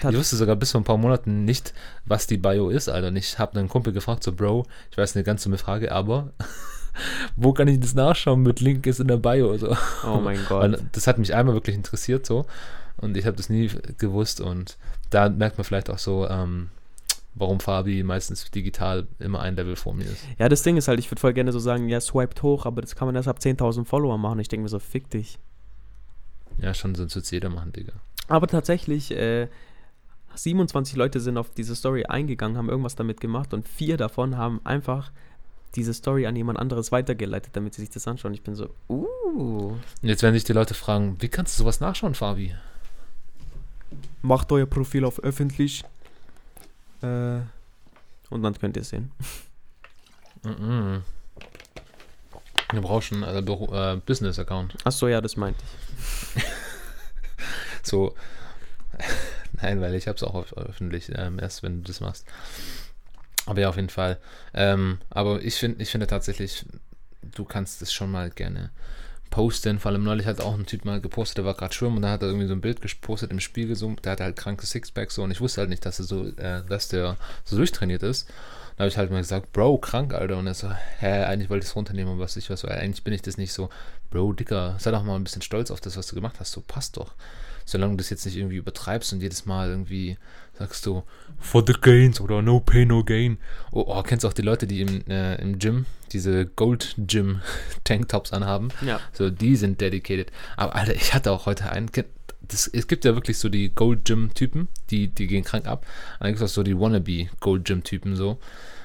[0.00, 1.72] Ich wusste sogar bis vor ein paar Monaten nicht,
[2.04, 3.08] was die Bio ist, Alter.
[3.08, 6.32] Und ich habe einen Kumpel gefragt, so, Bro, ich weiß eine ganz dumme Frage, aber
[7.36, 9.56] wo kann ich das nachschauen mit Link ist in der Bio?
[9.56, 9.76] So.
[10.04, 10.80] Oh mein Gott.
[10.90, 12.44] das hat mich einmal wirklich interessiert so
[13.00, 14.76] und ich habe das nie gewusst und
[15.10, 16.68] da merkt man vielleicht auch so, ähm,
[17.34, 20.24] warum Fabi meistens digital immer ein Level vor mir ist.
[20.38, 22.80] Ja, das Ding ist halt, ich würde voll gerne so sagen, ja, swiped hoch, aber
[22.80, 24.40] das kann man erst ab 10.000 Follower machen.
[24.40, 25.38] Ich denke mir so, fick dich.
[26.58, 27.92] Ja, schon sonst wird jeder machen, Digga.
[28.26, 29.48] Aber tatsächlich, äh,
[30.34, 34.60] 27 Leute sind auf diese Story eingegangen, haben irgendwas damit gemacht und vier davon haben
[34.64, 35.10] einfach
[35.74, 38.34] diese Story an jemand anderes weitergeleitet, damit sie sich das anschauen.
[38.34, 39.74] Ich bin so, uh.
[40.02, 42.54] Jetzt werden sich die Leute fragen, wie kannst du sowas nachschauen, Fabi?
[44.22, 45.84] Macht euer Profil auf öffentlich.
[47.02, 47.40] Äh,
[48.30, 49.12] und dann könnt ihr es sehen.
[50.44, 51.02] Mhm.
[52.70, 54.76] Du brauchst einen äh, äh, Business-Account.
[54.84, 55.62] Achso, ja, das meinte
[56.34, 56.42] ich.
[57.88, 58.14] So.
[59.62, 62.26] Nein, weil ich habe es auch auf, öffentlich, ähm, erst wenn du das machst.
[63.46, 64.18] Aber ja, auf jeden Fall.
[64.52, 66.66] Ähm, aber ich, find, ich finde tatsächlich,
[67.22, 68.70] du kannst es schon mal gerne
[69.30, 69.78] posten.
[69.78, 72.10] Vor allem neulich hat auch ein Typ mal gepostet, der war gerade schwimmen und da
[72.10, 75.10] hat er irgendwie so ein Bild gepostet im Spiegel, so, der hatte halt krankes Sixpack
[75.10, 78.28] so und ich wusste halt nicht, dass er so, äh, dass der so durchtrainiert ist.
[78.76, 80.36] Da habe ich halt mal gesagt, Bro, krank, Alter.
[80.36, 80.70] Und er so,
[81.00, 83.36] hä, eigentlich wollte ich es runternehmen, aber was ich was, weil eigentlich bin ich das
[83.36, 83.70] nicht so,
[84.10, 86.52] Bro, Dicker, sei doch mal ein bisschen stolz auf das, was du gemacht hast.
[86.52, 87.12] So, passt doch.
[87.68, 90.16] Solange du das jetzt nicht irgendwie übertreibst und jedes Mal irgendwie
[90.58, 91.02] sagst du,
[91.38, 93.36] for the gains oder no pain, no gain.
[93.72, 97.42] Oh, oh kennst du auch die Leute, die im, äh, im Gym diese Gold Gym
[97.84, 98.70] Tanktops anhaben?
[98.80, 99.00] Ja.
[99.12, 100.32] So, die sind dedicated.
[100.56, 101.90] Aber Alter, ich hatte auch heute einen.
[102.40, 105.84] Das, es gibt ja wirklich so die Gold Gym Typen, die, die gehen krank ab.
[106.14, 108.38] Und dann gibt es auch so die Wannabe Gold Gym Typen so.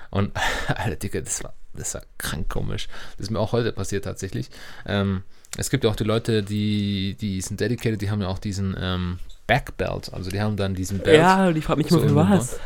[0.10, 0.34] Und
[0.68, 2.90] Alter, Digga, das war, das war krank komisch.
[3.18, 4.50] Das ist mir auch heute passiert tatsächlich.
[4.86, 5.24] Ähm,
[5.58, 8.76] es gibt ja auch die Leute, die, die sind dedicated, die haben ja auch diesen
[8.80, 10.12] ähm, Backbelt.
[10.14, 11.20] Also die haben dann diesen Belt.
[11.20, 12.60] Ja, und ich frage mich So mal für was.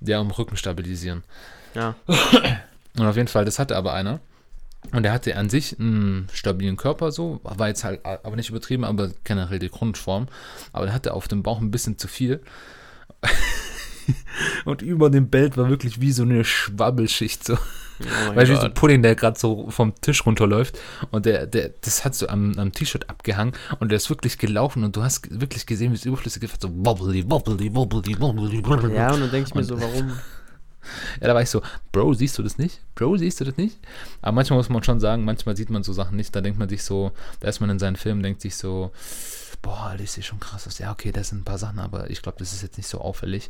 [0.00, 1.24] Ja, um Rücken stabilisieren.
[1.74, 1.96] Ja.
[2.96, 4.20] Und auf jeden Fall, das hatte aber einer.
[4.92, 8.84] Und der hatte an sich einen stabilen Körper so, war jetzt halt aber nicht übertrieben,
[8.84, 10.28] aber generell die Grundform.
[10.72, 12.40] Aber der hatte auf dem Bauch ein bisschen zu viel.
[14.64, 17.56] Und über dem Belt war wirklich wie so eine Schwabbelschicht so.
[18.00, 18.74] Oh Weißt du, so Gott.
[18.74, 20.78] Pudding, der gerade so vom Tisch runterläuft
[21.10, 24.82] und der, der, das hat so am, am T-Shirt abgehangen und der ist wirklich gelaufen
[24.84, 28.94] und du hast wirklich gesehen, wie es überflüssig ist, so wobbly, wobbly, wobbly, wobbly, wobbly.
[28.94, 30.12] Ja, und dann denke ich mir Und- so, warum?
[31.20, 32.80] Ja, da war ich so, Bro, siehst du das nicht?
[32.94, 33.78] Bro, siehst du das nicht?
[34.20, 36.68] Aber manchmal muss man schon sagen, manchmal sieht man so Sachen nicht, da denkt man
[36.68, 38.90] sich so, da ist man in seinen Filmen, denkt sich so,
[39.62, 40.78] boah, das sieht schon krass aus.
[40.78, 43.00] Ja, okay, das sind ein paar Sachen, aber ich glaube, das ist jetzt nicht so
[43.00, 43.48] auffällig.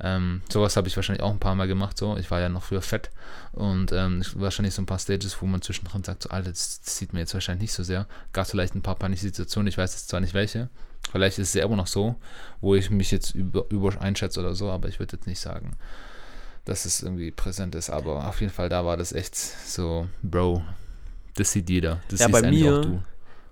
[0.00, 2.16] Ähm, sowas habe ich wahrscheinlich auch ein paar Mal gemacht, so.
[2.16, 3.10] Ich war ja noch früher fett
[3.52, 6.80] und ähm, ich- wahrscheinlich so ein paar Stages, wo man zwischendrin sagt, so, Alter, das,
[6.82, 8.06] das sieht mir jetzt wahrscheinlich nicht so sehr.
[8.32, 10.68] Gab vielleicht ein paar peinliche Situationen, ich weiß jetzt zwar nicht welche.
[11.12, 12.16] Vielleicht ist es ja immer noch so,
[12.60, 15.76] wo ich mich jetzt über, über einschätze oder so, aber ich würde jetzt nicht sagen,
[16.64, 17.90] dass es irgendwie präsent ist.
[17.90, 20.62] Aber auf jeden Fall, da war das echt so, Bro,
[21.36, 22.00] das sieht jeder.
[22.08, 23.02] Das Ja, bei mir- auch du.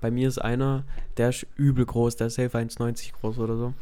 [0.01, 0.83] Bei mir ist einer,
[1.19, 3.75] der ist übel groß, der ist safe 1,90 groß oder so.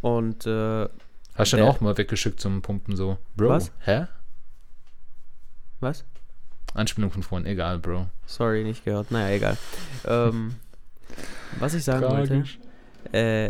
[0.00, 0.88] Und äh,
[1.34, 3.72] Hast du den der- auch mal weggeschickt zum Pumpen so, Bro, Was?
[3.84, 4.06] hä?
[5.80, 6.04] was?
[6.74, 8.06] Anspielung von vorhin, egal, Bro.
[8.26, 9.10] Sorry, nicht gehört.
[9.10, 9.56] Naja, egal.
[10.06, 10.54] ähm,
[11.58, 12.44] was ich sagen wollte,
[13.12, 13.48] äh,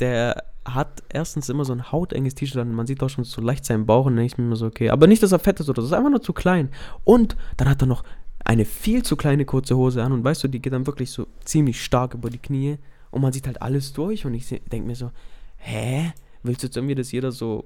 [0.00, 2.72] der hat erstens immer so ein hautenges T-Shirt an.
[2.74, 4.66] Man sieht auch schon so leicht seinen Bauch und dann denke ich mir immer so,
[4.66, 4.90] okay.
[4.90, 6.68] Aber nicht, dass er fett ist oder so, das ist einfach nur zu klein.
[7.04, 8.04] Und dann hat er noch
[8.44, 11.26] eine viel zu kleine kurze Hose an und weißt du, die geht dann wirklich so
[11.44, 12.76] ziemlich stark über die Knie
[13.10, 15.10] und man sieht halt alles durch und ich denke mir so,
[15.56, 16.12] hä?
[16.42, 17.64] Willst du jetzt irgendwie, dass jeder so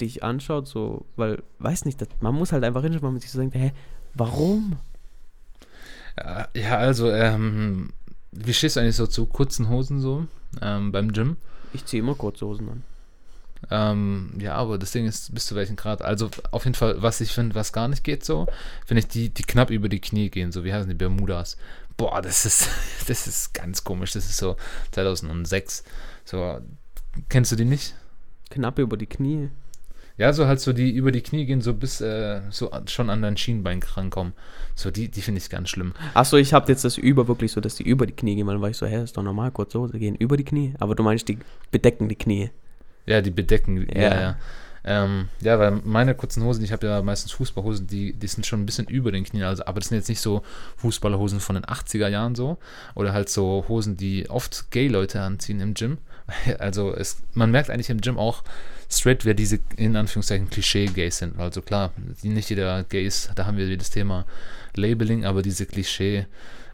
[0.00, 3.38] dich anschaut, so, weil, weiß nicht, das, man muss halt einfach hinschauen, man sich so
[3.38, 3.72] denkt, hä,
[4.14, 4.76] warum?
[6.18, 7.90] Ja, ja, also, ähm,
[8.32, 10.26] wie stehst du eigentlich so zu kurzen Hosen so
[10.60, 11.36] ähm, beim Gym?
[11.72, 12.82] Ich ziehe immer kurze Hosen an.
[13.70, 16.02] Ähm, ja, aber das Ding ist, bis zu welchem Grad?
[16.02, 18.46] Also auf jeden Fall, was ich finde, was gar nicht geht so,
[18.84, 21.56] finde ich die, die knapp über die Knie gehen, so wie heißen die Bermudas.
[21.96, 22.68] Boah, das ist,
[23.08, 24.12] das ist ganz komisch.
[24.12, 24.56] Das ist so
[24.92, 25.84] 2006.
[26.24, 26.60] So,
[27.28, 27.94] kennst du die nicht?
[28.50, 29.48] Knapp über die Knie.
[30.18, 33.20] Ja, so halt so die über die Knie gehen, so bis äh, so schon an
[33.20, 34.32] dein Schienbein rankommen.
[34.74, 35.92] So, die, die finde ich ganz schlimm.
[36.14, 38.54] Achso, ich habe jetzt das über wirklich so, dass die über die Knie gehen, weil
[38.54, 40.74] dann war ich so, hä, ist doch normal, kurze Hose gehen über die Knie.
[40.78, 41.38] Aber du meinst, die
[41.70, 42.50] bedecken die Knie.
[43.04, 43.86] Ja, die bedecken.
[43.94, 44.20] Ja, Ja.
[44.20, 44.36] ja.
[44.88, 48.62] Ähm, ja, weil meine kurzen Hosen, ich habe ja meistens Fußballhosen, die, die sind schon
[48.62, 50.42] ein bisschen über den Knien, also, aber das sind jetzt nicht so
[50.76, 52.58] Fußballerhosen von den 80er Jahren so.
[52.94, 55.98] Oder halt so Hosen, die oft Gay-Leute anziehen im Gym.
[56.58, 58.42] Also es, man merkt eigentlich im Gym auch
[58.90, 61.38] straight, wer diese in Anführungszeichen Klischee-Gays sind.
[61.38, 64.26] Also klar, nicht jeder Gay ist, da haben wir wieder das Thema
[64.74, 66.26] Labeling, aber diese Klischee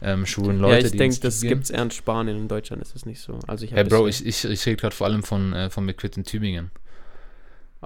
[0.02, 2.94] ähm, schwulen Leute, ja, ich denke, das Gym- gibt's eher in Spanien, in Deutschland ist
[2.94, 3.38] das nicht so.
[3.46, 6.16] Also ich Hey Bro, ich, ich, ich rede gerade vor allem von, äh, von McQuitt
[6.16, 6.70] in Tübingen.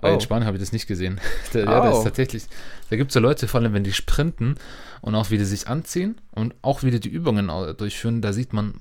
[0.03, 0.09] Oh.
[0.09, 1.21] in Spanien habe ich das nicht gesehen.
[1.53, 1.99] Da, ja, das Oh.
[1.99, 2.45] ist tatsächlich.
[2.91, 4.57] Da gibt es so Leute, vor allem wenn die sprinten
[5.03, 8.53] und auch wie die sich anziehen und auch wie die die Übungen durchführen, da sieht
[8.53, 8.75] man,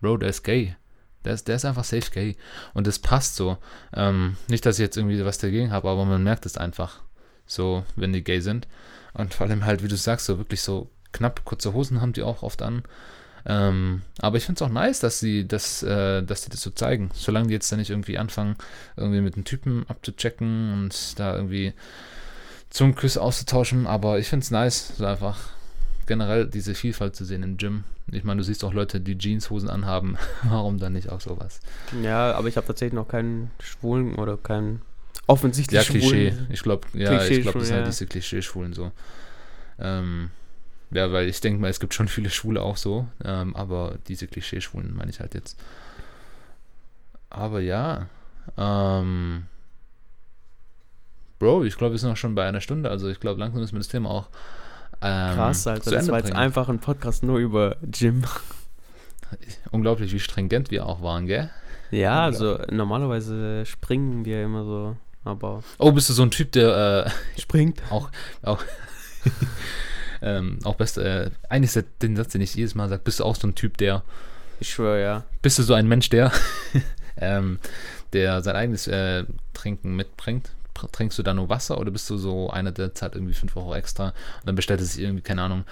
[0.00, 0.76] Bro, der ist gay.
[1.24, 2.36] Der ist, der ist einfach safe gay.
[2.74, 3.58] Und das passt so.
[3.94, 7.00] Ähm, nicht, dass ich jetzt irgendwie was dagegen habe, aber man merkt es einfach.
[7.46, 8.66] So, wenn die gay sind.
[9.14, 12.22] Und vor allem halt, wie du sagst, so wirklich so knapp kurze Hosen haben die
[12.22, 12.82] auch oft an.
[13.44, 16.70] Ähm, aber ich finde es auch nice, dass sie das, äh, dass die das so
[16.70, 17.10] zeigen.
[17.12, 18.56] Solange die jetzt dann nicht irgendwie anfangen,
[18.96, 21.74] irgendwie mit einem Typen abzuchecken und da irgendwie
[22.70, 23.86] Zungenküsse auszutauschen.
[23.86, 25.38] Aber ich finde es nice, so einfach
[26.06, 27.84] generell diese Vielfalt zu sehen im Gym.
[28.10, 30.16] Ich meine, du siehst auch Leute, die Jeanshosen anhaben.
[30.42, 31.60] Warum dann nicht auch sowas?
[32.02, 34.82] Ja, aber ich habe tatsächlich noch keinen Schwulen oder keinen
[35.26, 36.30] offensichtlich Ja, Klischee.
[36.32, 36.46] Schwulen.
[36.50, 37.90] Ich glaube, ja, ich glaube, das sind halt ja.
[37.90, 38.92] diese Klischee-Schwulen so.
[39.78, 40.30] Ähm,
[40.90, 44.26] ja, weil ich denke mal, es gibt schon viele Schwule auch so, ähm, aber diese
[44.26, 45.58] Klischee-Schwulen meine ich halt jetzt.
[47.30, 48.08] Aber ja,
[48.58, 49.46] ähm,
[51.38, 53.74] Bro, ich glaube, wir sind auch schon bei einer Stunde, also ich glaube, langsam müssen
[53.74, 54.28] wir das Thema auch
[55.02, 55.90] ähm, Krass, Alter.
[55.90, 58.24] Das war jetzt einfach ein Podcast nur über Gym.
[59.70, 61.50] Unglaublich, wie stringent wir auch waren, gell?
[61.90, 67.06] Ja, also normalerweise springen wir immer so, aber Oh, bist du so ein Typ, der
[67.36, 67.82] äh, springt.
[70.22, 73.20] ähm, auch best, äh, eigentlich ist der, den Satz, den ich jedes Mal sage, bist
[73.20, 74.02] du auch so ein Typ, der
[74.60, 75.24] Ich schwöre, ja.
[75.42, 76.32] Bist du so ein Mensch, der,
[77.16, 77.58] ähm,
[78.12, 80.50] der sein eigenes äh, Trinken mitbringt?
[80.92, 83.74] Trinkst du da nur Wasser oder bist du so einer, der zahlt irgendwie 5 Euro
[83.74, 85.64] extra und dann bestellt er sich irgendwie, keine Ahnung,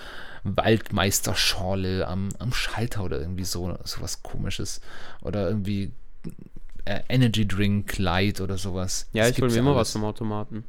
[0.44, 4.80] Waldmeisterschorle am, am Schalter oder irgendwie so sowas komisches
[5.22, 5.92] oder irgendwie
[6.84, 9.08] äh, Energy Drink Light oder sowas.
[9.12, 9.88] Ja, Das ich hole mir immer alles.
[9.88, 10.64] was vom Automaten.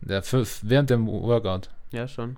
[0.00, 2.36] Der für, während dem Workout Ja, schon.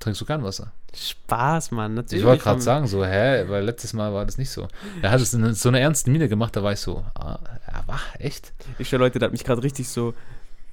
[0.00, 0.72] Trinkst du kein Wasser.
[0.94, 1.94] Spaß, Mann.
[1.94, 2.22] Natürlich.
[2.22, 4.68] Ich wollte gerade sagen, so, hä, weil letztes Mal war das nicht so.
[5.02, 7.38] Er hat es in so eine ernste Miene gemacht, da war ich so, ah,
[7.86, 8.52] wach, echt?
[8.78, 10.14] Ich schwöre, Leute, der hat mich gerade richtig so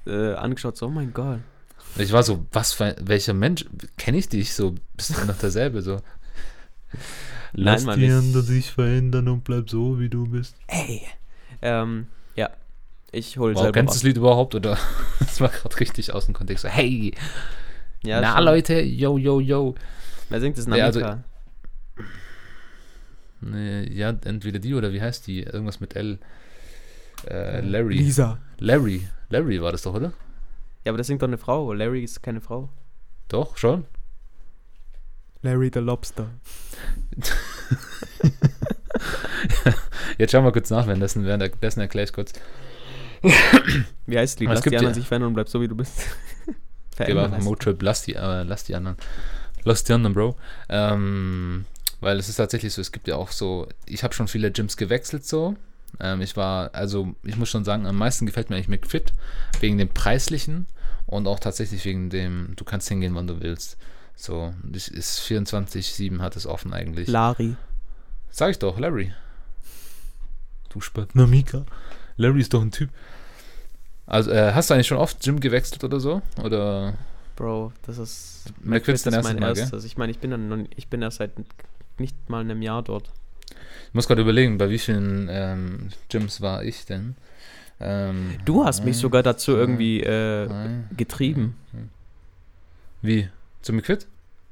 [0.06, 1.40] äh, angeschaut, so, oh mein Gott.
[1.98, 3.64] Ich war so, was für ein, welcher Mensch,
[3.96, 6.00] kenne ich dich so, bist du noch derselbe, so.
[7.52, 10.56] Nein, Mann, ich- dich verändern und bleib so, wie du bist.
[10.66, 11.02] Ey.
[11.62, 12.50] Ähm, ja.
[13.12, 14.54] Ich hole Wow, selber kennst du das Lied überhaupt?
[14.54, 14.76] Oder
[15.20, 16.62] das war gerade richtig aus dem Kontext.
[16.62, 17.14] So, hey,
[18.06, 18.44] Ja, na schon.
[18.44, 19.74] Leute, yo, yo, yo.
[20.28, 20.66] Wer singt das?
[20.66, 21.24] Ja, also- Namika.
[23.40, 25.42] Nee, ja, entweder die oder wie heißt die?
[25.42, 26.18] Irgendwas mit L.
[27.28, 27.96] Äh, Larry.
[27.98, 28.38] Lisa.
[28.58, 29.06] Larry.
[29.28, 30.12] Larry war das doch, oder?
[30.84, 31.72] Ja, aber das singt doch eine Frau.
[31.72, 32.68] Larry ist keine Frau.
[33.28, 33.84] Doch, schon.
[35.42, 36.28] Larry the Lobster.
[40.18, 42.32] Jetzt schauen wir kurz nach, währenddessen, währenddessen erkläre ich kurz.
[44.06, 44.44] Wie heißt die?
[44.46, 46.00] Es Lass gibt die anderen ja- sich verändern und bleib so, wie du bist.
[46.96, 48.96] Verändern heißt- Motrip, lass die, äh, lass die anderen.
[49.64, 50.36] Lass die anderen, Bro.
[50.68, 51.64] Ähm,
[52.00, 54.76] weil es ist tatsächlich so, es gibt ja auch so, ich habe schon viele Gyms
[54.76, 55.56] gewechselt so.
[56.00, 59.12] Ähm, ich war, also ich muss schon sagen, am meisten gefällt mir eigentlich McFit,
[59.60, 60.66] wegen dem Preislichen
[61.06, 63.76] und auch tatsächlich wegen dem, du kannst hingehen, wann du willst.
[64.14, 67.08] So, das ist 24-7 hat es offen eigentlich.
[67.08, 67.56] Lari.
[68.30, 69.12] Sag ich doch, Larry.
[70.70, 71.08] Du Spät.
[71.14, 71.64] Na, Mika.
[72.16, 72.90] Larry ist doch ein Typ.
[74.06, 76.22] Also, äh, hast du eigentlich schon oft Gym gewechselt oder so?
[76.42, 76.94] Oder
[77.34, 78.44] Bro, das ist.
[78.62, 79.62] McFit ist erstes mein Mal, gell?
[79.62, 79.84] erstes.
[79.84, 81.32] Ich meine, ich bin dann ich bin erst seit
[81.98, 83.10] nicht mal einem Jahr dort.
[83.88, 87.16] Ich muss gerade überlegen, bei wie vielen ähm, Gyms war ich denn?
[87.80, 90.68] Ähm, Du hast mich sogar dazu irgendwie äh, drei.
[90.96, 91.56] getrieben.
[93.02, 93.28] Wie?
[93.62, 94.06] Zum McFit?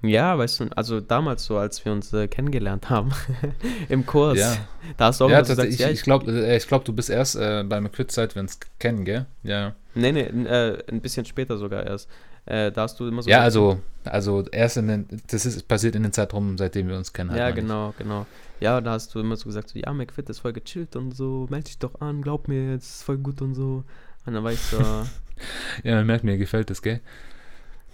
[0.05, 3.11] Ja, weißt du, also damals so, als wir uns äh, kennengelernt haben
[3.89, 4.57] im Kurs, Ja,
[4.97, 5.79] da hast du auch ja gesagt, tatsächlich.
[5.81, 8.59] ja, ich glaube, äh, ich glaub, du bist erst äh, bei McFit, seit wir uns
[8.79, 9.27] kennen, gell?
[9.43, 9.75] Ja.
[9.95, 12.09] nee, nee, äh, ein bisschen später sogar erst.
[12.47, 15.67] Äh, da hast du immer so Ja, gesagt, also, also erst in den, das ist
[15.69, 17.31] passiert in den Zeitraum, seitdem wir uns kennen.
[17.31, 17.65] halt Ja, meine ich.
[17.65, 18.27] genau, genau.
[18.61, 21.47] Ja, da hast du immer so gesagt, so, ja, McFit ist voll gechillt und so,
[21.51, 23.85] meld dich doch an, glaub mir, jetzt ist voll gut und so.
[24.27, 25.09] Und dann war ich so,
[25.83, 27.01] Ja, man merkt, mir gefällt das, gell?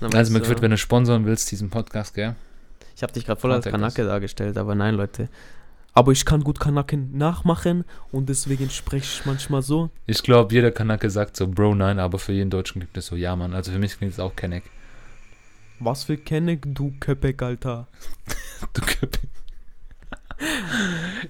[0.01, 2.35] Also McFit, so, wenn du sponsern willst, diesen Podcast, gell?
[2.97, 3.65] ich habe dich gerade voll als.
[3.65, 5.29] Kanake dargestellt, aber nein, Leute.
[5.93, 9.91] Aber ich kann gut Kanaken nachmachen und deswegen spreche ich manchmal so.
[10.07, 13.17] Ich glaube, jeder Kanake sagt so, Bro, nein, aber für jeden Deutschen gibt es so,
[13.17, 13.55] ja, Mann.
[13.55, 14.65] Also für mich klingt es auch Kenneck.
[15.81, 17.89] Was für Kenneck, du Köpek, Alter.
[18.75, 19.27] Du Köpfe.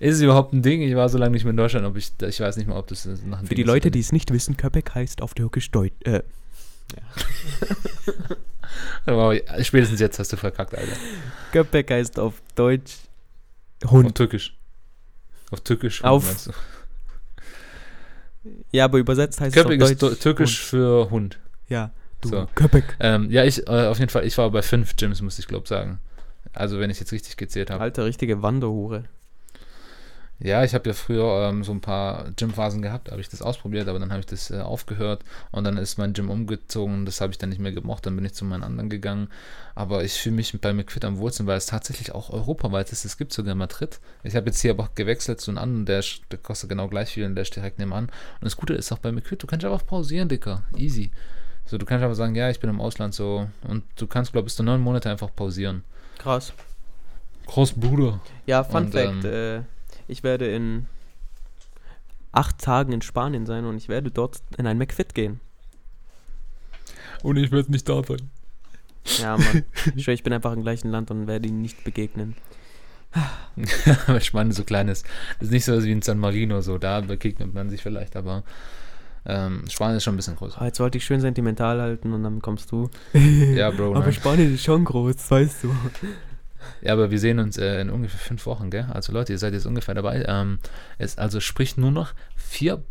[0.01, 0.83] Ist es überhaupt ein Ding?
[0.83, 2.89] Ich war so lange nicht mehr in Deutschland, ob ich, ich weiß nicht mal, ob
[2.89, 5.95] das ein Für Ding die Leute, die es nicht wissen, Köpek heißt auf Türkisch Deutsch.
[6.05, 6.23] Äh,
[6.97, 8.37] Aber
[9.63, 10.93] spätestens jetzt hast du verkackt, Alter.
[11.53, 12.95] Köpek heißt auf Deutsch
[13.85, 14.15] Auf Hund.
[14.15, 14.57] Türkisch.
[15.51, 16.03] Auf Türkisch.
[16.05, 16.53] Auf- meinst du?
[18.73, 19.91] Ja, aber übersetzt heißt es auf Köpek Deutsch.
[19.93, 21.11] ist Tür- Türkisch für Hund.
[21.11, 21.39] Hund.
[21.69, 21.91] Ja,
[22.21, 22.49] du So.
[22.55, 22.97] Köpek.
[23.01, 25.69] Ähm, ja, ich, äh, auf jeden Fall, ich war bei fünf Gyms, muss ich glaube
[25.69, 26.01] sagen.
[26.53, 27.83] Also wenn ich jetzt richtig gezählt habe.
[27.83, 29.05] Alter, richtige Wanderhure.
[30.43, 33.89] Ja, ich habe ja früher ähm, so ein paar Gymphasen gehabt, habe ich das ausprobiert,
[33.89, 35.23] aber dann habe ich das äh, aufgehört
[35.53, 38.25] und dann ist mein Gym umgezogen, das habe ich dann nicht mehr gemocht, dann bin
[38.25, 39.29] ich zu meinen anderen gegangen.
[39.75, 43.05] Aber ich fühle mich bei McFit am Wurzeln, weil es tatsächlich auch europaweit ist.
[43.05, 44.01] Es gibt sogar in Madrid.
[44.23, 46.89] Ich habe jetzt hier aber auch gewechselt zu einem anderen, der, ist- der kostet genau
[46.89, 48.05] gleich viel und der ist direkt nebenan.
[48.07, 48.13] Und
[48.45, 50.63] das Gute ist auch bei McFit, du kannst einfach pausieren, Dicker.
[50.75, 51.11] Easy.
[51.67, 54.45] So, du kannst einfach sagen, ja, ich bin im Ausland so und du kannst, glaube
[54.47, 55.85] ich, bis zu neun Monate einfach pausieren.
[56.19, 56.53] Krass.
[57.47, 58.21] Groß Bruder.
[58.47, 59.63] Ja, Fun Und, Fact, ähm, äh,
[60.11, 60.87] ich werde in
[62.33, 65.41] acht Tagen in Spanien sein und ich werde dort in ein McFit gehen.
[67.23, 68.31] Und ich werde nicht da sein.
[69.21, 69.65] Ja, Mann.
[69.97, 72.35] ich schwör, ich bin einfach im gleichen Land und werde ihnen nicht begegnen.
[74.07, 75.05] weil Spanien so klein ist.
[75.39, 78.45] Das ist nicht so wie in San Marino, so da begegnet man sich vielleicht, aber
[79.27, 80.63] ähm, Spanien ist schon ein bisschen größer.
[80.63, 82.89] Ah, jetzt wollte ich schön sentimental halten und dann kommst du.
[83.13, 83.97] Ja, Bro.
[83.97, 84.13] Aber Nein.
[84.13, 85.75] Spanien ist schon groß, weißt du.
[86.83, 88.87] Ja, aber wir sehen uns äh, in ungefähr fünf Wochen, gell?
[88.93, 90.25] Also Leute, ihr seid jetzt ungefähr dabei.
[90.27, 90.59] Ähm,
[90.99, 92.83] es also sprich nur noch vier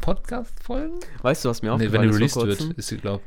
[0.00, 1.00] Podcast-Folgen?
[1.22, 3.22] Weißt du, was mir Nee, aufgefallen wenn die ist released wird, ist sie, glaub.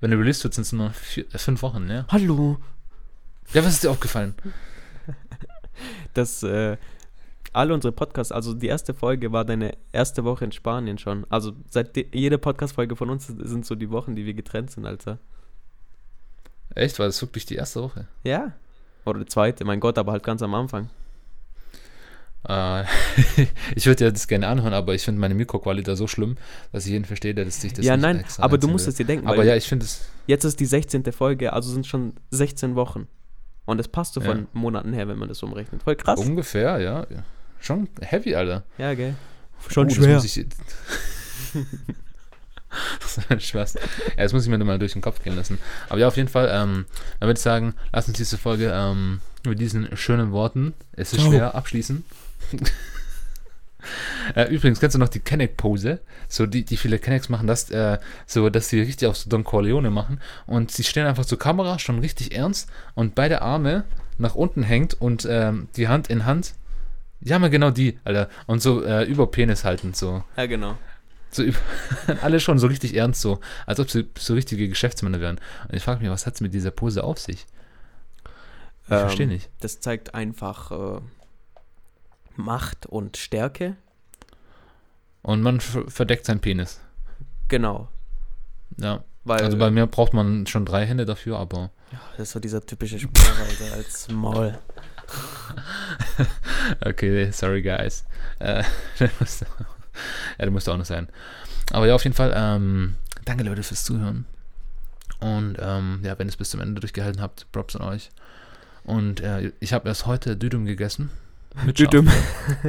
[0.00, 2.06] Wenn die released wird, sind es nur noch vier, äh, fünf Wochen, ne?
[2.08, 2.58] Hallo.
[3.52, 4.34] Ja, was ist dir aufgefallen?
[6.14, 6.76] Dass äh,
[7.52, 11.24] alle unsere Podcasts, also die erste Folge war deine erste Woche in Spanien schon.
[11.30, 14.86] Also seit de- jede Podcast-Folge von uns sind so die Wochen, die wir getrennt sind,
[14.86, 15.18] Alter.
[16.74, 16.98] Echt?
[16.98, 18.06] War das wirklich die erste Woche?
[18.24, 18.52] Ja.
[19.08, 20.90] Oder die zweite, mein Gott, aber halt ganz am Anfang.
[22.48, 22.84] Äh,
[23.74, 26.36] ich würde ja das gerne anhören, aber ich finde meine Mikroqualität so schlimm,
[26.72, 28.86] dass ich jeden verstehe, der das sich das ja, nicht nein, extra aber du musst
[28.86, 30.08] es dir denken, Aber ja, ich finde es.
[30.26, 31.12] jetzt ist die 16.
[31.12, 33.08] Folge, also sind schon 16 Wochen.
[33.66, 34.28] Und es passt so Ja.
[34.28, 35.82] von Monaten her, wenn man das umrechnet.
[35.82, 36.18] Voll krass.
[36.18, 37.06] Ungefähr, ja.
[37.10, 37.24] ja.
[37.60, 38.64] Schon heavy, Alter.
[38.78, 39.14] Ja, gell.
[39.76, 39.98] Oh, das
[43.38, 43.74] Spaß.
[43.74, 45.58] Ja, das muss ich mir mal durch den Kopf gehen lassen.
[45.88, 46.86] Aber ja, auf jeden Fall, ähm,
[47.20, 51.20] dann würde ich sagen, lass uns diese Folge ähm, mit diesen schönen Worten, es ist
[51.20, 51.30] Ciao.
[51.30, 52.04] schwer, abschließen.
[54.34, 56.00] äh, übrigens, kennst du noch die Kenneck-Pose?
[56.28, 59.44] So, die, die viele Kennecks machen das, äh, so, dass sie richtig auf so Don
[59.44, 63.84] Corleone machen und sie stehen einfach zur Kamera, schon richtig ernst und beide Arme
[64.18, 66.54] nach unten hängt und ähm, die Hand in Hand.
[67.20, 68.28] Ja, mal genau die, Alter.
[68.46, 70.22] Und so äh, über Penis halten, so.
[70.36, 70.76] Ja, genau.
[71.30, 71.42] So,
[72.22, 75.38] alle schon so richtig ernst, so, als ob sie so richtige Geschäftsmänner wären.
[75.68, 77.46] Und ich frage mich, was hat es mit dieser Pose auf sich?
[78.86, 79.50] Ich Ähm, verstehe nicht.
[79.60, 81.00] Das zeigt einfach äh,
[82.36, 83.76] Macht und Stärke.
[85.22, 86.80] Und man ver- verdeckt seinen Penis.
[87.48, 87.88] Genau.
[88.78, 89.04] Ja.
[89.24, 91.70] Weil Also bei mir braucht man schon drei Hände dafür, aber
[92.16, 94.58] das ist so dieser typische Spruch, Alter, als Maul.
[96.84, 98.04] okay, sorry guys.
[98.38, 98.62] Äh,
[100.38, 101.08] ja, der musste auch noch sein.
[101.72, 102.94] Aber ja, auf jeden Fall, ähm,
[103.24, 104.26] danke Leute fürs Zuhören.
[105.20, 108.10] Und ähm, ja, wenn ihr es bis zum Ende durchgehalten habt, Props an euch.
[108.84, 111.10] Und äh, ich habe erst heute Düdüm gegessen.
[111.64, 111.78] Mit.
[111.78, 112.08] Düdüm.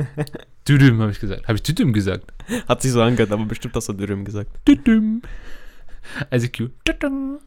[0.68, 1.48] Düdüm habe ich gesagt.
[1.48, 2.26] Habe ich Düdüm gesagt?
[2.68, 4.50] Hat sich so angehört, aber bestimmt hast du Dürüm gesagt.
[4.68, 5.22] Düdüm.
[6.32, 6.72] ICQ.
[6.88, 7.40] Düdüm.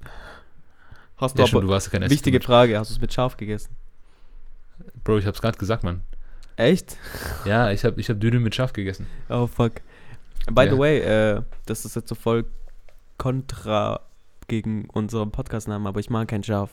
[1.17, 2.41] Hast du Ja, schon, aber, du warst ja kein wichtige.
[2.41, 3.77] Frage, hast du es mit Schaf gegessen?
[5.05, 6.03] Bro, ich habe es gerade gesagt, Mann.
[6.57, 6.97] Echt?
[7.45, 9.07] Ja, ich habe ich hab Düdüm mit Schaf gegessen.
[9.29, 9.75] Oh fuck.
[10.51, 10.71] By Ja.
[10.73, 12.45] the way, äh, das ist jetzt so voll
[13.19, 14.01] kontra
[14.49, 16.71] gegen unseren Podcast-Namen, aber ich mag kein Schaf.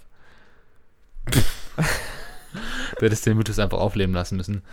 [1.26, 4.64] Du hättest den Mythos einfach aufleben lassen müssen.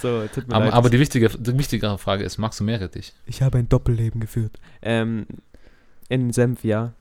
[0.00, 0.74] So, tut mir Aber, leid.
[0.74, 3.12] aber die, wichtige, die wichtigere Frage ist, magst du Meerrettich?
[3.26, 4.58] ich habe ein Doppelleben geführt.
[4.82, 5.26] Ähm,
[6.08, 6.92] in Senf, ja.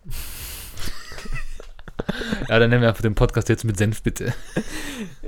[2.49, 4.33] Ja, dann nennen wir einfach den Podcast jetzt mit Senf, bitte.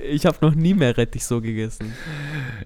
[0.02, 1.94] Ich habe noch nie mehr Rettich so gegessen.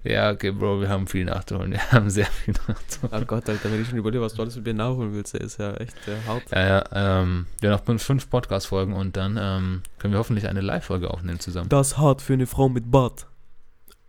[0.03, 1.71] Ja, okay, Bro, wir haben viel nachzuholen.
[1.71, 3.23] Wir haben sehr viel nachzuholen.
[3.23, 5.41] Oh Gott, Alter, wenn ich schon überlege, was du alles mit mir nachholen willst, der
[5.41, 6.43] ist ja echt äh, hart.
[6.51, 10.61] Ja, ja, ähm, wir haben noch fünf Podcast-Folgen und dann ähm, können wir hoffentlich eine
[10.61, 11.69] Live-Folge aufnehmen zusammen.
[11.69, 13.27] Das hart für eine Frau mit Bart.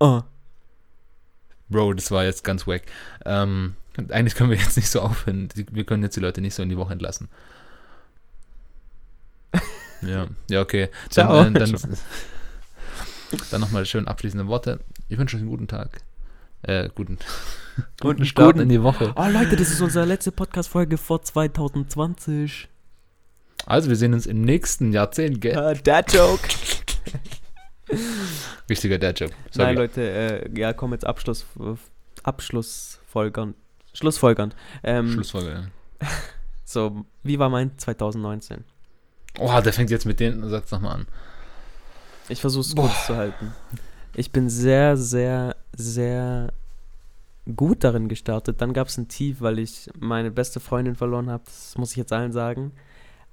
[0.01, 0.23] Ah.
[1.69, 2.83] Bro, das war jetzt ganz wack.
[3.27, 3.75] Ähm,
[4.09, 5.49] eigentlich können wir jetzt nicht so aufhören.
[5.55, 7.29] Wir können jetzt die Leute nicht so in die Woche entlassen.
[10.03, 10.89] Ja, ja, okay.
[11.15, 11.77] Dann, äh, dann,
[13.51, 14.81] dann nochmal schön abschließende Worte.
[15.09, 16.01] Ich wünsche euch einen guten Tag.
[16.63, 17.19] Äh, guten,
[18.01, 19.13] guten Start guten- in die Woche.
[19.17, 22.69] Oh Leute, das ist unsere letzte Podcast-Folge vor 2020.
[23.67, 25.57] Also, wir sehen uns im nächsten Jahrzehnt, gell?
[25.57, 26.49] Ah, that joke.
[28.71, 29.31] Richtiger Dad-Job.
[29.57, 31.47] Nein, Leute, äh, ja, komm jetzt Abschluss,
[32.23, 33.57] Abschlussfolgernd.
[33.95, 34.55] Schlussfolgernd.
[34.83, 35.71] Ähm, Schlussfolge.
[36.65, 38.63] So, wie war mein 2019?
[39.39, 41.07] Oh, der fängt jetzt mit den Satz nochmal an.
[42.29, 43.53] Ich versuche es kurz zu halten.
[44.15, 46.53] Ich bin sehr, sehr, sehr
[47.57, 48.61] gut darin gestartet.
[48.61, 51.45] Dann gab es ein Tief, weil ich meine beste Freundin verloren habe.
[51.47, 52.73] Das muss ich jetzt allen sagen.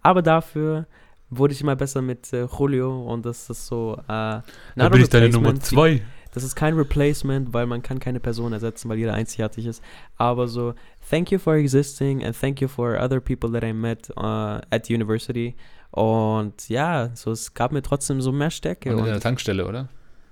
[0.01, 0.85] Aber dafür
[1.29, 3.97] wurde ich immer besser mit äh, Julio und das ist so.
[4.03, 6.01] Äh, Da bin ich deine Nummer zwei.
[6.33, 9.81] Das ist kein Replacement, weil man kann keine Person ersetzen, weil jeder einzigartig ist.
[10.17, 10.73] Aber so,
[11.09, 14.89] thank you for existing and thank you for other people that I met uh, at
[14.89, 15.55] university.
[15.91, 18.91] Und ja, so es gab mir trotzdem so mehr Stärke.
[18.91, 19.87] Und in der Tankstelle, oder?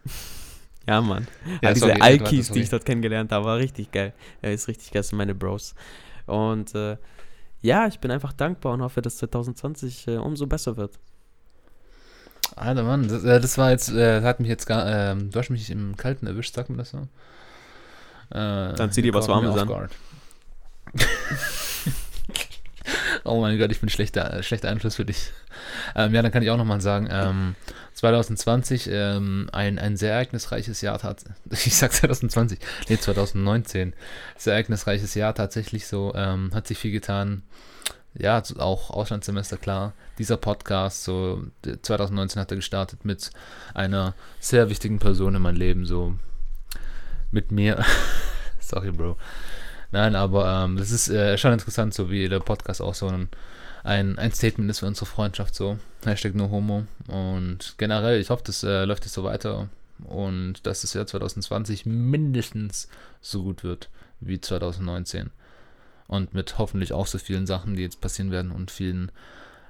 [0.87, 1.27] ja, Mann.
[1.61, 4.13] Ja, Ja, diese Alkis, die ich dort kennengelernt habe, war richtig geil.
[4.41, 5.73] Ja, ist richtig geil, das sind meine Bros.
[6.25, 6.97] Und äh,
[7.61, 10.99] ja, ich bin einfach dankbar und hoffe, dass 2020 äh, umso besser wird.
[12.55, 15.49] Alter Mann, das, äh, das war jetzt, äh, hat mich jetzt gar, ähm, du hast
[15.49, 17.07] mich im Kalten erwischt, sagt man das so?
[18.29, 19.89] Äh, Dann zieh dir was Warmes an.
[23.23, 25.31] oh mein Gott, ich bin schlechter, äh, schlechter Einfluss für dich.
[25.95, 27.55] Ähm, ja, dann kann ich auch nochmal sagen, ähm,
[27.93, 30.99] 2020 ähm, ein, ein sehr ereignisreiches Jahr.
[31.51, 32.59] Ich sag 2020,
[32.89, 33.93] nee, 2019.
[34.37, 37.43] Sehr ereignisreiches Jahr tatsächlich so, ähm, hat sich viel getan.
[38.15, 39.93] Ja, auch Auslandssemester, klar.
[40.19, 43.31] Dieser Podcast, so der 2019 hat er gestartet mit
[43.73, 46.15] einer sehr wichtigen Person in meinem Leben, so
[47.31, 47.83] mit mir.
[48.59, 49.17] Sorry, Bro.
[49.93, 53.29] Nein, aber ähm, das ist äh, schon interessant, so wie der Podcast auch so ein,
[53.83, 55.77] ein, Statement ist für unsere Freundschaft, so.
[56.03, 56.87] Hashtag no homo.
[57.07, 59.69] Und generell, ich hoffe, das äh, läuft jetzt so weiter
[60.05, 62.87] und dass das Jahr 2020 mindestens
[63.21, 63.89] so gut wird
[64.19, 65.29] wie 2019.
[66.07, 69.11] Und mit hoffentlich auch so vielen Sachen, die jetzt passieren werden und vielen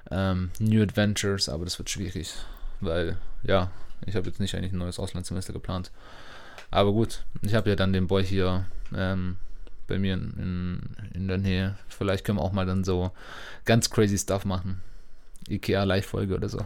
[0.09, 2.33] ähm, New Adventures, aber das wird schwierig,
[2.79, 3.71] weil, ja,
[4.05, 5.91] ich habe jetzt nicht eigentlich ein neues Auslandssemester geplant.
[6.71, 8.63] Aber gut, ich habe ja dann den Boy hier
[8.95, 9.35] ähm,
[9.87, 10.79] bei mir in, in,
[11.13, 11.75] in der Nähe.
[11.89, 13.11] Vielleicht können wir auch mal dann so
[13.65, 14.81] ganz crazy Stuff machen.
[15.49, 16.59] Ikea Live-Folge oder so.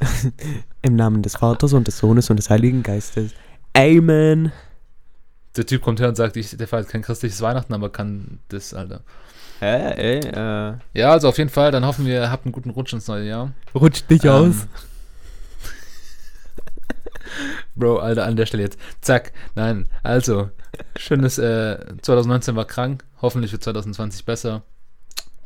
[0.82, 3.32] Im Namen des Vaters und des Sohnes und des Heiligen Geistes.
[3.76, 4.52] Amen.
[5.56, 8.72] Der Typ kommt her und sagt, ich, der feiert kein christliches Weihnachten, aber kann das,
[8.72, 9.00] Alter.
[9.58, 12.92] Hä, ey, äh, Ja, also auf jeden Fall, dann hoffen wir, habt einen guten Rutsch
[12.92, 13.52] ins neue Jahr.
[13.74, 14.66] rutscht dich Ähm, aus.
[17.74, 18.78] Bro, Alter, an der Stelle jetzt.
[19.00, 19.32] Zack.
[19.54, 20.50] Nein, also,
[20.96, 23.04] schönes, äh, 2019 war krank.
[23.22, 24.62] Hoffentlich wird 2020 besser.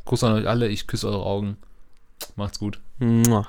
[0.03, 1.57] Kuss an euch alle, ich küsse eure Augen.
[2.35, 2.79] Macht's gut.
[2.99, 3.47] Mua.